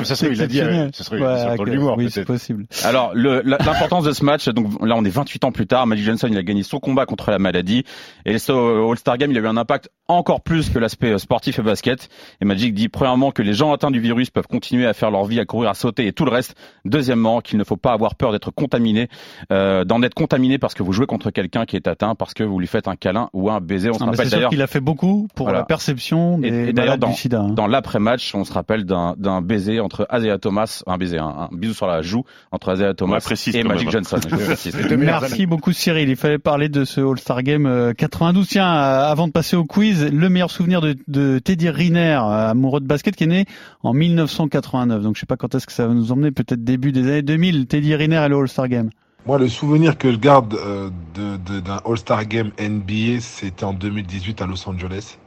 ça 0.03 0.15
serait, 0.15 0.31
il 0.31 0.41
a 0.41 0.47
dit, 0.47 0.61
euh, 0.61 0.89
ça 0.93 1.03
serait, 1.03 1.19
Ouais, 1.19 1.25
ça 1.27 1.43
serait 1.43 1.57
dans 1.57 1.63
ok. 1.63 1.69
l'humour, 1.69 1.95
oui, 1.97 2.09
c'est 2.09 2.25
possible. 2.25 2.65
Alors 2.83 3.11
l'importance 3.15 4.03
de 4.05 4.11
ce 4.11 4.23
match, 4.23 4.47
donc 4.49 4.67
là 4.85 4.95
on 4.97 5.03
est 5.05 5.09
28 5.09 5.43
ans 5.45 5.51
plus 5.51 5.67
tard, 5.67 5.87
Magic 5.87 6.05
Johnson 6.05 6.27
il 6.31 6.37
a 6.37 6.43
gagné 6.43 6.63
son 6.63 6.79
combat 6.79 7.05
contre 7.05 7.31
la 7.31 7.39
maladie 7.39 7.83
et 8.25 8.37
ce 8.39 8.51
All-Star 8.51 9.17
Game 9.17 9.31
il 9.31 9.37
a 9.37 9.41
eu 9.41 9.47
un 9.47 9.57
impact 9.57 9.89
encore 10.07 10.41
plus 10.41 10.69
que 10.69 10.79
l'aspect 10.79 11.11
euh, 11.11 11.17
sportif 11.17 11.59
et 11.59 11.61
basket. 11.61 12.09
Et 12.41 12.45
Magic 12.45 12.73
dit 12.73 12.89
premièrement 12.89 13.31
que 13.31 13.41
les 13.41 13.53
gens 13.53 13.71
atteints 13.73 13.91
du 13.91 13.99
virus 13.99 14.29
peuvent 14.29 14.47
continuer 14.47 14.85
à 14.87 14.93
faire 14.93 15.11
leur 15.11 15.25
vie, 15.25 15.39
à 15.39 15.45
courir, 15.45 15.69
à 15.69 15.73
sauter 15.73 16.07
et 16.07 16.13
tout 16.13 16.25
le 16.25 16.31
reste. 16.31 16.55
Deuxièmement 16.85 17.41
qu'il 17.41 17.57
ne 17.57 17.63
faut 17.63 17.77
pas 17.77 17.91
avoir 17.93 18.15
peur 18.15 18.31
d'être 18.31 18.51
contaminé, 18.51 19.07
euh, 19.51 19.83
d'en 19.85 20.01
être 20.03 20.13
contaminé 20.13 20.57
parce 20.61 20.73
que 20.73 20.83
vous 20.83 20.93
jouez 20.93 21.05
contre 21.07 21.29
quelqu'un 21.31 21.65
qui 21.65 21.75
est 21.75 21.87
atteint, 21.89 22.15
parce 22.15 22.33
que 22.33 22.43
vous 22.45 22.57
lui 22.59 22.67
faites 22.67 22.87
un 22.87 22.95
câlin 22.95 23.29
ou 23.33 23.49
un 23.49 23.59
baiser. 23.59 23.89
On 23.89 23.95
se 23.95 24.03
rappelle 24.05 24.29
d'ailleurs 24.29 24.49
qu'il 24.51 24.61
a 24.61 24.67
fait 24.67 24.79
beaucoup 24.79 25.27
pour 25.35 25.47
Voilà. 25.47 25.59
la 25.59 25.65
perception 25.65 26.37
des 26.37 26.47
et, 26.47 26.69
et 26.69 26.73
malades 26.73 26.99
dans, 27.01 27.09
du 27.09 27.15
sida. 27.15 27.41
hein. 27.41 27.49
dans 27.49 27.67
l'après-match, 27.67 28.33
on 28.35 28.45
se 28.45 28.53
rappelle 28.53 28.85
d'un 28.85 29.15
d'un 29.17 29.41
baiser 29.41 29.79
entre 29.81 30.07
Isaiah 30.13 30.37
Thomas, 30.37 30.83
un 30.87 30.97
baiser, 30.97 31.17
un, 31.17 31.25
un 31.25 31.49
bisou 31.51 31.73
sur 31.73 31.87
la 31.87 32.01
joue 32.01 32.23
entre 32.53 32.73
Isaiah 32.75 32.93
Thomas 32.93 33.19
précise 33.19 33.55
et 33.57 33.63
Magic 33.63 33.87
même. 33.91 34.03
Johnson. 34.05 34.19
Merci 34.97 35.45
beaucoup 35.45 35.73
Cyril. 35.73 36.07
Il 36.09 36.15
fallait 36.15 36.37
parler 36.39 36.69
de 36.69 36.85
ce 36.85 37.01
All-Star 37.01 37.43
Game 37.43 37.65
euh, 37.65 37.93
92. 37.93 38.47
Tiens, 38.47 38.65
euh, 38.73 39.03
avant 39.11 39.27
de 39.27 39.31
passer 39.33 39.55
au 39.55 39.65
quiz, 39.65 40.05
le 40.11 40.29
meilleur 40.29 40.51
souvenir 40.51 40.81
de, 40.81 40.95
de 41.07 41.39
Teddy 41.39 41.69
Riner, 41.69 42.19
euh, 42.23 42.49
amoureux 42.51 42.79
de 42.79 42.85
basket, 42.87 43.15
qui 43.15 43.23
est 43.25 43.27
né 43.27 43.45
en 43.83 43.93
1989. 43.93 45.01
Donc 45.01 45.15
je 45.15 45.21
sais 45.21 45.25
pas 45.25 45.37
quand 45.37 45.55
est-ce 45.55 45.65
que 45.67 45.73
ça 45.73 45.87
va 45.87 45.93
nous 45.93 46.11
emmener, 46.11 46.31
peut-être 46.31 46.63
début 46.63 46.91
des 46.91 47.03
années 47.07 47.21
2000. 47.21 47.67
Teddy 47.67 47.95
Riner 47.95 48.23
et 48.25 48.29
le 48.29 48.37
All-Star 48.37 48.67
Game. 48.67 48.89
Moi, 49.25 49.37
le 49.37 49.47
souvenir 49.49 49.97
que 49.97 50.11
je 50.11 50.17
garde 50.17 50.55
euh, 50.55 50.89
de- 50.91 51.37
de- 51.37 51.59
d'un 51.59 51.79
All-Star 51.85 52.25
Game 52.25 52.51
NBA, 52.57 53.21
c'était 53.21 53.63
en 53.65 53.73
2018 53.73 54.41
à 54.41 54.47
Los 54.47 54.67
Angeles. 54.67 55.19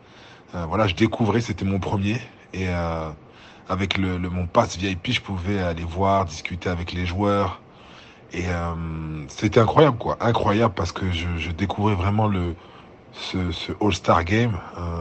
Euh, 0.55 0.67
voilà, 0.67 0.87
je 0.89 0.95
découvrais, 0.97 1.41
c'était 1.43 1.65
mon 1.67 1.81
premier. 1.81 2.21
Et 2.53 2.69
euh, 2.69 3.11
avec 3.69 3.99
le, 3.99 4.19
le- 4.19 4.31
mon 4.31 4.47
pass 4.49 4.77
VIP, 4.79 5.13
je 5.13 5.23
pouvais 5.23 5.61
aller 5.61 5.85
voir, 5.85 6.27
discuter 6.27 6.69
avec 6.71 6.93
les 6.93 7.07
joueurs. 7.07 7.63
Et 8.33 8.49
euh, 8.49 9.27
c'était 9.29 9.61
incroyable, 9.61 9.99
quoi. 9.99 10.17
Incroyable 10.21 10.75
parce 10.75 10.93
que 10.93 11.11
je, 11.13 11.51
découvrais 11.53 11.95
vraiment 11.97 12.31
ce, 13.13 13.53
All-Star 13.83 14.25
Game. 14.25 14.59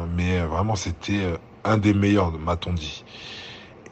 mais 0.09 0.39
vraiment, 0.41 0.75
c'était 0.75 1.35
un 1.65 1.77
des 1.77 1.93
meilleurs, 1.93 2.31
m'a-t-on 2.39 2.73
dit. 2.73 3.05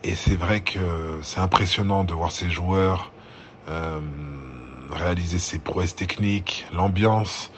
Et 0.04 0.16
c'est 0.16 0.36
vrai 0.36 0.62
que 0.62 1.20
c'est 1.24 1.40
impressionnant 1.40 2.04
de 2.04 2.14
voir 2.14 2.32
ces 2.32 2.50
joueurs 2.50 3.14
réaliser 4.94 5.40
ses 5.40 5.60
prouesses 5.60 5.96
techniques, 5.96 6.66
l'ambiance. 6.74 7.52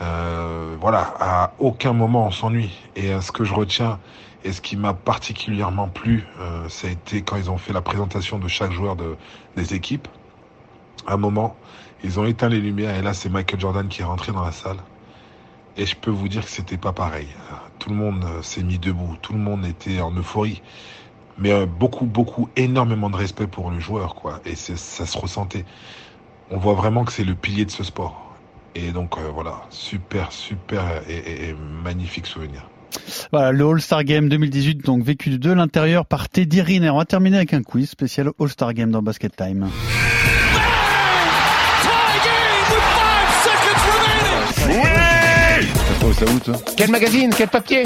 Euh, 0.00 0.76
voilà, 0.80 1.14
à 1.20 1.52
aucun 1.58 1.92
moment 1.92 2.26
on 2.26 2.30
s'ennuie. 2.30 2.76
Et 2.96 3.12
euh, 3.12 3.20
ce 3.20 3.32
que 3.32 3.44
je 3.44 3.54
retiens 3.54 3.98
et 4.44 4.52
ce 4.52 4.60
qui 4.60 4.76
m'a 4.76 4.92
particulièrement 4.92 5.88
plu, 5.88 6.26
euh, 6.40 6.68
ça 6.68 6.88
a 6.88 6.90
été 6.90 7.22
quand 7.22 7.36
ils 7.36 7.50
ont 7.50 7.58
fait 7.58 7.72
la 7.72 7.80
présentation 7.80 8.38
de 8.38 8.48
chaque 8.48 8.72
joueur 8.72 8.96
de, 8.96 9.16
des 9.56 9.74
équipes. 9.74 10.08
À 11.06 11.14
un 11.14 11.16
moment, 11.16 11.56
ils 12.02 12.18
ont 12.18 12.24
éteint 12.24 12.48
les 12.48 12.60
lumières 12.60 12.96
et 12.96 13.02
là 13.02 13.14
c'est 13.14 13.28
Michael 13.28 13.60
Jordan 13.60 13.88
qui 13.88 14.02
est 14.02 14.04
rentré 14.04 14.32
dans 14.32 14.44
la 14.44 14.52
salle. 14.52 14.78
Et 15.76 15.86
je 15.86 15.96
peux 15.96 16.10
vous 16.10 16.28
dire 16.28 16.44
que 16.44 16.50
c'était 16.50 16.76
pas 16.76 16.92
pareil. 16.92 17.28
Tout 17.78 17.90
le 17.90 17.96
monde 17.96 18.24
s'est 18.42 18.62
mis 18.62 18.78
debout, 18.78 19.16
tout 19.22 19.32
le 19.32 19.40
monde 19.40 19.64
était 19.66 20.00
en 20.00 20.12
euphorie 20.12 20.62
mais 21.38 21.66
beaucoup, 21.66 22.06
beaucoup, 22.06 22.48
énormément 22.56 23.10
de 23.10 23.16
respect 23.16 23.46
pour 23.46 23.70
le 23.70 23.80
joueur, 23.80 24.14
quoi. 24.14 24.40
Et 24.44 24.54
ça 24.54 24.76
se 25.06 25.18
ressentait. 25.18 25.64
On 26.50 26.58
voit 26.58 26.74
vraiment 26.74 27.04
que 27.04 27.12
c'est 27.12 27.24
le 27.24 27.34
pilier 27.34 27.64
de 27.64 27.70
ce 27.70 27.82
sport. 27.84 28.20
Et 28.74 28.90
donc 28.90 29.16
euh, 29.18 29.30
voilà, 29.32 29.62
super, 29.70 30.32
super 30.32 30.82
et, 31.08 31.14
et- 31.16 31.48
et 31.50 31.54
magnifique 31.82 32.26
souvenir. 32.26 32.68
Voilà, 33.32 33.50
le 33.52 33.66
All-Star 33.66 34.04
Game 34.04 34.28
2018, 34.28 34.84
donc 34.84 35.02
vécu 35.04 35.30
de 35.30 35.52
l'intérieur 35.52 36.06
par 36.06 36.28
Teddy 36.28 36.60
Riner. 36.62 36.90
On 36.90 36.98
va 36.98 37.04
terminer 37.04 37.36
avec 37.38 37.52
un 37.54 37.62
quiz 37.62 37.88
spécial 37.90 38.30
All-Star 38.38 38.72
Game 38.74 38.90
dans 38.90 39.02
Basket 39.02 39.34
Time. 39.34 39.68
Ça 46.12 46.24
Quel 46.76 46.90
magazine? 46.90 47.30
Quel 47.36 47.48
papier? 47.48 47.82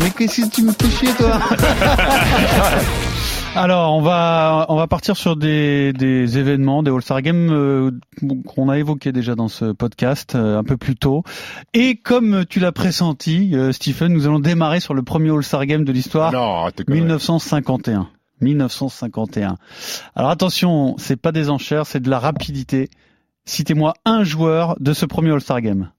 Mais 0.00 0.10
qu'est-ce 0.10 0.42
que 0.42 0.50
tu 0.54 0.62
me 0.62 0.72
fais 0.72 0.90
chier, 0.90 1.12
toi 1.14 1.40
Alors, 3.56 3.94
on 3.94 4.02
va 4.02 4.66
on 4.68 4.76
va 4.76 4.86
partir 4.86 5.16
sur 5.16 5.36
des, 5.36 5.92
des 5.92 6.38
événements, 6.38 6.82
des 6.82 6.90
All-Star 6.90 7.22
Games 7.22 7.50
euh, 7.50 7.90
qu'on 8.46 8.68
a 8.68 8.78
évoqués 8.78 9.10
déjà 9.12 9.34
dans 9.34 9.48
ce 9.48 9.72
podcast 9.72 10.34
euh, 10.34 10.58
un 10.58 10.64
peu 10.64 10.76
plus 10.76 10.96
tôt. 10.96 11.24
Et 11.74 11.96
comme 11.96 12.44
tu 12.46 12.60
l'as 12.60 12.72
pressenti, 12.72 13.50
euh, 13.54 13.72
Stephen, 13.72 14.12
nous 14.12 14.26
allons 14.26 14.38
démarrer 14.38 14.80
sur 14.80 14.94
le 14.94 15.02
premier 15.02 15.30
All-Star 15.30 15.66
Game 15.66 15.84
de 15.84 15.92
l'histoire, 15.92 16.32
Non, 16.32 16.60
arrête 16.60 16.76
tes 16.76 16.84
conneries. 16.84 17.00
1951. 17.00 18.08
1951. 18.40 19.56
Alors 20.14 20.30
attention, 20.30 20.94
c'est 20.98 21.16
pas 21.16 21.32
des 21.32 21.50
enchères, 21.50 21.86
c'est 21.86 22.00
de 22.00 22.10
la 22.10 22.20
rapidité. 22.20 22.88
Citez-moi 23.44 23.94
un 24.04 24.22
joueur 24.22 24.76
de 24.78 24.92
ce 24.92 25.06
premier 25.06 25.32
All-Star 25.32 25.60
Game. 25.60 25.90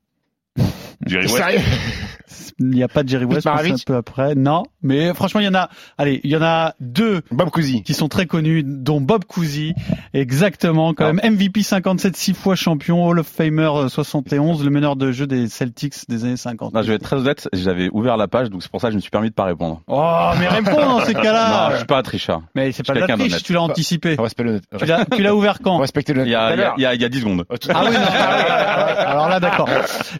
Jerry 1.05 1.27
West. 1.27 1.43
Il 2.59 2.67
n'y 2.67 2.83
a 2.83 2.87
pas 2.87 3.03
de 3.03 3.09
Jerry 3.09 3.25
West, 3.25 3.41
c'est 3.41 3.71
un 3.71 3.75
peu 3.85 3.95
après. 3.95 4.35
Non, 4.35 4.63
mais 4.81 5.13
franchement, 5.13 5.39
il 5.39 5.45
y 5.45 5.49
en 5.49 5.53
a. 5.55 5.69
Allez, 5.97 6.19
il 6.23 6.29
y 6.31 6.35
en 6.35 6.41
a 6.41 6.73
deux 6.79 7.21
Bob 7.31 7.49
Cousy. 7.49 7.83
qui 7.83 7.93
sont 7.93 8.07
très 8.09 8.25
connus, 8.25 8.63
dont 8.65 8.99
Bob 9.01 9.25
Cousy, 9.25 9.73
exactement, 10.13 10.93
quand 10.93 11.11
même 11.13 11.33
MVP 11.35 11.63
57, 11.63 12.15
six 12.15 12.33
fois 12.33 12.55
champion, 12.55 13.05
Hall 13.07 13.19
of 13.19 13.27
Famer 13.27 13.69
euh, 13.73 13.87
71, 13.89 14.63
le 14.63 14.69
meneur 14.69 14.95
de 14.95 15.11
jeu 15.11 15.27
des 15.27 15.47
Celtics 15.47 15.95
des 16.09 16.25
années 16.25 16.37
50. 16.37 16.73
Non, 16.73 16.81
je 16.81 16.87
vais 16.89 16.95
être 16.95 17.03
très 17.03 17.17
honnête, 17.17 17.47
j'avais 17.53 17.89
ouvert 17.93 18.17
la 18.17 18.27
page, 18.27 18.49
donc 18.49 18.61
c'est 18.63 18.71
pour 18.71 18.81
ça 18.81 18.87
que 18.87 18.91
je 18.91 18.97
me 18.97 19.01
suis 19.01 19.11
permis 19.11 19.29
de 19.29 19.35
pas 19.35 19.45
répondre. 19.45 19.81
Oh, 19.87 20.31
mais 20.39 20.47
réponds 20.47 20.75
dans 20.85 20.99
ces 21.01 21.13
Non, 21.19 21.21
cas-là. 21.21 21.69
je 21.71 21.77
suis 21.77 21.85
pas 21.85 21.97
un 21.99 22.03
trichard. 22.03 22.41
Mais 22.55 22.71
c'est 22.71 22.85
pas 22.85 22.93
de 22.93 22.99
la 22.99 23.07
triche, 23.07 23.43
tu 23.43 23.53
l'as 23.53 23.61
anticipé. 23.61 24.15
On 24.19 24.23
respecte 24.23 24.49
le, 24.49 24.61
Tu 24.77 24.85
l'as, 24.85 25.05
tu 25.05 25.21
l'as 25.21 25.35
ouvert 25.35 25.59
quand? 25.63 25.77
Respecte 25.77 26.09
le 26.09 26.23
Il 26.25 26.29
y 26.29 26.35
a, 26.35 26.53
il 26.53 26.59
y 26.59 26.63
a, 26.63 26.73
il 26.77 26.81
y 26.81 26.85
a, 26.85 26.93
il 26.95 27.01
y 27.01 27.05
a 27.05 27.09
10 27.09 27.19
secondes. 27.19 27.45
Ah 27.69 27.83
oui, 27.85 27.93
non, 27.93 27.99
alors 27.99 29.29
là 29.29 29.39
d'accord. 29.39 29.69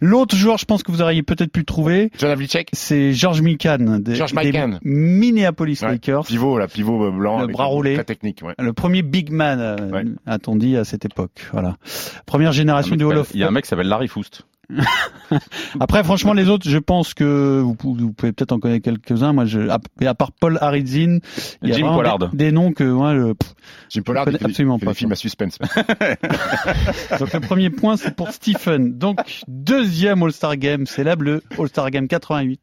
L'autre 0.02 0.36
joueur, 0.36 0.58
je 0.58 0.66
pense 0.66 0.84
que 0.84 0.92
vous 0.92 1.02
auriez 1.02 1.24
peut-être 1.24 1.52
pu 1.52 1.66
trouver. 1.66 2.12
John 2.18 2.29
Havlicek 2.30 2.70
C'est 2.74 3.14
George 3.14 3.42
Mikan 3.42 4.00
des, 4.00 4.16
George 4.16 4.34
des 4.34 4.46
Mikan. 4.52 4.80
Minneapolis 4.84 5.80
Ouais, 5.82 5.92
Lakers. 5.92 6.26
Pivot, 6.26 6.58
là, 6.58 6.68
pivot 6.68 7.06
euh, 7.06 7.12
blanc. 7.12 7.42
Le 7.42 7.48
bras 7.48 7.66
roulé. 7.66 7.96
Très 7.96 8.04
technique, 8.04 8.42
ouais. 8.44 8.54
Le 8.58 8.74
premier 8.74 9.02
big 9.02 9.32
man, 9.32 9.60
euh, 9.60 9.90
Ouais. 9.92 10.04
a-t-on 10.26 10.56
dit 10.56 10.78
à 10.78 10.84
cette 10.86 11.06
époque. 11.06 11.48
Voilà. 11.52 11.78
Première 12.26 12.52
génération 12.52 12.96
du 12.96 13.04
Hall 13.04 13.18
of 13.18 13.32
Il 13.34 13.40
y 13.40 13.44
a 13.44 13.48
un 13.48 13.52
mec 13.52 13.64
qui 13.64 13.70
s'appelle 13.70 13.88
Larry 13.88 14.08
Foust. 14.08 14.44
Après, 15.80 16.04
franchement, 16.04 16.34
les 16.34 16.50
autres, 16.50 16.70
je 16.70 16.78
pense 16.78 17.14
que 17.14 17.60
vous, 17.64 17.76
pou- 17.76 17.96
vous 17.96 18.14
pouvez 18.14 18.32
peut-être 18.32 18.52
en 18.52 18.60
connaître 18.60 18.84
quelques-uns. 18.84 19.34
Moi, 19.34 19.46
je, 19.46 19.68
à, 19.70 20.14
part 20.16 20.32
Paul 20.32 20.58
Haridzin, 20.62 21.20
il 21.62 21.70
y 21.70 21.72
a 21.74 21.76
Jim 21.76 21.94
Pollard. 21.94 22.20
Des, 22.20 22.38
des 22.38 22.52
noms 22.52 22.72
que 22.72 22.84
moi, 22.84 23.16
je, 23.16 23.34
pff, 23.34 23.54
Jim 23.90 24.02
Pollard, 24.04 24.26
connais 24.26 24.38
fait 24.38 24.46
des- 24.46 24.52
absolument 24.52 24.78
fait 24.80 24.86
pas, 24.86 24.92
des 24.92 24.98
films 24.98 25.12
à 25.12 25.16
suspense. 25.16 25.58
Donc 27.20 27.34
le 27.34 27.40
premier 27.40 27.70
point, 27.70 27.98
c'est 27.98 28.16
pour 28.16 28.30
Stephen. 28.32 28.98
Donc 28.98 29.20
deuxième 29.48 30.24
All-Star 30.24 30.58
Game, 30.58 30.86
célèbre 30.86 31.24
le 31.24 31.44
All-Star 31.58 31.90
Game 31.92 32.08
88. 32.08 32.60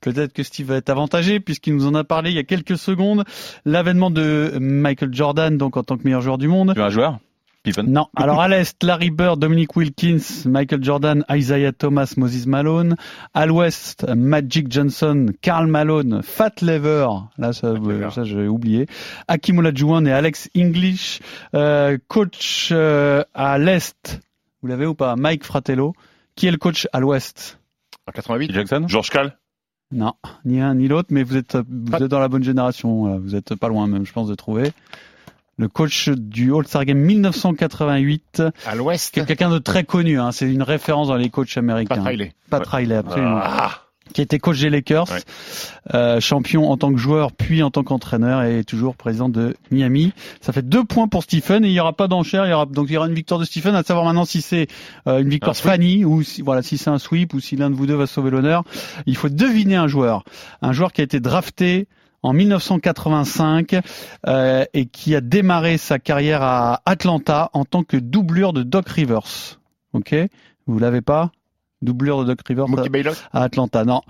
Peut-être 0.00 0.32
que 0.32 0.42
Steve 0.42 0.66
va 0.68 0.76
être 0.76 0.88
avantagé 0.88 1.40
puisqu'il 1.40 1.74
nous 1.74 1.86
en 1.86 1.94
a 1.94 2.04
parlé 2.04 2.30
il 2.30 2.36
y 2.36 2.38
a 2.38 2.42
quelques 2.42 2.78
secondes. 2.78 3.24
L'avènement 3.66 4.10
de 4.10 4.52
Michael 4.58 5.12
Jordan, 5.12 5.56
donc 5.58 5.76
en 5.76 5.82
tant 5.82 5.98
que 5.98 6.04
meilleur 6.04 6.22
joueur 6.22 6.38
du 6.38 6.48
monde. 6.48 6.72
Un 6.76 6.88
joueur? 6.88 7.18
Non. 7.84 8.06
Alors 8.16 8.40
à 8.40 8.48
l'est, 8.48 8.82
Larry 8.82 9.10
Bird, 9.10 9.38
Dominic 9.38 9.76
Wilkins, 9.76 10.46
Michael 10.46 10.82
Jordan, 10.82 11.24
Isaiah 11.30 11.72
Thomas, 11.72 12.14
Moses 12.16 12.46
Malone. 12.46 12.96
À 13.34 13.44
l'ouest, 13.44 14.06
Magic 14.08 14.72
Johnson, 14.72 15.26
Karl 15.42 15.66
Malone, 15.66 16.22
Fat 16.22 16.62
Lever. 16.62 17.06
Là, 17.36 17.52
ça, 17.52 17.74
ça 18.14 18.24
j'ai 18.24 18.48
oublié. 18.48 18.86
Hakim 19.28 19.58
Olajuwon 19.58 20.06
et 20.06 20.12
Alex 20.12 20.48
English. 20.56 21.20
Euh, 21.54 21.98
coach 22.08 22.70
euh, 22.72 23.24
à 23.34 23.58
l'est, 23.58 24.20
vous 24.62 24.68
l'avez 24.68 24.86
ou 24.86 24.94
pas 24.94 25.16
Mike 25.16 25.44
Fratello. 25.44 25.92
Qui 26.36 26.46
est 26.46 26.52
le 26.52 26.56
coach 26.56 26.88
à 26.94 27.00
l'ouest? 27.00 27.58
En 28.06 28.12
88 28.12 28.52
Jackson? 28.52 28.84
George 28.88 29.10
Cal 29.10 29.36
Non, 29.92 30.14
ni 30.46 30.62
un 30.62 30.76
ni 30.76 30.88
l'autre, 30.88 31.08
mais 31.10 31.24
vous 31.24 31.36
êtes 31.36 31.58
vous 31.68 31.94
êtes 31.94 32.04
dans 32.04 32.20
la 32.20 32.28
bonne 32.28 32.44
génération. 32.44 33.18
Vous 33.18 33.34
êtes 33.34 33.54
pas 33.54 33.68
loin 33.68 33.86
même, 33.86 34.06
je 34.06 34.12
pense, 34.12 34.28
de 34.28 34.34
trouver. 34.34 34.72
Le 35.60 35.68
coach 35.68 36.08
du 36.08 36.54
All-Star 36.54 36.86
Game 36.86 36.98
1988. 36.98 38.42
À 38.66 38.74
l'ouest 38.74 39.12
quelqu'un 39.26 39.50
de 39.50 39.58
très 39.58 39.84
connu, 39.84 40.18
hein. 40.18 40.32
c'est 40.32 40.50
une 40.50 40.62
référence 40.62 41.08
dans 41.08 41.16
les 41.16 41.28
coachs 41.28 41.54
américains. 41.58 41.96
Pat 41.96 42.04
Riley. 42.06 42.32
Pat 42.48 42.66
Riley, 42.66 42.94
absolument. 42.94 43.40
Ah, 43.42 43.70
Qui 44.14 44.22
était 44.22 44.38
coach 44.38 44.58
des 44.58 44.70
Lakers, 44.70 45.10
Ouais. 45.10 45.20
euh, 45.94 46.18
champion 46.18 46.70
en 46.70 46.78
tant 46.78 46.90
que 46.90 46.98
joueur, 46.98 47.30
puis 47.32 47.62
en 47.62 47.70
tant 47.70 47.82
qu'entraîneur, 47.84 48.42
et 48.42 48.64
toujours 48.64 48.96
président 48.96 49.28
de 49.28 49.54
Miami. 49.70 50.12
Ça 50.40 50.54
fait 50.54 50.66
deux 50.66 50.82
points 50.82 51.08
pour 51.08 51.24
Stephen, 51.24 51.62
et 51.64 51.68
il 51.68 51.72
n'y 51.72 51.80
aura 51.80 51.92
pas 51.92 52.08
d'enchère, 52.08 52.46
il 52.46 52.50
y 52.50 52.52
aura, 52.54 52.64
donc 52.64 52.86
il 52.88 52.94
y 52.94 52.96
aura 52.96 53.06
une 53.08 53.14
victoire 53.14 53.38
de 53.38 53.44
Stephen, 53.44 53.74
à 53.74 53.82
savoir 53.82 54.06
maintenant 54.06 54.24
si 54.24 54.40
c'est 54.40 54.66
euh, 55.06 55.18
une 55.20 55.28
victoire. 55.28 55.54
Fanny, 55.54 56.06
ou 56.06 56.22
si, 56.22 56.40
voilà, 56.40 56.62
si 56.62 56.78
c'est 56.78 56.88
un 56.90 56.98
sweep, 56.98 57.34
ou 57.34 57.40
si 57.40 57.56
l'un 57.56 57.68
de 57.68 57.74
vous 57.74 57.86
deux 57.86 57.94
va 57.96 58.06
sauver 58.06 58.30
l'honneur. 58.30 58.64
Il 59.04 59.16
faut 59.16 59.28
deviner 59.28 59.76
un 59.76 59.88
joueur. 59.88 60.24
Un 60.62 60.72
joueur 60.72 60.92
qui 60.94 61.02
a 61.02 61.04
été 61.04 61.20
drafté 61.20 61.86
en 62.22 62.32
1985 62.32 63.76
euh, 64.26 64.64
et 64.74 64.86
qui 64.86 65.14
a 65.14 65.20
démarré 65.20 65.78
sa 65.78 65.98
carrière 65.98 66.42
à 66.42 66.82
Atlanta 66.84 67.50
en 67.52 67.64
tant 67.64 67.82
que 67.82 67.96
doublure 67.96 68.52
de 68.52 68.62
Doc 68.62 68.88
Rivers. 68.88 69.58
Ok, 69.92 70.14
vous 70.66 70.78
l'avez 70.78 71.00
pas? 71.00 71.32
Doublure 71.82 72.20
de 72.20 72.24
Doc 72.24 72.40
Rivers 72.46 72.66
à 73.32 73.42
Atlanta, 73.44 73.84
non. 73.84 74.02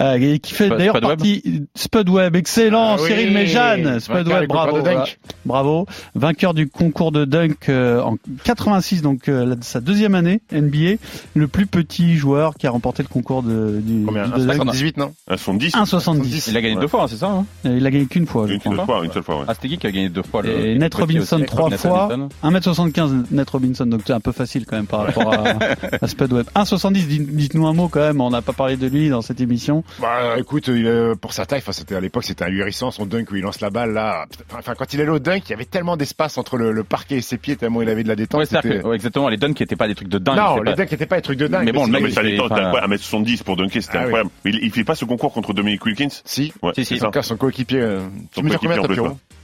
Euh, 0.00 0.14
et 0.20 0.38
qui 0.40 0.52
fait 0.54 0.66
Spud- 0.66 0.76
d'ailleurs 0.78 1.00
partie 1.00 1.64
Spud 1.74 2.08
Webb, 2.10 2.36
excellent, 2.36 2.96
Ah 2.98 3.00
oui, 3.00 3.06
Cyril 3.08 3.32
Méjeanne, 3.32 3.98
Spud 4.00 4.28
Webb, 4.28 4.46
bravo, 4.48 4.80
ouais, 4.80 4.96
bravo, 5.46 5.86
vainqueur 6.14 6.52
du 6.54 6.68
concours 6.68 7.12
de 7.12 7.24
dunk 7.24 7.68
euh, 7.68 8.00
en 8.02 8.16
86, 8.44 9.00
donc 9.02 9.28
euh, 9.28 9.46
la- 9.46 9.56
sa 9.62 9.80
deuxième 9.80 10.14
année 10.14 10.40
NBA, 10.52 10.96
le 11.34 11.48
plus 11.48 11.66
petit 11.66 12.16
joueur 12.16 12.54
qui 12.56 12.66
a 12.66 12.70
remporté 12.70 13.02
le 13.02 13.08
concours 13.08 13.42
de, 13.42 13.80
du, 13.82 14.04
Combien 14.04 14.28
du- 14.28 14.40
de 14.40 14.44
dunk. 14.46 14.70
18, 14.70 14.96
non 14.98 15.12
Un 15.28 15.36
70 15.36 15.74
1,70. 15.74 16.50
Il 16.50 16.56
a 16.56 16.60
gagné 16.60 16.74
Ouais. 16.74 16.80
deux 16.82 16.88
fois, 16.88 17.04
hein, 17.04 17.06
c'est 17.08 17.16
ça 17.16 17.28
hein 17.28 17.46
Euh, 17.66 17.76
Il 17.78 17.86
a 17.86 17.90
gagné 17.90 18.06
qu'une 18.06 18.26
fois, 18.26 18.46
je 18.46 18.52
Une 18.54 18.60
crois. 18.60 18.76
seule 18.76 18.84
fois, 18.86 19.04
une 19.04 19.12
seule 19.12 19.22
fois, 19.22 19.38
ouais. 19.38 19.44
Ah, 19.48 19.54
c'était 19.54 19.68
qui 19.68 19.78
qui 19.78 19.86
a 19.86 19.90
gagné 19.92 20.08
deux 20.08 20.22
fois 20.22 20.42
le 20.42 20.50
Et 20.50 20.78
petit 20.78 20.96
Robinson 21.00 21.40
trois 21.46 21.70
fois, 21.70 22.06
Robinson. 22.08 22.28
1m75 22.42 23.24
Net 23.30 23.48
Robinson, 23.50 23.86
donc 23.86 24.02
c'est 24.06 24.12
un 24.12 24.20
peu 24.20 24.32
facile 24.32 24.66
quand 24.66 24.76
même 24.76 24.86
par 24.86 25.06
rapport 25.06 25.32
à, 25.32 25.44
à 26.02 26.06
Spud 26.06 26.32
Webb. 26.32 26.46
1,70, 26.54 27.06
dites- 27.06 27.13
dites-nous 27.20 27.66
un 27.66 27.72
mot 27.72 27.88
quand 27.88 28.00
même, 28.00 28.20
on 28.20 28.30
n'a 28.30 28.42
pas 28.42 28.52
parlé 28.52 28.76
de 28.76 28.86
lui 28.86 29.08
dans 29.08 29.22
cette 29.22 29.40
émission. 29.40 29.84
Bah, 30.00 30.34
écoute, 30.38 30.68
il, 30.68 30.86
euh, 30.86 31.14
pour 31.14 31.32
sa 31.32 31.46
taille, 31.46 31.58
enfin, 31.60 31.72
c'était 31.72 31.94
à 31.94 32.00
l'époque, 32.00 32.24
c'était 32.24 32.44
ahurissant 32.44 32.90
son 32.90 33.06
dunk 33.06 33.30
où 33.30 33.36
il 33.36 33.42
lance 33.42 33.60
la 33.60 33.70
balle 33.70 33.92
là. 33.92 34.26
Enfin, 34.56 34.74
quand 34.76 34.92
il 34.94 35.00
est 35.00 35.02
allé 35.02 35.12
au 35.12 35.18
dunk, 35.18 35.42
il 35.46 35.50
y 35.50 35.54
avait 35.54 35.64
tellement 35.64 35.96
d'espace 35.96 36.38
entre 36.38 36.56
le, 36.56 36.72
le 36.72 36.84
parquet 36.84 37.16
et 37.16 37.20
ses 37.20 37.38
pieds 37.38 37.56
tellement 37.56 37.82
il 37.82 37.88
avait 37.88 38.02
de 38.02 38.08
la 38.08 38.16
détente. 38.16 38.40
Ouais, 38.40 38.46
c'était- 38.46 38.82
ouais, 38.84 38.94
exactement, 38.96 39.28
les 39.28 39.36
dunks 39.36 39.54
qui 39.54 39.62
étaient 39.62 39.76
pas 39.76 39.88
des 39.88 39.94
trucs 39.94 40.08
de 40.08 40.18
dingue. 40.18 40.36
non, 40.36 40.56
les 40.56 40.72
pas- 40.72 40.76
dunks 40.76 40.90
n'étaient 40.92 41.06
pas 41.06 41.16
des 41.16 41.22
trucs 41.22 41.38
de 41.38 41.46
dingue. 41.46 41.64
Mais 41.64 41.72
bon, 41.72 41.86
le 41.86 41.92
c'est- 41.92 42.00
mec, 42.02 42.16
mais 42.22 42.30
il 42.32 42.38
quoi 42.38 42.80
1m70 42.86 43.42
pour 43.42 43.56
dunker, 43.56 43.82
c'était 43.82 43.96
Ah 43.98 44.00
oui. 44.00 44.04
incroyable. 44.06 44.30
Il, 44.44 44.58
il 44.62 44.70
fait 44.72 44.84
pas 44.84 44.94
ce 44.94 45.04
concours 45.04 45.32
contre 45.32 45.52
Dominic 45.52 45.84
Wilkins 45.84 46.08
Si, 46.24 46.52
Ouais, 46.62 46.72
Si, 46.74 46.84
si, 46.84 46.94
c'est 46.94 47.00
ça. 47.00 47.08
encore 47.08 47.24
son 47.24 47.36
coéquipier. 47.36 47.80
euh, 47.80 48.00
Tu 48.32 48.40
Son 48.40 48.42
mesures 48.42 48.60
combien 48.60 48.76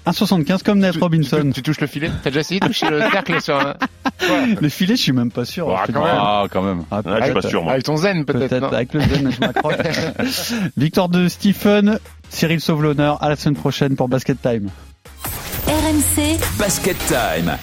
coéquipier, 0.05 0.15
toi, 0.27 0.37
en 0.37 0.41
plus, 0.41 0.45
Pierrot 0.45 0.57
1,75 0.61 0.63
comme 0.65 0.79
Ned 0.79 0.93
Tu- 0.93 0.99
Robinson. 0.99 1.43
Tu, 1.47 1.53
tu 1.53 1.63
touches 1.63 1.81
le 1.81 1.87
filet 1.87 2.11
T'as 2.23 2.31
déjà 2.31 2.41
essayé 2.41 2.61
de 2.61 2.67
toucher 2.67 2.89
le 2.91 3.01
cercle 3.13 3.41
sur 3.43 3.57
un... 3.59 3.75
Ouais. 4.23 4.57
Le 4.61 4.69
filet, 4.69 4.97
je 4.97 5.03
suis 5.03 5.13
même 5.13 5.31
pas 5.31 5.45
sûr. 5.45 5.67
Quand 5.93 6.03
même. 6.05 6.13
Ah, 6.17 6.45
quand 6.51 6.63
même. 6.63 6.85
Ah, 6.91 7.01
Ah, 7.05 7.17
je 7.21 7.25
suis 7.25 7.35
pas 7.35 7.43
sûr, 7.43 7.63
moi. 7.63 7.73
Avec 7.73 7.85
ton 7.85 7.97
zen 7.97 8.25
peut-être. 8.25 8.49
Peut-être 8.49 8.63
non 8.63 8.73
avec 8.73 8.95
le 8.95 9.01
zen, 9.01 9.31
je 9.33 9.41
m'accroche. 9.41 9.75
Victoire 10.77 11.09
de 11.09 11.29
Stephen, 11.29 11.99
Cyril 12.29 12.61
sauve 12.61 12.83
l'honneur. 12.83 13.23
À 13.23 13.29
la 13.29 13.37
semaine 13.37 13.57
prochaine 13.57 13.97
pour 13.97 14.09
Basket 14.09 14.41
Time. 14.41 14.69
RMC 15.67 16.39
Basket 16.59 16.97
Time. 17.07 17.57